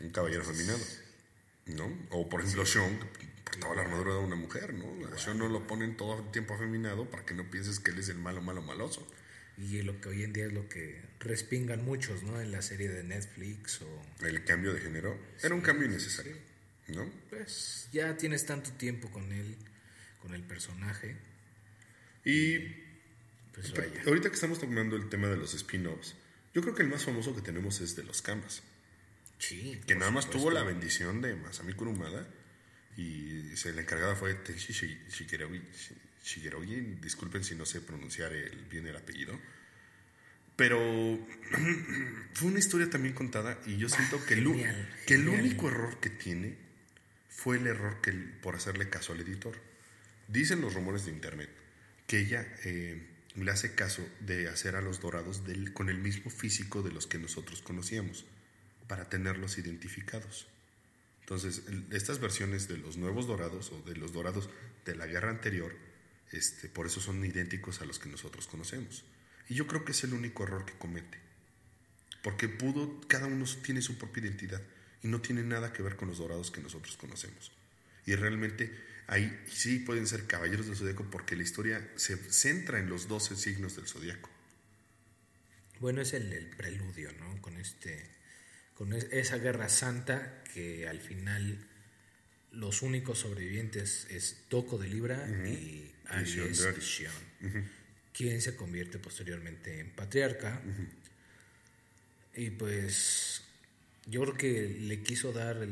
un 0.01 0.11
caballero 0.11 0.43
afeminado, 0.43 0.81
¿no? 1.67 2.07
O 2.11 2.29
por 2.29 2.41
ejemplo 2.41 2.65
Sean 2.65 2.99
portaba 3.45 3.75
la 3.75 3.83
armadura 3.83 4.15
de 4.15 4.21
una 4.21 4.37
mujer, 4.37 4.73
¿no? 4.73 5.07
A 5.09 5.19
Sean 5.19 5.37
no 5.37 5.49
lo 5.49 5.67
ponen 5.67 5.97
todo 5.97 6.21
el 6.21 6.31
tiempo 6.31 6.55
afeminado 6.55 7.11
para 7.11 7.27
que 7.27 7.35
no 7.35 7.51
pienses 7.51 7.81
que 7.81 7.91
él 7.91 7.99
es 7.99 8.09
el 8.09 8.17
malo, 8.17 8.41
malo, 8.41 8.63
maloso 8.63 9.07
y 9.63 9.83
lo 9.83 10.01
que 10.01 10.09
hoy 10.09 10.25
en 10.25 10.33
día 10.33 10.47
es 10.47 10.53
lo 10.53 10.69
que 10.69 11.01
respingan 11.21 11.85
muchos, 11.85 12.23
¿no? 12.25 12.41
En 12.41 12.51
la 12.51 12.63
serie 12.63 12.89
de 12.89 13.05
Netflix 13.05 13.81
o... 13.83 14.27
El 14.27 14.45
cambio 14.45 14.75
de 14.75 14.81
género 14.81 15.17
era 15.43 15.55
un 15.55 15.61
cambio 15.61 15.87
innecesario, 15.87 16.37
¿no? 16.89 17.09
Pues 17.31 17.89
ya 17.93 18.17
tienes 18.17 18.45
tanto 18.45 18.73
tiempo 18.73 19.11
con 19.11 19.31
él, 19.33 19.57
con 20.21 20.35
el 20.35 20.43
personaje. 20.43 21.17
Y 22.25 22.59
pues 23.55 23.73
ahorita 24.07 24.29
que 24.29 24.35
estamos 24.35 24.59
tomando 24.59 24.97
el 24.97 25.09
tema 25.09 25.29
de 25.29 25.37
los 25.37 25.55
spin-offs, 25.55 26.17
yo 26.55 26.63
creo 26.63 26.75
que 26.75 26.83
el 26.83 26.89
más 26.89 27.05
famoso 27.05 27.35
que 27.35 27.43
tenemos 27.43 27.81
es 27.81 27.95
de 27.95 28.03
los 28.03 28.21
Canvas. 28.21 28.63
Sí. 29.39 29.81
Que 29.87 29.95
nada 29.95 30.11
más 30.11 30.29
tuvo 30.29 30.51
la 30.51 30.63
bendición 30.63 31.21
de 31.21 31.35
Masami 31.37 31.73
Kurumada 31.75 32.29
y 32.97 33.57
se, 33.57 33.73
la 33.73 33.83
encargada 33.83 34.15
fue 34.15 34.35
Tenshi 34.35 34.73
Shigeru, 34.73 35.49
Shigerogi, 36.23 36.99
disculpen 37.01 37.45
si 37.45 37.55
no 37.55 37.67
sé 37.67 37.81
pronunciar 37.81 38.33
el, 38.33 38.57
bien 38.71 38.87
el 38.87 38.97
apellido. 38.97 39.39
Pero 40.57 40.79
fue 42.35 42.49
una 42.49 42.59
historia 42.59 42.89
también 42.89 43.15
contada 43.15 43.59
y 43.67 43.77
yo 43.77 43.89
siento 43.89 44.25
que, 44.25 44.35
el, 44.35 44.45
que 45.07 45.15
el 45.15 45.29
único 45.29 45.69
error 45.69 45.99
que 46.01 46.11
tiene 46.11 46.57
fue 47.29 47.57
el 47.57 47.67
error 47.67 48.01
que 48.01 48.13
por 48.13 48.55
hacerle 48.55 48.89
caso 48.89 49.13
al 49.13 49.21
editor. 49.21 49.57
Dicen 50.29 50.61
los 50.61 50.75
rumores 50.75 51.05
de 51.05 51.13
internet 51.13 51.51
que 52.07 52.21
ella 52.21 52.47
eh, 52.65 53.09
le 53.35 53.51
hace 53.51 53.75
caso 53.75 54.07
de 54.21 54.49
hacer 54.49 54.77
a 54.77 54.83
los 54.83 55.01
dorados 55.01 55.43
con 55.73 55.89
el 55.89 55.99
mismo 55.99 56.31
físico 56.31 56.83
de 56.83 56.93
los 56.93 57.07
que 57.07 57.19
nosotros 57.19 57.63
conocíamos, 57.63 58.27
para 58.87 59.09
tenerlos 59.09 59.59
identificados. 59.59 60.47
Entonces, 61.21 61.63
estas 61.91 62.21
versiones 62.21 62.69
de 62.69 62.77
los 62.77 62.97
nuevos 62.97 63.27
dorados 63.27 63.73
o 63.73 63.81
de 63.83 63.97
los 63.97 64.13
dorados 64.13 64.51
de 64.85 64.95
la 64.95 65.07
guerra 65.07 65.31
anterior 65.31 65.75
este, 66.33 66.69
por 66.69 66.87
eso 66.87 67.01
son 67.01 67.25
idénticos 67.25 67.81
a 67.81 67.85
los 67.85 67.99
que 67.99 68.09
nosotros 68.09 68.47
conocemos. 68.47 69.05
Y 69.49 69.55
yo 69.55 69.67
creo 69.67 69.85
que 69.85 69.93
es 69.93 70.05
el 70.05 70.15
único 70.15 70.45
error 70.45 70.65
que 70.65 70.73
comete. 70.75 71.19
Porque 72.23 72.49
pudo, 72.49 73.01
cada 73.09 73.27
uno 73.27 73.45
tiene 73.63 73.83
su 73.83 73.99
propia 73.99 74.23
identidad 74.23 74.63
y 75.03 75.09
no 75.09 75.21
tiene 75.21 75.43
nada 75.43 75.73
que 75.73 75.83
ver 75.83 75.97
con 75.97 76.09
los 76.09 76.19
dorados 76.19 76.51
que 76.51 76.61
nosotros 76.61 76.97
conocemos. 76.97 77.53
Y 78.07 78.15
realmente 78.15 78.73
ahí 79.09 79.45
sí 79.51 79.81
pueden 79.81 80.07
ser 80.07 80.27
caballeros 80.27 80.67
del 80.67 80.77
zodiaco 80.77 81.05
porque 81.11 81.37
la 81.37 81.43
historia 81.43 81.91
se 81.97 82.17
centra 82.17 82.79
en 82.79 82.89
los 82.89 83.09
12 83.09 83.37
signos 83.37 83.77
del 83.77 83.87
zodiaco. 83.87 84.31
Bueno, 85.81 86.01
es 86.01 86.13
el, 86.13 86.47
preludio, 86.57 87.13
¿no? 87.19 87.43
Con, 87.43 87.57
este, 87.59 88.09
con 88.75 88.93
esa 88.93 89.39
guerra 89.39 89.69
santa 89.69 90.45
que 90.55 90.89
al 90.89 91.01
final 91.01 91.59
los 92.53 92.83
únicos 92.83 93.19
sobrevivientes 93.21 94.07
es 94.11 94.45
Toco 94.49 94.79
de 94.79 94.89
Libra 94.89 95.27
y 95.47 95.91
quien 98.13 98.43
se 98.43 98.57
convierte 98.57 98.99
posteriormente 98.99 99.81
en 99.81 99.91
patriarca. 99.91 100.61
Y 102.35 102.51
pues 102.51 103.43
yo 104.07 104.23
creo 104.23 104.37
que 104.37 104.69
le 104.81 105.03
quiso 105.03 105.33
dar 105.33 105.67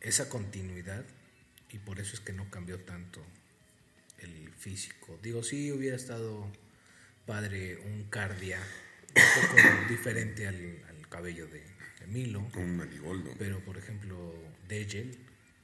esa 0.00 0.28
continuidad 0.28 1.04
y 1.70 1.78
por 1.78 2.00
eso 2.00 2.14
es 2.14 2.20
que 2.20 2.32
no 2.32 2.50
cambió 2.50 2.80
tanto 2.80 3.24
el 4.18 4.50
físico. 4.58 5.18
Digo, 5.22 5.42
sí 5.42 5.70
hubiera 5.70 5.96
estado 5.96 6.50
padre 7.26 7.76
un 7.76 8.04
cardia 8.04 8.58
un 9.08 9.42
poco 9.42 9.88
diferente 9.88 10.46
al, 10.46 10.78
cabello 11.08 11.46
de, 11.46 11.62
Milo. 12.06 12.40
Un 12.56 12.76
Pero 13.38 13.60
por 13.60 13.76
ejemplo, 13.76 14.34
Degel 14.66 15.18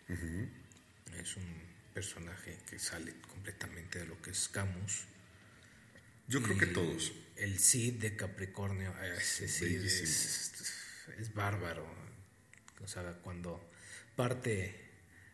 es 0.09 1.37
un 1.37 1.63
personaje 1.93 2.59
que 2.69 2.79
sale 2.79 3.15
completamente 3.29 3.99
de 3.99 4.07
lo 4.07 4.21
que 4.23 4.31
es 4.31 4.49
Camus. 4.49 5.05
Yo 6.29 6.43
creo 6.43 6.59
que 6.59 6.67
todos. 6.67 7.13
El 7.37 7.59
Cid 7.59 7.95
de 7.95 8.17
Capricornio, 8.17 8.95
ese 9.03 9.49
Cid 9.49 9.85
es, 9.85 11.35
bárbaro. 11.35 11.87
O 12.83 12.89
sea, 12.89 13.13
cuando 13.23 13.71
parte 14.17 14.75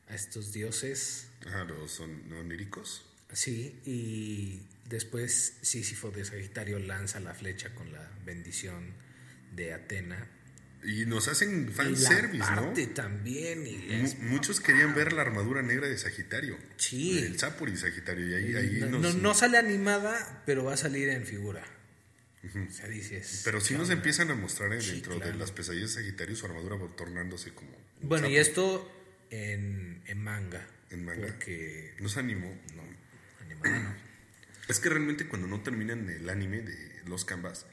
a 0.09 0.15
estos 0.15 0.53
dioses. 0.53 1.29
Ajá, 1.47 1.65
los 1.65 1.91
son 1.91 2.33
oníricos. 2.33 3.05
Sí, 3.33 3.81
y 3.85 4.63
después 4.89 5.59
Sísifo 5.63 6.11
de 6.11 6.25
Sagitario 6.25 6.79
lanza 6.79 7.21
la 7.21 7.35
flecha 7.35 7.75
con 7.75 7.93
la 7.93 8.09
bendición 8.25 8.93
de 9.53 9.73
Atena 9.73 10.29
y 10.85 11.07
nos 11.07 11.29
hacen 11.29 11.73
fanservice, 11.73 12.51
¿no? 12.55 12.73
también. 12.94 13.64
muchos 14.20 14.61
querían 14.61 14.94
ver 14.94 15.12
la 15.12 15.23
armadura 15.23 15.62
negra 15.62 15.88
de 15.88 15.97
Sagitario. 15.97 16.59
Sí. 16.77 17.18
El 17.18 17.38
Sapuri 17.38 17.77
Sagitario. 17.77 18.29
Y 18.29 18.35
ahí, 18.35 18.57
ahí 18.57 18.81
no, 18.88 18.99
no, 18.99 19.35
sale 19.35 19.59
animada, 19.59 20.42
pero 20.47 20.64
va 20.64 20.75
a 20.75 20.77
salir 20.77 21.09
en 21.09 21.25
figura. 21.25 21.64
o 22.42 22.70
sea, 22.70 22.88
dices, 22.88 23.42
pero 23.44 23.61
sí 23.61 23.75
nos 23.75 23.90
empiezan 23.90 24.31
a 24.31 24.35
mostrar 24.35 24.70
dentro 24.70 25.18
de 25.18 25.35
las 25.35 25.51
pesadillas 25.53 25.94
de 25.94 26.03
Sagitario 26.03 26.37
su 26.37 26.47
armadura 26.47 26.77
tornándose 26.97 27.53
como. 27.55 27.70
Bueno, 28.03 28.29
y 28.29 28.37
esto 28.37 28.90
en, 29.31 30.03
en, 30.07 30.23
manga. 30.23 30.66
En 30.90 31.05
manga. 31.05 31.29
Porque. 31.29 31.94
¿Nos 32.01 32.16
animó? 32.18 32.55
No, 32.77 32.83
animada 33.44 33.79
no. 33.79 34.14
Es 34.68 34.81
que 34.81 34.88
realmente 34.88 35.29
cuando 35.29 35.47
no 35.47 35.62
terminan 35.62 36.09
el 36.09 36.29
anime 36.29 36.61
de 36.62 37.03
los 37.07 37.25
canvas 37.25 37.66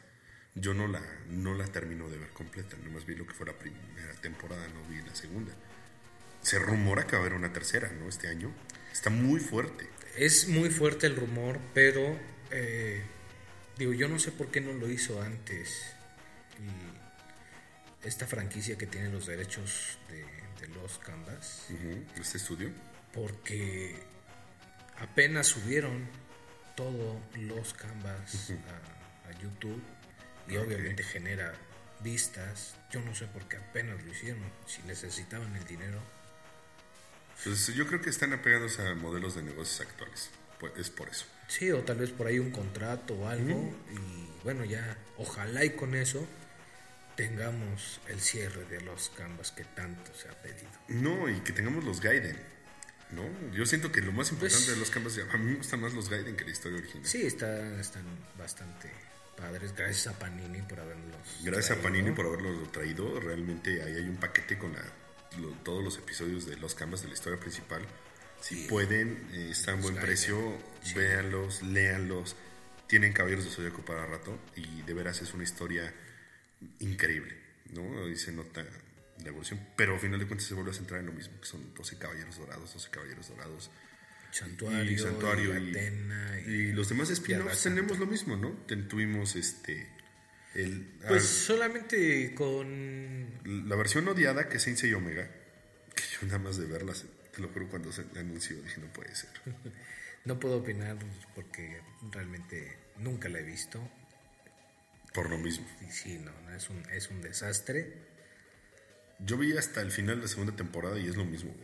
yo 0.55 0.73
no 0.73 0.87
la, 0.87 1.01
no 1.29 1.53
la 1.53 1.65
termino 1.67 2.09
de 2.09 2.17
ver 2.17 2.29
completa, 2.29 2.75
nomás 2.83 3.05
vi 3.05 3.15
lo 3.15 3.25
que 3.25 3.33
fue 3.33 3.45
la 3.45 3.53
primera 3.53 4.13
temporada, 4.21 4.67
no 4.67 4.83
vi 4.89 5.01
la 5.01 5.15
segunda. 5.15 5.53
Se 6.41 6.59
rumora 6.59 7.05
que 7.05 7.15
va 7.15 7.19
a 7.19 7.21
haber 7.21 7.33
una 7.33 7.53
tercera, 7.53 7.89
¿no? 7.91 8.09
Este 8.09 8.27
año. 8.27 8.51
Está 8.91 9.09
muy 9.09 9.39
fuerte. 9.39 9.87
Es 10.17 10.47
muy 10.47 10.69
fuerte 10.69 11.07
el 11.07 11.15
rumor, 11.15 11.59
pero 11.73 12.17
eh, 12.51 13.01
digo, 13.77 13.93
yo 13.93 14.09
no 14.09 14.19
sé 14.19 14.31
por 14.31 14.51
qué 14.51 14.59
no 14.59 14.73
lo 14.73 14.89
hizo 14.89 15.21
antes. 15.21 15.93
Y 16.59 18.07
esta 18.07 18.27
franquicia 18.27 18.77
que 18.77 18.87
tiene 18.87 19.09
los 19.09 19.27
derechos 19.27 19.97
de, 20.09 20.41
los 20.75 20.99
Canvas. 20.99 21.67
Este 22.19 22.37
estudio. 22.37 22.69
Porque 23.13 23.95
apenas 24.99 25.47
subieron 25.47 26.07
todos 26.75 27.17
los 27.35 27.73
Canvas 27.73 28.51
a 29.27 29.31
YouTube 29.41 29.81
y 30.47 30.57
obviamente 30.57 31.03
genera 31.03 31.53
vistas. 32.03 32.75
Yo 32.91 33.01
no 33.01 33.15
sé 33.15 33.25
por 33.27 33.47
qué 33.47 33.57
apenas 33.57 34.03
lo 34.03 34.11
hicieron, 34.11 34.43
si 34.65 34.81
necesitaban 34.83 35.55
el 35.55 35.65
dinero. 35.65 35.99
Pues 37.43 37.67
yo 37.67 37.87
creo 37.87 38.01
que 38.01 38.09
están 38.09 38.33
apegados 38.33 38.79
a 38.79 38.93
modelos 38.95 39.35
de 39.35 39.43
negocios 39.43 39.87
actuales, 39.87 40.29
pues 40.59 40.73
es 40.77 40.89
por 40.89 41.09
eso. 41.09 41.25
Sí, 41.47 41.71
o 41.71 41.81
tal 41.81 41.97
vez 41.97 42.11
por 42.11 42.27
ahí 42.27 42.39
un 42.39 42.51
contrato 42.51 43.15
o 43.15 43.27
algo, 43.27 43.73
y 43.91 44.43
bueno, 44.43 44.63
ya, 44.63 44.97
ojalá 45.17 45.65
y 45.65 45.71
con 45.71 45.95
eso 45.95 46.27
tengamos 47.15 47.99
el 48.07 48.21
cierre 48.21 48.65
de 48.65 48.81
los 48.81 49.09
canvas 49.09 49.51
que 49.51 49.63
tanto 49.63 50.13
se 50.13 50.29
ha 50.29 50.41
pedido. 50.41 50.69
No, 50.87 51.29
y 51.29 51.39
que 51.41 51.51
tengamos 51.51 51.83
los 51.83 51.99
Gaiden. 51.99 52.37
¿no? 53.11 53.23
Yo 53.51 53.65
siento 53.65 53.91
que 53.91 54.01
lo 54.01 54.11
más 54.11 54.29
pues 54.29 54.53
importante 54.53 54.71
de 54.71 54.77
los 54.77 54.89
canvas, 54.89 55.19
a 55.31 55.37
mí 55.37 55.51
me 55.51 55.55
gustan 55.55 55.81
más 55.81 55.93
los 55.93 56.09
Gaiden 56.09 56.35
que 56.35 56.45
la 56.45 56.51
historia 56.51 56.77
original. 56.77 57.05
Sí, 57.05 57.25
está, 57.25 57.79
están 57.79 58.05
bastante 58.37 58.89
padres. 59.41 59.73
Gracias 59.75 60.07
a 60.07 60.17
Panini 60.17 60.61
por 60.61 60.79
haberlos 60.79 61.17
Gracias 61.43 61.77
a 61.77 61.81
Panini 61.81 62.11
por 62.11 62.27
haberlos 62.27 62.71
traído. 62.71 63.19
Realmente 63.19 63.81
ahí 63.83 63.95
hay 63.95 64.07
un 64.07 64.17
paquete 64.17 64.57
con 64.57 64.73
todos 65.63 65.83
los 65.83 65.97
episodios 65.97 66.45
de 66.45 66.57
Los 66.57 66.75
Canvas 66.75 67.01
de 67.01 67.07
la 67.07 67.15
historia 67.15 67.39
principal. 67.39 67.81
Si 68.39 68.67
pueden, 68.67 69.29
eh, 69.33 69.49
está 69.51 69.71
en 69.71 69.81
buen 69.81 69.95
precio, 69.95 70.57
véanlos, 70.95 71.61
léanlos. 71.63 72.35
Tienen 72.87 73.13
caballeros 73.13 73.45
de 73.45 73.51
Zodíaco 73.51 73.83
para 73.83 74.05
rato 74.05 74.37
y 74.55 74.81
de 74.81 74.93
veras 74.93 75.21
es 75.21 75.33
una 75.33 75.43
historia 75.43 75.93
increíble, 76.79 77.37
¿no? 77.73 78.07
Y 78.07 78.17
se 78.17 78.31
nota 78.31 78.63
la 79.23 79.29
evolución, 79.29 79.59
pero 79.75 79.93
al 79.93 79.99
final 79.99 80.19
de 80.19 80.27
cuentas 80.27 80.47
se 80.47 80.53
vuelve 80.53 80.71
a 80.71 80.73
centrar 80.73 80.99
en 80.99 81.05
lo 81.05 81.13
mismo, 81.13 81.39
que 81.39 81.47
son 81.47 81.73
12 81.73 81.97
caballeros 81.97 82.37
dorados, 82.37 82.73
12 82.73 82.89
caballeros 82.89 83.29
dorados 83.29 83.69
Santuario, 84.31 84.91
y, 84.91 84.97
Santuario 84.97 85.57
y, 86.47 86.71
los 86.71 86.89
demás 86.89 87.09
spin 87.09 87.39
tenemos 87.61 87.99
lo 87.99 88.05
mismo, 88.07 88.37
¿no? 88.37 88.51
tuvimos 88.87 89.35
este 89.35 89.87
el, 90.53 90.85
pues 91.07 91.23
solamente 91.23 92.33
con 92.35 93.39
la 93.67 93.75
versión 93.75 94.07
odiada 94.07 94.49
que 94.49 94.57
es 94.57 94.83
y 94.83 94.93
Omega, 94.93 95.29
que 95.95 96.03
yo 96.03 96.27
nada 96.27 96.39
más 96.39 96.57
de 96.57 96.65
verlas 96.65 97.05
Te 97.33 97.41
lo 97.41 97.47
juro, 97.49 97.69
cuando 97.69 97.91
se 97.91 98.05
anunció 98.17 98.61
dije, 98.61 98.81
no 98.81 98.91
puede 98.91 99.15
ser. 99.15 99.29
No 100.23 100.39
puedo 100.39 100.57
opinar 100.57 100.99
porque 101.33 101.81
realmente 102.11 102.77
nunca 102.97 103.27
la 103.27 103.39
he 103.39 103.43
visto. 103.43 103.81
Por 105.15 105.31
lo 105.31 105.37
mismo. 105.39 105.65
Sí, 105.89 106.19
no, 106.19 106.31
no, 106.41 106.55
es, 106.55 106.69
un, 106.69 106.83
es 106.91 107.09
un 107.09 107.21
desastre. 107.21 107.91
Yo 109.17 109.37
vi 109.37 109.57
hasta 109.57 109.81
el 109.81 109.89
final 109.89 110.17
de 110.17 110.21
la 110.23 110.27
segunda 110.27 110.55
temporada 110.55 110.99
y 110.99 111.07
es 111.07 111.15
lo 111.15 111.25
mismo. 111.25 111.55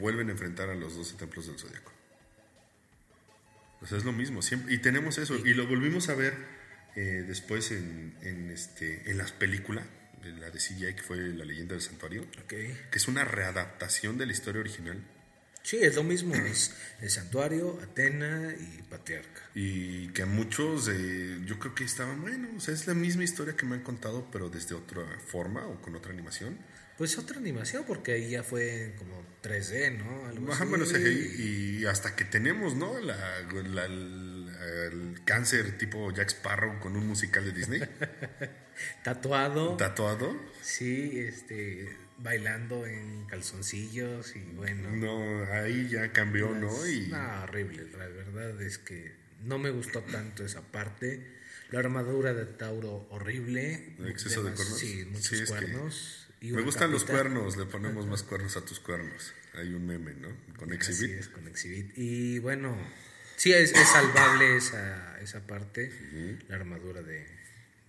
Vuelven 0.00 0.28
a 0.28 0.32
enfrentar 0.32 0.70
a 0.70 0.74
los 0.74 0.96
12 0.96 1.18
templos 1.18 1.46
del 1.46 1.58
zodiaco. 1.58 1.89
O 3.82 3.86
sea, 3.86 3.98
es 3.98 4.04
lo 4.04 4.12
mismo. 4.12 4.42
Siempre, 4.42 4.74
y 4.74 4.78
tenemos 4.78 5.18
eso. 5.18 5.36
Y 5.36 5.54
lo 5.54 5.66
volvimos 5.66 6.08
a 6.08 6.14
ver 6.14 6.34
eh, 6.96 7.24
después 7.26 7.70
en, 7.70 8.14
en, 8.22 8.50
este, 8.50 9.10
en 9.10 9.18
las 9.18 9.32
películas, 9.32 9.86
la 10.22 10.50
de 10.50 10.58
CGI, 10.58 10.94
que 10.94 11.02
fue 11.02 11.16
La 11.16 11.44
leyenda 11.44 11.74
del 11.74 11.82
santuario. 11.82 12.26
Okay. 12.44 12.76
Que 12.90 12.98
es 12.98 13.08
una 13.08 13.24
readaptación 13.24 14.18
de 14.18 14.26
la 14.26 14.32
historia 14.32 14.60
original. 14.60 15.02
Sí, 15.62 15.76
es 15.76 15.94
lo 15.94 16.02
mismo, 16.02 16.34
es 16.34 16.74
el 17.02 17.10
santuario, 17.10 17.78
Atena 17.82 18.54
y 18.58 18.82
Patriarca. 18.82 19.42
Y 19.54 20.08
que 20.08 20.22
a 20.22 20.26
muchos, 20.26 20.88
eh, 20.88 21.38
yo 21.44 21.58
creo 21.58 21.74
que 21.74 21.84
estaban, 21.84 22.22
bueno, 22.22 22.48
o 22.56 22.60
sea, 22.60 22.72
es 22.72 22.86
la 22.86 22.94
misma 22.94 23.24
historia 23.24 23.54
que 23.56 23.66
me 23.66 23.76
han 23.76 23.82
contado, 23.82 24.26
pero 24.32 24.48
desde 24.48 24.74
otra 24.74 25.02
forma 25.26 25.66
o 25.66 25.80
con 25.82 25.94
otra 25.94 26.12
animación. 26.12 26.58
Pues 27.00 27.16
otra 27.16 27.38
animación, 27.38 27.84
porque 27.86 28.12
ahí 28.12 28.28
ya 28.28 28.42
fue 28.42 28.92
como 28.98 29.24
3D, 29.42 29.96
¿no? 29.96 30.26
Algo 30.26 30.48
Baja, 30.48 30.66
bueno, 30.66 30.84
y 30.84 31.86
hasta 31.86 32.14
que 32.14 32.26
tenemos, 32.26 32.74
¿no? 32.74 33.00
La, 33.00 33.40
la, 33.40 33.86
el 33.86 35.18
cáncer 35.24 35.78
tipo 35.78 36.12
Jack 36.12 36.28
Sparrow 36.28 36.78
con 36.78 36.96
un 36.96 37.06
musical 37.06 37.46
de 37.46 37.52
Disney. 37.52 37.80
Tatuado. 39.02 39.78
Tatuado. 39.78 40.36
Sí, 40.60 41.20
este 41.20 41.96
bailando 42.18 42.84
en 42.84 43.24
calzoncillos 43.28 44.36
y 44.36 44.40
bueno. 44.54 44.90
No, 44.90 45.50
ahí 45.54 45.88
ya 45.88 46.12
cambió, 46.12 46.50
¿no? 46.50 46.86
Y... 46.86 47.06
No, 47.06 47.44
horrible. 47.44 47.86
La 47.96 48.08
verdad 48.08 48.60
es 48.60 48.76
que 48.76 49.14
no 49.42 49.58
me 49.58 49.70
gustó 49.70 50.02
tanto 50.02 50.44
esa 50.44 50.60
parte. 50.60 51.38
La 51.70 51.78
armadura 51.78 52.34
de 52.34 52.44
Tauro, 52.44 53.06
horrible. 53.08 53.96
exceso 54.06 54.42
de 54.42 54.52
cuernos. 54.52 54.78
Sí, 54.78 55.06
muchos 55.06 55.48
cuernos. 55.48 56.29
Me 56.40 56.62
gustan 56.62 56.90
los 56.90 57.04
cuernos, 57.04 57.56
le 57.56 57.66
ponemos 57.66 58.06
más 58.06 58.22
cuernos 58.22 58.56
a 58.56 58.64
tus 58.64 58.80
cuernos. 58.80 59.34
Hay 59.54 59.74
un 59.74 59.86
meme, 59.86 60.14
¿no? 60.14 60.28
Con 60.56 60.72
Exhibit. 60.72 61.10
Así 61.10 61.12
es, 61.12 61.28
con 61.28 61.46
Exhibit. 61.46 61.92
Y 61.96 62.38
bueno, 62.38 62.76
sí 63.36 63.52
es, 63.52 63.72
es 63.72 63.88
salvable 63.88 64.56
esa, 64.56 65.20
esa 65.20 65.46
parte. 65.46 65.92
La 66.48 66.56
armadura 66.56 67.02
de, 67.02 67.26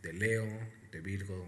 de 0.01 0.13
Leo, 0.13 0.47
de 0.91 0.99
Virgo, 0.99 1.47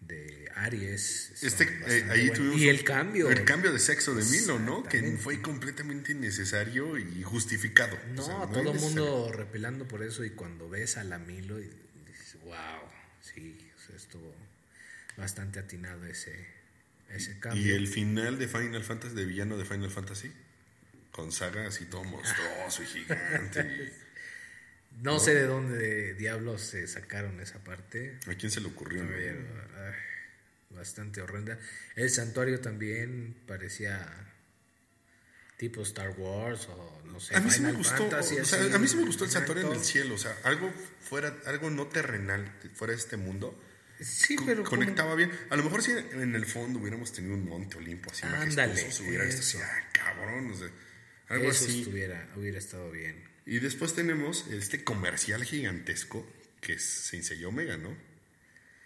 de 0.00 0.50
Aries. 0.54 1.42
Este, 1.42 1.64
eh, 1.64 2.06
ahí 2.10 2.30
tuvimos 2.30 2.60
y 2.60 2.68
el 2.68 2.84
cambio. 2.84 3.30
El 3.30 3.44
cambio 3.44 3.72
de 3.72 3.78
sexo 3.78 4.14
de 4.14 4.24
Milo, 4.24 4.58
¿no? 4.58 4.84
Que 4.84 5.02
fue 5.16 5.40
completamente 5.42 6.12
innecesario 6.12 6.98
y 6.98 7.22
justificado. 7.22 7.98
No, 8.14 8.48
todo 8.52 8.72
el 8.72 8.78
mundo 8.78 9.32
repelando 9.32 9.88
por 9.88 10.02
eso 10.02 10.24
y 10.24 10.30
cuando 10.30 10.68
ves 10.68 10.96
a 10.98 11.04
la 11.04 11.18
Milo 11.18 11.58
y 11.58 11.68
dices, 12.06 12.36
wow, 12.44 12.54
sí, 13.20 13.72
estuvo 13.94 14.34
bastante 15.16 15.58
atinado 15.58 16.04
ese, 16.06 16.46
ese 17.10 17.38
cambio. 17.38 17.62
Y 17.62 17.70
el 17.70 17.86
final 17.86 18.38
de 18.38 18.48
Final 18.48 18.82
Fantasy, 18.82 19.14
de 19.14 19.24
villano 19.24 19.56
de 19.56 19.64
Final 19.64 19.90
Fantasy, 19.90 20.32
con 21.10 21.32
saga 21.32 21.66
así 21.66 21.86
todo 21.86 22.04
monstruoso 22.04 22.82
y 22.82 22.86
gigante. 22.86 23.92
No, 25.02 25.18
sé 25.18 25.34
de 25.34 25.46
dónde 25.46 26.14
diablos 26.14 26.60
se 26.60 26.86
sacaron 26.86 27.40
esa 27.40 27.58
parte. 27.64 28.16
¿A 28.28 28.34
quién 28.34 28.52
se 28.52 28.60
le 28.60 28.68
ocurrió? 28.68 29.04
bastante 30.70 31.20
horrenda. 31.20 31.58
El 31.94 32.10
santuario 32.10 32.60
también 32.60 33.36
parecía 33.46 34.06
tipo 35.56 35.82
Star 35.82 36.10
Wars 36.10 36.68
o 36.68 37.02
no 37.06 37.20
sé. 37.20 37.36
A 37.36 37.40
mí 37.40 37.50
sí 37.50 37.60
me 37.60 37.72
gustó. 37.72 38.08
a 38.14 38.78
mí 38.78 38.88
sí 38.88 38.96
me 38.96 39.04
gustó 39.04 39.24
el 39.24 39.30
santuario 39.30 39.66
en 39.66 39.72
el 39.72 39.84
cielo. 39.84 40.14
O 40.14 40.18
sea, 40.18 40.36
algo 40.44 40.72
fuera, 41.00 41.34
algo 41.46 41.70
no 41.70 41.86
terrenal, 41.86 42.52
fuera 42.74 42.92
de 42.92 42.98
este 42.98 43.16
mundo. 43.16 43.58
Sí, 44.04 44.36
pero 44.44 44.62
conectaba 44.64 45.14
bien. 45.14 45.30
A 45.50 45.56
lo 45.56 45.64
mejor 45.64 45.82
si 45.82 45.92
en 45.92 46.34
el 46.34 46.46
fondo 46.46 46.78
hubiéramos 46.78 47.12
tenido 47.12 47.34
un 47.34 47.48
monte 47.48 47.78
Olimpo 47.78 48.10
así 48.10 48.26
Ándale, 48.26 48.88
hubiera 49.00 49.24
así, 49.24 49.58
ah, 49.58 49.88
cabrón, 49.92 50.50
o 50.50 50.56
sea, 50.56 50.70
algo 51.28 51.50
eso 51.50 51.64
así. 51.64 51.80
Estuviera, 51.80 52.28
hubiera 52.36 52.58
estado 52.58 52.90
bien. 52.90 53.24
Y 53.46 53.58
después 53.58 53.94
tenemos 53.94 54.46
este 54.48 54.84
comercial 54.84 55.44
gigantesco 55.44 56.26
que 56.60 56.74
es 56.74 56.82
Sensei 56.82 57.44
Omega, 57.44 57.76
¿no? 57.76 57.94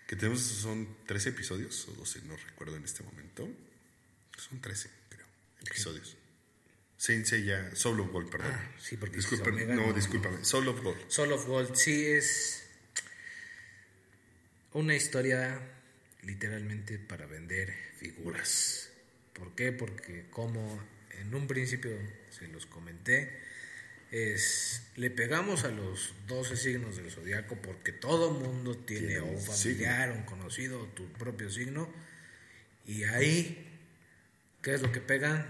Que 0.07 0.17
tenemos, 0.17 0.41
son 0.41 0.97
13 1.07 1.31
episodios, 1.31 1.87
o 1.89 1.93
12, 1.93 2.23
no 2.23 2.37
recuerdo 2.37 2.77
en 2.77 2.85
este 2.85 3.05
momento. 3.05 3.49
Son 4.37 4.61
13, 4.61 4.91
creo, 5.09 5.27
episodios. 5.61 6.17
Sensei 6.97 7.45
ya, 7.45 7.75
Soul 7.77 8.01
of 8.01 8.11
Gold, 8.11 8.31
perdón. 8.31 8.53
Ah, 8.53 8.75
sí, 8.81 8.97
porque 8.97 9.17
Disculpa, 9.17 9.51
no, 9.51 9.75
no, 9.75 9.93
discúlpame, 9.93 10.45
Soul 10.45 10.67
of 10.69 10.83
Gold. 10.83 10.99
Soul 11.09 11.33
of 11.33 11.47
Gold, 11.47 11.77
sí, 11.77 12.07
es 12.07 12.68
una 14.79 14.95
historia 14.95 15.61
literalmente 16.23 16.99
para 17.01 17.27
vender 17.27 17.75
figuras. 17.97 18.91
¿Por 19.33 19.55
qué? 19.57 19.73
Porque 19.73 20.27
como 20.31 20.81
en 21.11 21.35
un 21.35 21.49
principio 21.49 21.91
se 22.31 22.47
los 22.47 22.67
comenté, 22.67 23.41
es 24.13 24.85
le 24.95 25.11
pegamos 25.11 25.65
a 25.65 25.69
los 25.69 26.15
12 26.29 26.57
signos 26.57 26.97
del 26.97 27.11
zodiaco 27.11 27.57
porque 27.57 27.91
todo 27.91 28.31
mundo 28.31 28.77
tiene 28.77 29.21
un 29.21 29.41
familiar, 29.41 30.13
un 30.13 30.23
conocido, 30.23 30.87
tu 30.95 31.13
propio 31.15 31.51
signo. 31.51 31.93
Y 32.87 33.03
ahí, 33.03 33.69
¿qué 34.63 34.75
es 34.75 34.81
lo 34.81 34.93
que 34.93 35.01
pegan? 35.01 35.45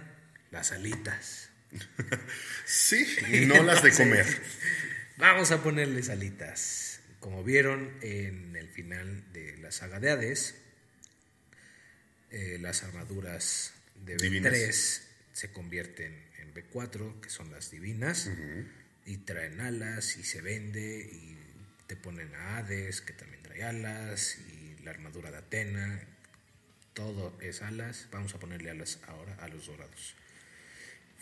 Las 0.50 0.72
alitas. 0.72 1.50
sí, 2.64 3.06
y 3.30 3.40
no 3.46 3.62
las 3.62 3.82
de 3.82 3.92
comer. 3.92 4.26
Vamos 5.18 5.50
a 5.50 5.62
ponerles 5.62 6.08
alitas. 6.08 6.87
Como 7.28 7.44
vieron 7.44 7.92
en 8.00 8.56
el 8.56 8.70
final 8.70 9.22
de 9.34 9.58
la 9.58 9.70
saga 9.70 10.00
de 10.00 10.08
Hades, 10.08 10.54
eh, 12.30 12.56
las 12.58 12.84
armaduras 12.84 13.74
de 14.06 14.16
B3 14.16 15.02
se 15.34 15.52
convierten 15.52 16.26
4 16.72 17.20
que 17.20 17.28
son 17.28 17.50
las 17.50 17.70
divinas, 17.70 18.30
y 19.04 19.18
traen 19.18 19.60
alas 19.60 20.16
y 20.16 20.22
se 20.22 20.40
vende, 20.40 21.06
y 21.12 21.36
te 21.86 21.96
ponen 21.96 22.34
a 22.34 22.56
Hades, 22.56 23.02
que 23.02 23.12
también 23.12 23.42
trae 23.42 23.62
alas, 23.62 24.38
y 24.48 24.82
la 24.82 24.92
armadura 24.92 25.30
de 25.30 25.36
Atena, 25.36 26.00
todo 26.94 27.38
es 27.42 27.60
alas. 27.60 28.08
Vamos 28.10 28.34
a 28.34 28.40
ponerle 28.40 28.70
alas 28.70 29.00
ahora 29.06 29.34
a 29.34 29.48
los 29.48 29.66
dorados. 29.66 30.14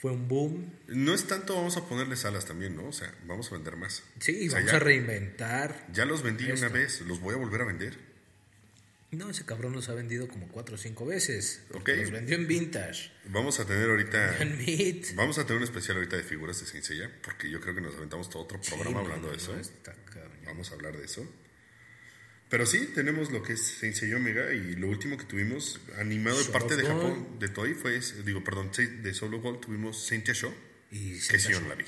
Fue 0.06 0.12
un 0.12 0.28
boom. 0.28 0.72
No 0.86 1.14
es 1.14 1.26
tanto 1.26 1.56
vamos 1.56 1.76
a 1.76 1.84
ponerles 1.88 2.24
alas 2.24 2.44
también, 2.44 2.76
¿no? 2.76 2.86
O 2.86 2.92
sea, 2.92 3.12
vamos 3.26 3.50
a 3.50 3.56
vender 3.56 3.74
más. 3.74 4.04
Sí, 4.20 4.48
vamos 4.50 4.72
a 4.72 4.78
reinventar. 4.78 5.84
Ya 5.92 6.04
los 6.04 6.22
vendí 6.22 6.48
una 6.48 6.68
vez, 6.68 7.00
los 7.00 7.18
voy 7.18 7.34
a 7.34 7.38
volver 7.38 7.62
a 7.62 7.64
vender. 7.64 7.98
No, 9.10 9.28
ese 9.30 9.44
cabrón 9.44 9.72
los 9.72 9.88
ha 9.88 9.94
vendido 9.94 10.28
como 10.28 10.46
cuatro 10.46 10.76
o 10.76 10.78
cinco 10.78 11.06
veces. 11.06 11.60
Porque 11.72 11.96
Los 11.96 12.12
vendió 12.12 12.36
en 12.36 12.46
vintage. 12.46 13.10
Vamos 13.24 13.58
a 13.58 13.66
tener 13.66 13.90
ahorita. 13.90 14.36
vamos 15.16 15.38
a 15.38 15.42
tener 15.44 15.56
un 15.56 15.64
especial 15.64 15.96
ahorita 15.96 16.16
de 16.18 16.22
figuras 16.22 16.60
de 16.60 16.66
Senseiya. 16.66 17.10
Porque 17.24 17.50
yo 17.50 17.60
creo 17.60 17.74
que 17.74 17.80
nos 17.80 17.96
aventamos 17.96 18.30
todo 18.30 18.44
otro 18.44 18.60
programa 18.60 19.00
hablando 19.00 19.28
de 19.28 19.38
eso. 19.38 19.56
vamos 20.44 20.70
a 20.70 20.74
hablar 20.74 20.96
de 20.96 21.04
eso. 21.04 21.28
Pero 22.48 22.64
sí, 22.64 22.90
tenemos 22.94 23.32
lo 23.32 23.42
que 23.42 23.54
es 23.54 23.62
Senseiya 23.62 24.16
Omega. 24.16 24.52
Y 24.52 24.76
lo 24.76 24.88
último 24.88 25.16
que 25.16 25.24
tuvimos, 25.24 25.80
animado 25.98 26.38
de 26.38 26.50
parte 26.50 26.76
de 26.76 26.84
Japón, 26.84 27.38
de 27.38 27.48
Toy, 27.48 27.74
fue. 27.74 28.00
Digo, 28.24 28.44
perdón, 28.44 28.70
de 28.72 29.14
Solo 29.14 29.40
Gold 29.40 29.60
tuvimos 29.60 30.06
Saint 30.06 30.28
Show. 30.30 30.54
Y 30.90 31.18
que 31.18 31.38
sí, 31.38 31.52
yo 31.52 31.60
no 31.60 31.68
la 31.68 31.74
vi. 31.74 31.84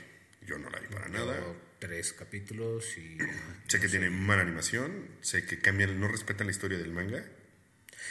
Yo 0.47 0.59
no 0.59 0.71
la 0.71 0.79
vi 0.81 0.89
para 0.89 1.09
nada 1.09 1.39
tres 1.79 2.13
capítulos 2.13 2.97
y... 2.99 3.19
sé 3.67 3.81
que 3.81 3.89
tiene 3.89 4.11
mala 4.11 4.43
animación, 4.43 5.07
sé 5.21 5.45
que 5.45 5.59
cambian, 5.59 6.01
no 6.01 6.09
respetan 6.09 6.47
la 6.47 6.51
historia 6.51 6.79
del 6.79 6.93
manga. 6.93 7.25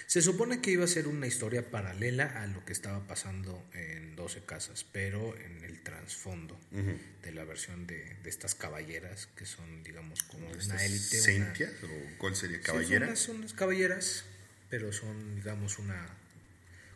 Se 0.06 0.22
supone 0.22 0.62
que 0.62 0.72
iba 0.72 0.84
a 0.84 0.88
ser 0.88 1.08
una 1.08 1.28
historia 1.28 1.70
paralela 1.70 2.42
a 2.42 2.48
lo 2.48 2.64
que 2.66 2.74
estaba 2.74 3.06
pasando 3.08 3.64
en 3.74 4.16
12 4.16 4.44
casas, 4.46 4.86
pero 4.92 5.36
en 5.38 5.64
el 5.64 5.82
trasfondo 5.82 6.60
de 6.72 7.32
la 7.32 7.44
versión 7.44 7.88
de, 7.88 8.16
estas 8.26 8.56
caballeras, 8.56 9.28
que 9.36 9.46
son, 9.46 9.84
digamos, 9.84 10.24
como 10.24 10.48
una 10.48 10.86
élite. 10.86 11.18
¿Centias? 11.18 11.72
¿O 11.84 12.18
cuál 12.18 12.36
sería? 12.36 12.62
¿Caballera? 12.62 13.16
son, 13.16 13.38
unas, 13.38 13.54
caballeras, 13.54 14.26
pero 14.70 14.92
son, 14.92 15.36
digamos, 15.36 15.80
una 15.80 16.08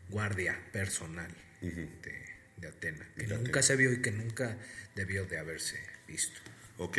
guardia 0.10 0.60
personal 0.72 1.32
de, 1.62 2.68
Atena, 2.68 3.08
que 3.18 3.26
nunca 3.26 3.64
se 3.64 3.76
vio 3.76 3.92
y 3.92 4.02
que 4.02 4.12
nunca 4.12 4.56
debió 4.96 5.26
de 5.26 5.40
haberse 5.40 5.80
visto. 6.08 6.40
¿ok? 6.78 6.98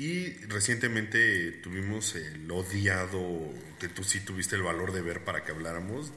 Y 0.00 0.32
recientemente 0.46 1.52
tuvimos 1.62 2.14
el 2.14 2.50
odiado, 2.50 3.52
que 3.78 3.86
tú 3.86 4.02
sí 4.02 4.20
tuviste 4.20 4.56
el 4.56 4.62
valor 4.62 4.94
de 4.94 5.02
ver 5.02 5.24
para 5.24 5.44
que 5.44 5.52
habláramos. 5.52 6.10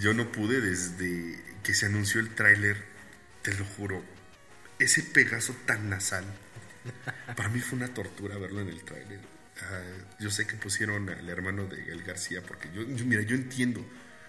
Yo 0.00 0.14
no 0.14 0.30
pude 0.30 0.60
desde 0.60 1.42
que 1.64 1.74
se 1.74 1.86
anunció 1.86 2.20
el 2.20 2.32
tráiler, 2.36 2.76
te 3.42 3.52
lo 3.52 3.64
juro, 3.64 4.00
ese 4.78 5.02
Pegaso 5.02 5.56
tan 5.66 5.90
nasal, 5.90 6.24
para 7.34 7.48
mí 7.48 7.58
fue 7.58 7.78
una 7.78 7.92
tortura 7.92 8.38
verlo 8.38 8.60
en 8.60 8.68
el 8.68 8.84
tráiler. 8.84 9.18
Ah, 9.62 9.82
yo 10.20 10.30
sé 10.30 10.46
que 10.46 10.54
pusieron 10.54 11.10
al 11.10 11.28
hermano 11.28 11.66
de 11.66 11.90
El 11.90 12.04
García, 12.04 12.42
porque 12.46 12.68
yo, 12.72 12.86
mira, 13.06 13.22
yo 13.22 13.34
entiendo 13.34 13.84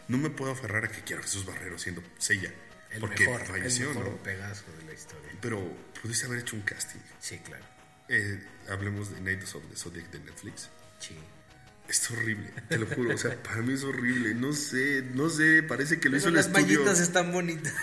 no 0.07 0.17
me 0.17 0.31
puedo 0.31 0.53
aferrar 0.53 0.85
a 0.85 0.87
que 0.87 1.01
quiero 1.01 1.21
Jesús 1.21 1.45
Barrero 1.45 1.77
siendo 1.77 2.01
Sella. 2.17 2.51
El 2.89 2.99
porque 2.99 3.27
mejor, 3.27 3.45
falleció, 3.45 3.91
el 3.91 3.97
mejor 3.97 4.11
¿no? 4.13 4.23
Pegaso 4.23 4.63
de 4.79 4.85
la 4.85 4.93
historia. 4.93 5.29
Pero 5.39 5.71
pudiste 6.01 6.25
haber 6.25 6.39
hecho 6.39 6.55
un 6.55 6.63
casting. 6.63 7.01
Sí, 7.19 7.37
claro. 7.45 7.76
Eh, 8.09 8.39
hablemos 8.69 9.11
de 9.11 9.21
Night 9.21 9.43
of 9.43 9.63
the 9.69 9.75
Zodiac 9.75 10.09
de 10.11 10.19
Netflix. 10.19 10.69
Sí. 10.99 11.15
Es 11.89 12.11
horrible, 12.11 12.51
te 12.67 12.77
lo 12.77 12.85
juro. 12.85 13.15
O 13.15 13.17
sea, 13.17 13.41
para 13.43 13.61
mí 13.61 13.73
es 13.73 13.83
horrible. 13.83 14.33
No 14.33 14.51
sé, 14.53 15.03
no 15.13 15.29
sé. 15.29 15.63
Parece 15.63 15.99
que 15.99 16.09
lo 16.09 16.17
hizo 16.17 16.27
el 16.29 16.35
las 16.35 16.47
estudio. 16.47 16.79
mallitas 16.79 16.99
están 16.99 17.31
bonitas. 17.31 17.73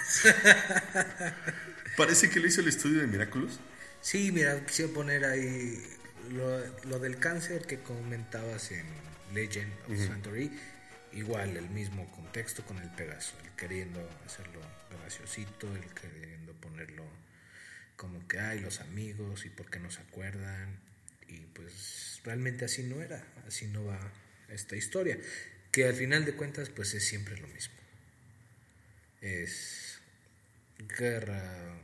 Parece 1.96 2.28
que 2.28 2.40
lo 2.40 2.46
hizo 2.48 2.60
el 2.60 2.68
estudio 2.68 3.00
de 3.00 3.06
Miraculous. 3.06 3.58
Sí, 4.00 4.30
mira, 4.32 4.64
quisiera 4.66 4.92
poner 4.92 5.24
ahí 5.24 5.82
lo, 6.32 6.60
lo 6.84 6.98
del 6.98 7.18
cáncer 7.18 7.62
que 7.66 7.78
comentabas 7.80 8.72
en 8.72 8.84
Legend 9.32 9.72
of 9.90 10.06
Santorini. 10.06 10.54
Igual, 11.12 11.56
el 11.56 11.70
mismo 11.70 12.10
contexto 12.10 12.64
con 12.64 12.78
el 12.78 12.90
Pegaso, 12.90 13.34
el 13.44 13.50
queriendo 13.52 14.00
hacerlo 14.26 14.60
graciosito, 15.00 15.72
el 15.74 15.84
queriendo 15.94 16.52
ponerlo 16.54 17.04
como 17.96 18.26
que 18.28 18.38
hay 18.38 18.60
los 18.60 18.80
amigos 18.80 19.46
y 19.46 19.50
por 19.50 19.70
qué 19.70 19.78
no 19.78 19.90
se 19.90 20.00
acuerdan. 20.00 20.80
Y 21.28 21.38
pues 21.54 22.20
realmente 22.24 22.64
así 22.64 22.82
no 22.82 23.00
era, 23.00 23.24
así 23.46 23.66
no 23.66 23.84
va 23.84 24.12
esta 24.48 24.76
historia. 24.76 25.18
Que 25.70 25.86
al 25.86 25.94
final 25.94 26.24
de 26.24 26.34
cuentas, 26.34 26.70
pues 26.70 26.94
es 26.94 27.06
siempre 27.06 27.36
lo 27.36 27.48
mismo. 27.48 27.74
Es 29.20 29.98
guerra 30.98 31.80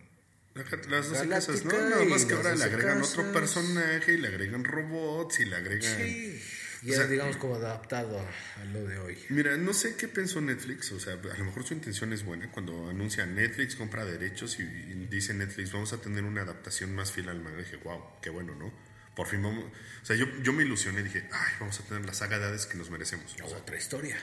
Las 0.89 1.09
dos 1.09 1.23
casas, 1.29 1.65
¿no? 1.65 1.73
Nada 1.73 2.05
más 2.05 2.25
que 2.25 2.35
ahora 2.35 2.55
le 2.55 2.65
12 2.65 2.75
agregan 2.75 3.03
otro 3.03 3.33
personaje 3.33 4.13
y 4.13 4.17
le 4.19 4.29
agregan 4.29 4.65
robots 4.65 5.41
y 5.41 5.45
le 5.47 5.57
agregan. 5.57 5.97
Sí, 5.97 6.43
O 6.83 6.87
ya 6.87 6.97
sea, 6.97 7.07
digamos 7.07 7.37
como 7.37 7.57
adaptado 7.57 8.19
a, 8.19 8.61
a 8.61 8.65
lo 8.65 8.85
de 8.87 8.99
hoy. 8.99 9.19
Mira, 9.29 9.57
no 9.59 9.75
sé 9.75 9.97
qué 9.97 10.09
pensó 10.09 10.41
Netflix, 10.41 10.91
o 10.93 11.01
sea, 11.01 11.13
a 11.15 11.39
lo 11.39 11.45
mejor 11.45 11.65
su 11.65 11.75
intención 11.75 12.13
es 12.13 12.25
buena 12.25 12.51
cuando 12.51 12.89
anuncia 12.89 13.27
Netflix 13.27 13.77
compra 13.77 14.05
derechos 14.05 14.59
y, 14.61 14.63
y 14.63 15.07
dice 15.11 15.35
Netflix 15.35 15.73
vamos 15.73 15.93
a 15.93 15.99
tener 16.01 16.25
una 16.25 16.41
adaptación 16.43 16.95
más 16.95 17.13
fiel 17.13 17.29
al 17.29 17.41
manga. 17.41 17.59
Dije, 17.59 17.77
wow, 17.77 18.03
qué 18.23 18.31
bueno, 18.31 18.55
¿no? 18.55 18.73
Por 19.15 19.27
fin 19.27 19.43
vamos, 19.43 19.65
o 20.03 20.07
sea, 20.07 20.17
yo, 20.17 20.25
yo 20.43 20.53
me 20.55 20.63
ilusioné, 20.63 21.03
dije, 21.03 21.29
ay, 21.33 21.53
vamos 21.61 21.79
a 21.81 21.83
tener 21.83 22.07
la 22.07 22.15
saga 22.15 22.39
de 22.39 22.47
Hades 22.47 22.65
que 22.65 22.79
nos 22.79 22.91
merecemos. 22.91 23.35
O 23.43 23.49
sea, 23.49 23.59
Otra 23.59 23.77
historia. 23.77 24.17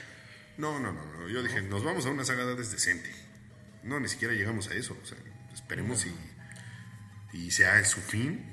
no, 0.56 0.80
no, 0.80 0.92
no, 0.92 1.04
no, 1.12 1.28
yo 1.28 1.42
dije, 1.42 1.62
nos 1.62 1.84
vamos 1.84 2.06
a 2.06 2.10
una 2.10 2.24
saga 2.24 2.44
de 2.44 2.54
Hades 2.54 2.72
decente. 2.72 3.10
No, 3.84 4.00
ni 4.00 4.08
siquiera 4.08 4.34
llegamos 4.34 4.68
a 4.68 4.74
eso, 4.74 4.98
o 5.00 5.06
sea, 5.06 5.18
esperemos 5.54 6.06
y, 6.06 7.38
y 7.38 7.50
sea 7.52 7.84
su 7.84 8.00
fin. 8.00 8.52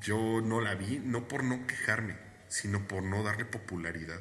Yo 0.00 0.40
no 0.42 0.60
la 0.60 0.74
vi, 0.74 0.98
no 0.98 1.28
por 1.28 1.44
no 1.44 1.66
quejarme, 1.66 2.16
sino 2.54 2.86
por 2.86 3.02
no 3.02 3.24
darle 3.24 3.44
popularidad. 3.44 4.20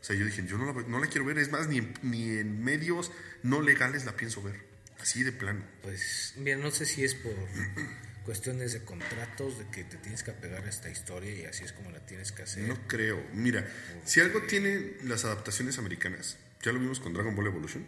O 0.00 0.04
sea, 0.04 0.16
yo 0.16 0.24
dije, 0.24 0.42
yo 0.46 0.56
no 0.56 0.72
la, 0.72 0.88
no 0.88 0.98
la 0.98 1.06
quiero 1.06 1.26
ver, 1.26 1.36
es 1.36 1.50
más, 1.50 1.68
ni 1.68 1.82
ni 2.02 2.30
en 2.38 2.64
medios 2.64 3.12
no 3.42 3.60
legales 3.60 4.06
la 4.06 4.16
pienso 4.16 4.42
ver. 4.42 4.58
Así 5.00 5.22
de 5.22 5.32
plano. 5.32 5.62
Pues, 5.82 6.32
mira, 6.38 6.56
no 6.56 6.70
sé 6.70 6.86
si 6.86 7.04
es 7.04 7.14
por 7.14 7.34
cuestiones 8.24 8.72
de 8.72 8.84
contratos, 8.84 9.58
de 9.58 9.66
que 9.66 9.84
te 9.84 9.98
tienes 9.98 10.22
que 10.22 10.30
apegar 10.30 10.64
a 10.64 10.68
esta 10.70 10.88
historia 10.88 11.34
y 11.34 11.44
así 11.44 11.64
es 11.64 11.74
como 11.74 11.90
la 11.90 12.00
tienes 12.06 12.32
que 12.32 12.44
hacer. 12.44 12.62
No 12.62 12.88
creo. 12.88 13.22
Mira, 13.34 13.68
si 14.06 14.20
algo 14.20 14.42
tienen 14.44 14.96
las 15.02 15.26
adaptaciones 15.26 15.76
americanas, 15.76 16.38
ya 16.62 16.72
lo 16.72 16.80
vimos 16.80 17.00
con 17.00 17.12
Dragon 17.12 17.36
Ball 17.36 17.48
Evolution. 17.48 17.86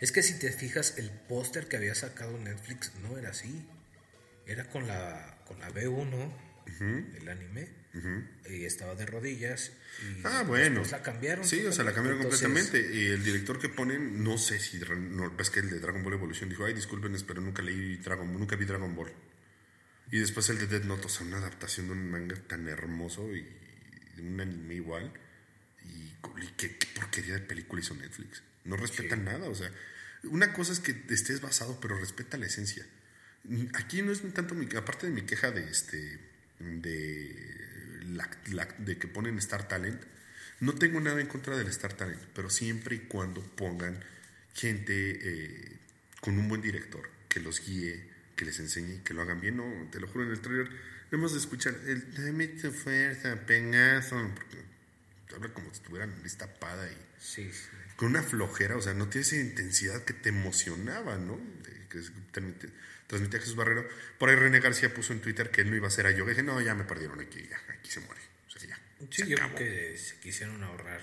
Es 0.00 0.12
que 0.12 0.22
si 0.22 0.38
te 0.38 0.52
fijas, 0.52 0.96
el 0.96 1.10
póster 1.10 1.66
que 1.66 1.76
había 1.76 1.96
sacado 1.96 2.38
Netflix 2.38 2.92
no 3.02 3.18
era 3.18 3.30
así. 3.30 3.66
Era 4.46 4.70
con 4.70 4.86
la, 4.86 5.38
con 5.44 5.58
la 5.58 5.70
B1, 5.70 6.45
el 6.80 7.28
anime, 7.28 7.68
y 8.50 8.64
estaba 8.64 8.94
de 8.94 9.06
rodillas. 9.06 9.72
Y 10.02 10.20
Ah, 10.24 10.44
bueno. 10.46 10.82
la 10.90 11.02
cambiaron. 11.02 11.44
Sí, 11.46 11.64
o 11.64 11.72
sea, 11.72 11.84
la 11.84 11.94
cambiaron 11.94 12.20
Entonces, 12.20 12.46
completamente. 12.46 12.94
Y 12.94 13.06
el 13.06 13.24
director 13.24 13.58
que 13.58 13.68
ponen, 13.68 14.22
no 14.22 14.36
sé 14.36 14.58
si. 14.58 14.78
No, 14.78 15.34
ves 15.34 15.50
que 15.50 15.60
el 15.60 15.70
de 15.70 15.80
Dragon 15.80 16.02
Ball 16.02 16.14
Evolution 16.14 16.48
dijo, 16.50 16.64
ay, 16.64 16.74
disculpen, 16.74 17.16
pero 17.26 17.40
nunca 17.40 17.62
leí 17.62 17.96
Dragon 17.96 18.30
nunca 18.32 18.56
vi 18.56 18.64
Dragon 18.66 18.94
Ball. 18.94 19.12
Y 20.10 20.18
después 20.18 20.48
el 20.50 20.58
de 20.58 20.66
Dead 20.66 20.84
Note, 20.84 21.06
o 21.06 21.08
sea, 21.08 21.26
una 21.26 21.38
adaptación 21.38 21.86
de 21.86 21.92
un 21.92 22.10
manga 22.10 22.36
tan 22.46 22.68
hermoso 22.68 23.34
y 23.34 23.42
de 24.16 24.22
un 24.22 24.40
anime 24.40 24.74
igual. 24.74 25.12
Y, 25.84 26.12
y 26.42 26.46
qué, 26.56 26.76
qué 26.76 26.86
porquería 26.94 27.34
de 27.34 27.40
película 27.40 27.80
hizo 27.80 27.94
Netflix. 27.94 28.42
No 28.64 28.76
respetan 28.76 29.24
nada, 29.24 29.48
o 29.48 29.54
sea. 29.54 29.70
Una 30.24 30.52
cosa 30.52 30.72
es 30.72 30.80
que 30.80 31.04
estés 31.10 31.40
basado, 31.40 31.80
pero 31.80 31.98
respeta 31.98 32.36
la 32.36 32.46
esencia. 32.46 32.84
Aquí 33.74 34.02
no 34.02 34.12
es 34.12 34.22
tanto 34.34 34.54
mi, 34.54 34.66
aparte 34.76 35.06
de 35.06 35.12
mi 35.12 35.22
queja 35.22 35.50
de 35.52 35.68
este 35.70 36.18
de 36.60 38.00
la, 38.06 38.28
la- 38.52 38.68
de 38.78 38.98
que 38.98 39.08
ponen 39.08 39.38
Star 39.38 39.68
Talent, 39.68 40.00
no 40.60 40.74
tengo 40.74 41.00
nada 41.00 41.20
en 41.20 41.26
contra 41.26 41.56
del 41.56 41.68
Star 41.68 41.92
Talent, 41.94 42.20
pero 42.34 42.48
siempre 42.50 42.96
y 42.96 42.98
cuando 43.00 43.42
pongan 43.42 44.02
gente 44.54 44.92
eh, 44.94 45.72
con 46.20 46.38
un 46.38 46.48
buen 46.48 46.62
director 46.62 47.08
que 47.28 47.40
los 47.40 47.60
guíe, 47.64 48.02
que 48.36 48.44
les 48.46 48.58
enseñe, 48.58 49.02
que 49.02 49.12
lo 49.14 49.22
hagan 49.22 49.40
bien. 49.40 49.56
No, 49.58 49.88
te 49.90 50.00
lo 50.00 50.08
juro, 50.08 50.24
en 50.24 50.30
el 50.32 50.40
trailer 50.40 50.68
hemos 51.12 51.32
de 51.32 51.38
escuchar 51.38 51.74
el 51.86 52.12
dame 52.14 52.48
tu 52.48 52.70
fuerza, 52.72 53.36
pegazo, 53.46 54.16
porque 54.34 54.56
habla 55.34 55.52
como 55.52 55.68
si 55.70 55.76
estuvieran 55.76 56.12
lista 56.22 56.46
tapada 56.46 56.90
y 56.90 56.96
Sí, 57.20 57.50
sí. 57.52 57.68
con 57.96 58.08
una 58.08 58.22
flojera, 58.22 58.76
o 58.76 58.82
sea, 58.82 58.94
no 58.94 59.08
tiene 59.08 59.26
esa 59.26 59.36
intensidad 59.36 60.04
que 60.04 60.14
te 60.14 60.30
emocionaba, 60.30 61.16
¿no? 61.18 61.36
De- 61.62 61.86
que 61.88 61.98
transmitía 63.06 63.40
Jesús 63.40 63.56
Barrero. 63.56 63.86
Por 64.18 64.28
ahí 64.30 64.36
René 64.36 64.60
García 64.60 64.92
puso 64.92 65.12
en 65.12 65.20
Twitter 65.20 65.50
que 65.50 65.60
él 65.62 65.70
no 65.70 65.76
iba 65.76 65.88
a 65.88 65.90
ser 65.90 66.06
a 66.06 66.10
yoga. 66.10 66.30
Dije, 66.30 66.42
no, 66.42 66.60
ya 66.60 66.74
me 66.74 66.84
perdieron 66.84 67.20
aquí, 67.20 67.46
ya, 67.48 67.60
aquí 67.72 67.90
se 67.90 68.00
muere. 68.00 68.20
O 68.46 68.50
sea, 68.50 68.68
ya. 68.68 68.76
Sí, 69.10 69.22
se 69.22 69.28
yo 69.28 69.36
acabó. 69.36 69.54
creo 69.56 69.92
que 69.92 69.98
se 69.98 70.18
quisieron 70.20 70.62
ahorrar 70.62 71.02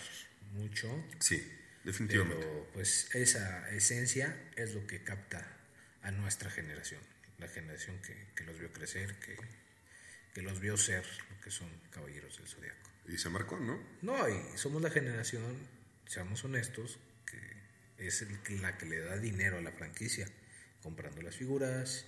mucho, 0.54 1.06
Sí, 1.20 1.52
definitivamente. 1.84 2.46
pero 2.46 2.70
pues 2.74 3.14
esa 3.16 3.70
esencia 3.72 4.36
es 4.56 4.74
lo 4.74 4.86
que 4.88 5.04
capta 5.04 5.46
a 6.02 6.12
nuestra 6.12 6.50
generación, 6.50 7.02
la 7.40 7.48
generación 7.48 7.98
que, 8.02 8.28
que 8.36 8.44
los 8.44 8.60
vio 8.60 8.72
crecer, 8.72 9.16
que, 9.20 9.36
que 10.34 10.42
los 10.42 10.60
vio 10.60 10.76
ser 10.78 11.06
lo 11.30 11.40
que 11.42 11.50
son 11.52 11.70
caballeros 11.92 12.38
del 12.38 12.48
zodiaco. 12.48 12.90
Y 13.08 13.18
se 13.18 13.30
marcó, 13.30 13.60
¿no? 13.60 13.82
No, 14.02 14.30
y 14.30 14.58
somos 14.58 14.82
la 14.82 14.90
generación, 14.90 15.58
seamos 16.08 16.44
honestos, 16.44 17.00
que 17.26 17.38
es 18.08 18.22
el 18.22 18.62
la 18.62 18.78
que 18.78 18.86
le 18.86 19.00
da 19.00 19.18
dinero 19.18 19.58
a 19.58 19.62
la 19.62 19.72
franquicia, 19.72 20.28
comprando 20.84 21.22
las 21.22 21.36
figuras, 21.36 22.06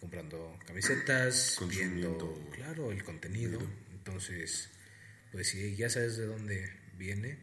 comprando 0.00 0.58
camisetas, 0.66 1.58
viendo, 1.68 2.50
claro, 2.52 2.90
el 2.90 3.04
contenido. 3.04 3.60
Entonces, 3.92 4.70
pues 5.30 5.48
si 5.50 5.76
ya 5.76 5.88
sabes 5.90 6.16
de 6.16 6.26
dónde 6.26 6.72
viene, 6.98 7.38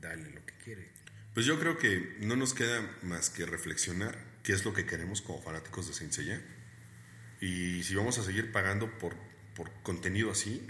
dale 0.00 0.30
lo 0.30 0.44
que 0.46 0.54
quiere. 0.64 0.88
Pues 1.32 1.46
yo 1.46 1.58
creo 1.58 1.78
que 1.78 2.16
no 2.20 2.36
nos 2.36 2.54
queda 2.54 2.96
más 3.02 3.28
que 3.30 3.44
reflexionar 3.46 4.16
qué 4.44 4.52
es 4.52 4.64
lo 4.64 4.72
que 4.72 4.86
queremos 4.86 5.20
como 5.22 5.42
fanáticos 5.42 5.88
de 5.88 5.94
Saint 5.94 6.12
Seiya. 6.12 6.40
Y 7.40 7.82
si 7.82 7.94
vamos 7.94 8.18
a 8.18 8.22
seguir 8.22 8.52
pagando 8.52 8.96
por, 8.98 9.16
por 9.56 9.70
contenido 9.82 10.30
así, 10.30 10.64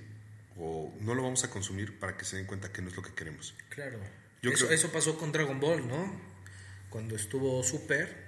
o 0.57 0.97
no 1.01 1.15
lo 1.15 1.23
vamos 1.23 1.45
a 1.45 1.51
consumir 1.51 1.99
para 1.99 2.17
que 2.17 2.25
se 2.25 2.37
den 2.37 2.47
cuenta 2.47 2.73
que 2.73 2.81
no 2.81 2.89
es 2.89 2.97
lo 2.97 3.03
que 3.03 3.13
queremos. 3.13 3.55
Claro. 3.69 3.99
Yo 4.43 4.51
eso, 4.53 4.67
creo- 4.67 4.79
eso 4.79 4.91
pasó 4.93 5.19
con 5.19 5.33
Dragon 5.33 5.61
Ball, 5.61 5.87
¿no? 5.87 6.21
Cuando 6.91 7.15
estuvo 7.17 7.63
Super, 7.63 8.24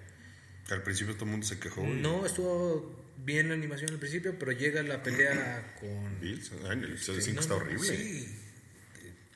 Que 0.69 0.75
al 0.75 0.83
principio 0.83 1.14
todo 1.14 1.25
el 1.27 1.31
mundo 1.33 1.47
se 1.47 1.59
quejó. 1.59 1.85
y- 1.85 1.91
no 1.91 2.27
estuvo 2.27 3.05
bien 3.25 3.49
la 3.49 3.55
animación 3.55 3.91
al 3.91 3.99
principio, 3.99 4.39
pero 4.39 4.53
llega 4.53 4.83
la 4.83 5.03
pelea 5.03 5.75
con 5.81 6.21
Bills, 6.21 6.51
ah, 6.64 6.73
en 6.73 6.85
el 6.85 6.93
episodio 6.93 7.21
Sí, 7.21 7.27
5 7.31 7.35
no, 7.37 7.41
está 7.41 7.55
horrible. 7.55 7.89
Sí, 7.97 8.29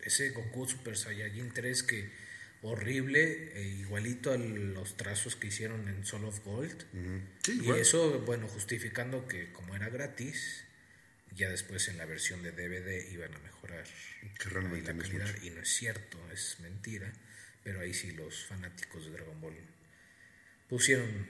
ese 0.05 0.31
Goku 0.31 0.69
Super 0.69 0.97
Saiyajin 0.97 1.53
3 1.53 1.83
que 1.83 2.11
horrible, 2.63 3.53
e 3.55 3.63
igualito 3.81 4.33
a 4.33 4.37
los 4.37 4.97
trazos 4.97 5.35
que 5.37 5.47
hicieron 5.47 5.89
en 5.89 6.05
Soul 6.05 6.27
of 6.27 6.45
Gold. 6.45 6.85
Sí, 7.43 7.61
y 7.65 7.71
eso, 7.71 8.21
bueno, 8.21 8.49
justificando 8.49 9.27
que 9.27 9.51
como 9.53 9.75
era 9.75 9.89
gratis, 9.89 10.65
ya 11.35 11.49
después 11.49 11.89
en 11.89 11.97
la 11.97 12.05
versión 12.05 12.43
de 12.43 12.53
DVD 12.53 13.11
iban 13.13 13.33
a 13.35 13.39
mejorar 13.39 13.85
Que 14.39 14.49
realmente 14.51 14.93
la 14.93 15.03
calidad. 15.03 15.43
Y 15.43 15.51
no 15.51 15.63
es 15.63 15.69
cierto, 15.71 16.19
es 16.33 16.59
mentira. 16.61 17.11
Pero 17.65 17.81
ahí 17.81 17.95
sí 17.95 18.11
los 18.13 18.47
fanáticos 18.47 19.05
de 19.07 19.13
Dragon 19.13 19.41
Ball 19.41 19.55
pusieron 20.71 21.27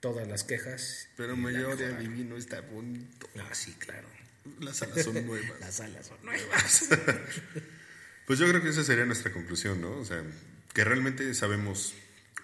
todas 0.00 0.26
las 0.26 0.42
quejas. 0.42 1.08
Pero 1.16 1.36
mayor 1.36 1.68
mejoraron. 1.76 1.96
adivino 1.96 2.36
está 2.36 2.62
bonito. 2.62 3.28
Ah, 3.38 3.54
sí, 3.54 3.72
claro. 3.74 4.08
Las 4.60 4.82
alas 4.82 5.04
son 5.04 5.26
nuevas. 5.26 5.60
Las 5.60 5.80
alas 5.80 6.06
son 6.06 6.18
nuevas. 6.24 6.88
Pues 8.26 8.38
yo 8.38 8.48
creo 8.48 8.62
que 8.62 8.70
esa 8.70 8.82
sería 8.82 9.04
nuestra 9.04 9.32
conclusión, 9.32 9.80
¿no? 9.80 9.96
O 9.98 10.04
sea, 10.04 10.22
que 10.74 10.84
realmente 10.84 11.32
sabemos, 11.34 11.94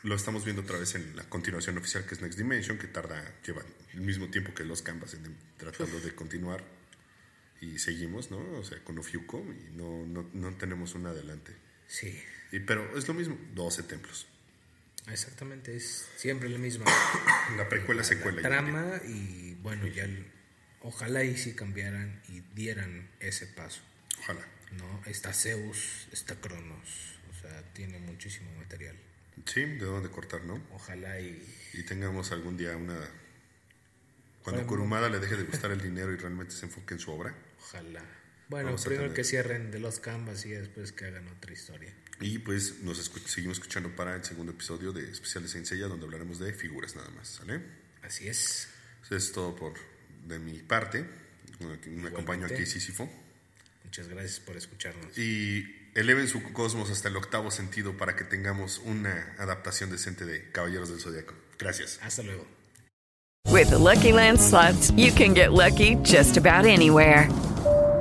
lo 0.02 0.14
estamos 0.14 0.44
viendo 0.44 0.62
otra 0.62 0.78
vez 0.78 0.94
en 0.94 1.16
la 1.16 1.24
continuación 1.24 1.78
oficial 1.78 2.06
que 2.06 2.14
es 2.14 2.20
Next 2.20 2.38
Dimension, 2.38 2.78
que 2.78 2.86
tarda, 2.86 3.24
lleva 3.44 3.62
el 3.94 4.00
mismo 4.00 4.28
tiempo 4.28 4.54
que 4.54 4.64
los 4.64 4.82
Canvas 4.82 5.14
en 5.14 5.36
tratando 5.56 5.98
de 6.00 6.14
continuar. 6.14 6.62
Y 7.60 7.78
seguimos, 7.78 8.30
¿no? 8.30 8.38
O 8.58 8.64
sea, 8.64 8.78
con 8.84 8.98
Ofiuco 8.98 9.38
y 9.38 9.76
no, 9.76 10.04
no, 10.06 10.28
no 10.34 10.54
tenemos 10.56 10.94
un 10.94 11.06
adelante. 11.06 11.52
sí. 11.86 12.22
Y, 12.52 12.60
pero 12.60 12.96
es 12.96 13.08
lo 13.08 13.14
mismo, 13.14 13.36
12 13.54 13.82
templos. 13.82 14.28
Exactamente, 15.08 15.76
es 15.76 16.08
siempre 16.16 16.48
la 16.48 16.58
misma 16.58 16.84
La 17.56 17.68
precuela, 17.68 18.02
secuela. 18.04 18.40
ya. 18.42 18.48
trama 18.48 19.00
y 19.06 19.54
bueno, 19.62 19.86
ya 19.86 20.04
el- 20.04 20.26
ojalá 20.80 21.24
y 21.24 21.36
si 21.36 21.54
cambiaran 21.54 22.22
y 22.28 22.40
dieran 22.54 23.10
ese 23.20 23.46
paso, 23.46 23.82
Ojalá. 24.20 24.46
¿no? 24.72 25.02
Está 25.06 25.32
Zeus, 25.32 26.08
está 26.12 26.36
Cronos, 26.36 27.18
o 27.28 27.30
O 27.30 27.48
sea, 27.48 27.62
tiene 27.74 27.98
muchísimo 27.98 28.50
material. 28.54 28.96
Sí, 29.44 29.60
de 29.64 29.84
dónde 29.84 30.08
cortar, 30.10 30.44
¿no? 30.44 30.62
Ojalá 30.72 31.20
y... 31.20 31.44
Y 31.74 31.82
tengamos 31.82 32.32
algún 32.32 32.56
día 32.56 32.74
una... 32.76 32.98
Cuando 34.42 34.66
Kurumada 34.66 35.08
le 35.10 35.18
deje 35.20 35.36
de 35.36 35.42
gustar 35.44 35.70
el 35.70 35.80
dinero 35.82 36.12
y 36.12 36.16
realmente 36.16 36.54
se 36.54 36.64
enfoque 36.66 36.94
en 36.94 37.00
su 37.00 37.10
obra. 37.10 37.34
Ojalá. 37.60 38.02
Bueno, 38.48 38.66
Vamos 38.66 38.84
primero 38.84 39.12
que 39.14 39.24
cierren 39.24 39.70
de 39.70 39.78
los 39.80 40.00
canvas 40.00 40.44
y 40.46 40.50
después 40.50 40.92
que 40.92 41.06
hagan 41.06 41.26
otra 41.28 41.52
historia. 41.52 41.92
Y 42.20 42.38
pues 42.38 42.80
nos 42.82 42.98
escu- 43.00 43.24
seguimos 43.26 43.58
escuchando 43.58 43.88
para 43.96 44.14
el 44.14 44.24
segundo 44.24 44.52
episodio 44.52 44.92
de 44.92 45.10
Especial 45.10 45.42
de 45.44 45.48
Saint 45.48 45.66
Seiya, 45.66 45.86
donde 45.86 46.04
hablaremos 46.04 46.38
de 46.38 46.52
figuras 46.52 46.94
nada 46.94 47.08
más, 47.10 47.28
¿sale? 47.28 47.60
Así 48.02 48.28
es. 48.28 48.68
Eso 49.04 49.16
es 49.16 49.32
todo 49.32 49.56
por 49.56 49.74
de 50.26 50.38
mi 50.38 50.58
parte. 50.60 51.04
Me 51.90 52.08
acompaño 52.08 52.46
aquí 52.46 52.66
Sísifo. 52.66 53.10
Muchas 53.84 54.08
gracias 54.08 54.40
por 54.40 54.56
escucharnos. 54.56 55.16
Y 55.18 55.64
eleven 55.94 56.28
su 56.28 56.42
cosmos 56.52 56.90
hasta 56.90 57.08
el 57.08 57.16
octavo 57.16 57.50
sentido 57.50 57.96
para 57.96 58.14
que 58.16 58.24
tengamos 58.24 58.78
una 58.84 59.34
adaptación 59.38 59.90
decente 59.90 60.24
de 60.26 60.50
Caballeros 60.50 60.90
del 60.90 61.00
Zodiaco. 61.00 61.34
Gracias. 61.58 61.98
Hasta 62.02 62.22
luego. 62.22 62.46
With 63.50 63.68
the 63.68 63.78
Lucky 63.78 64.12
Land 64.12 64.38
slots, 64.40 64.90
you 64.96 65.12
can 65.14 65.34
get 65.34 65.50
lucky 65.52 65.96
just 66.04 66.36
about 66.36 66.66
anywhere. 66.66 67.28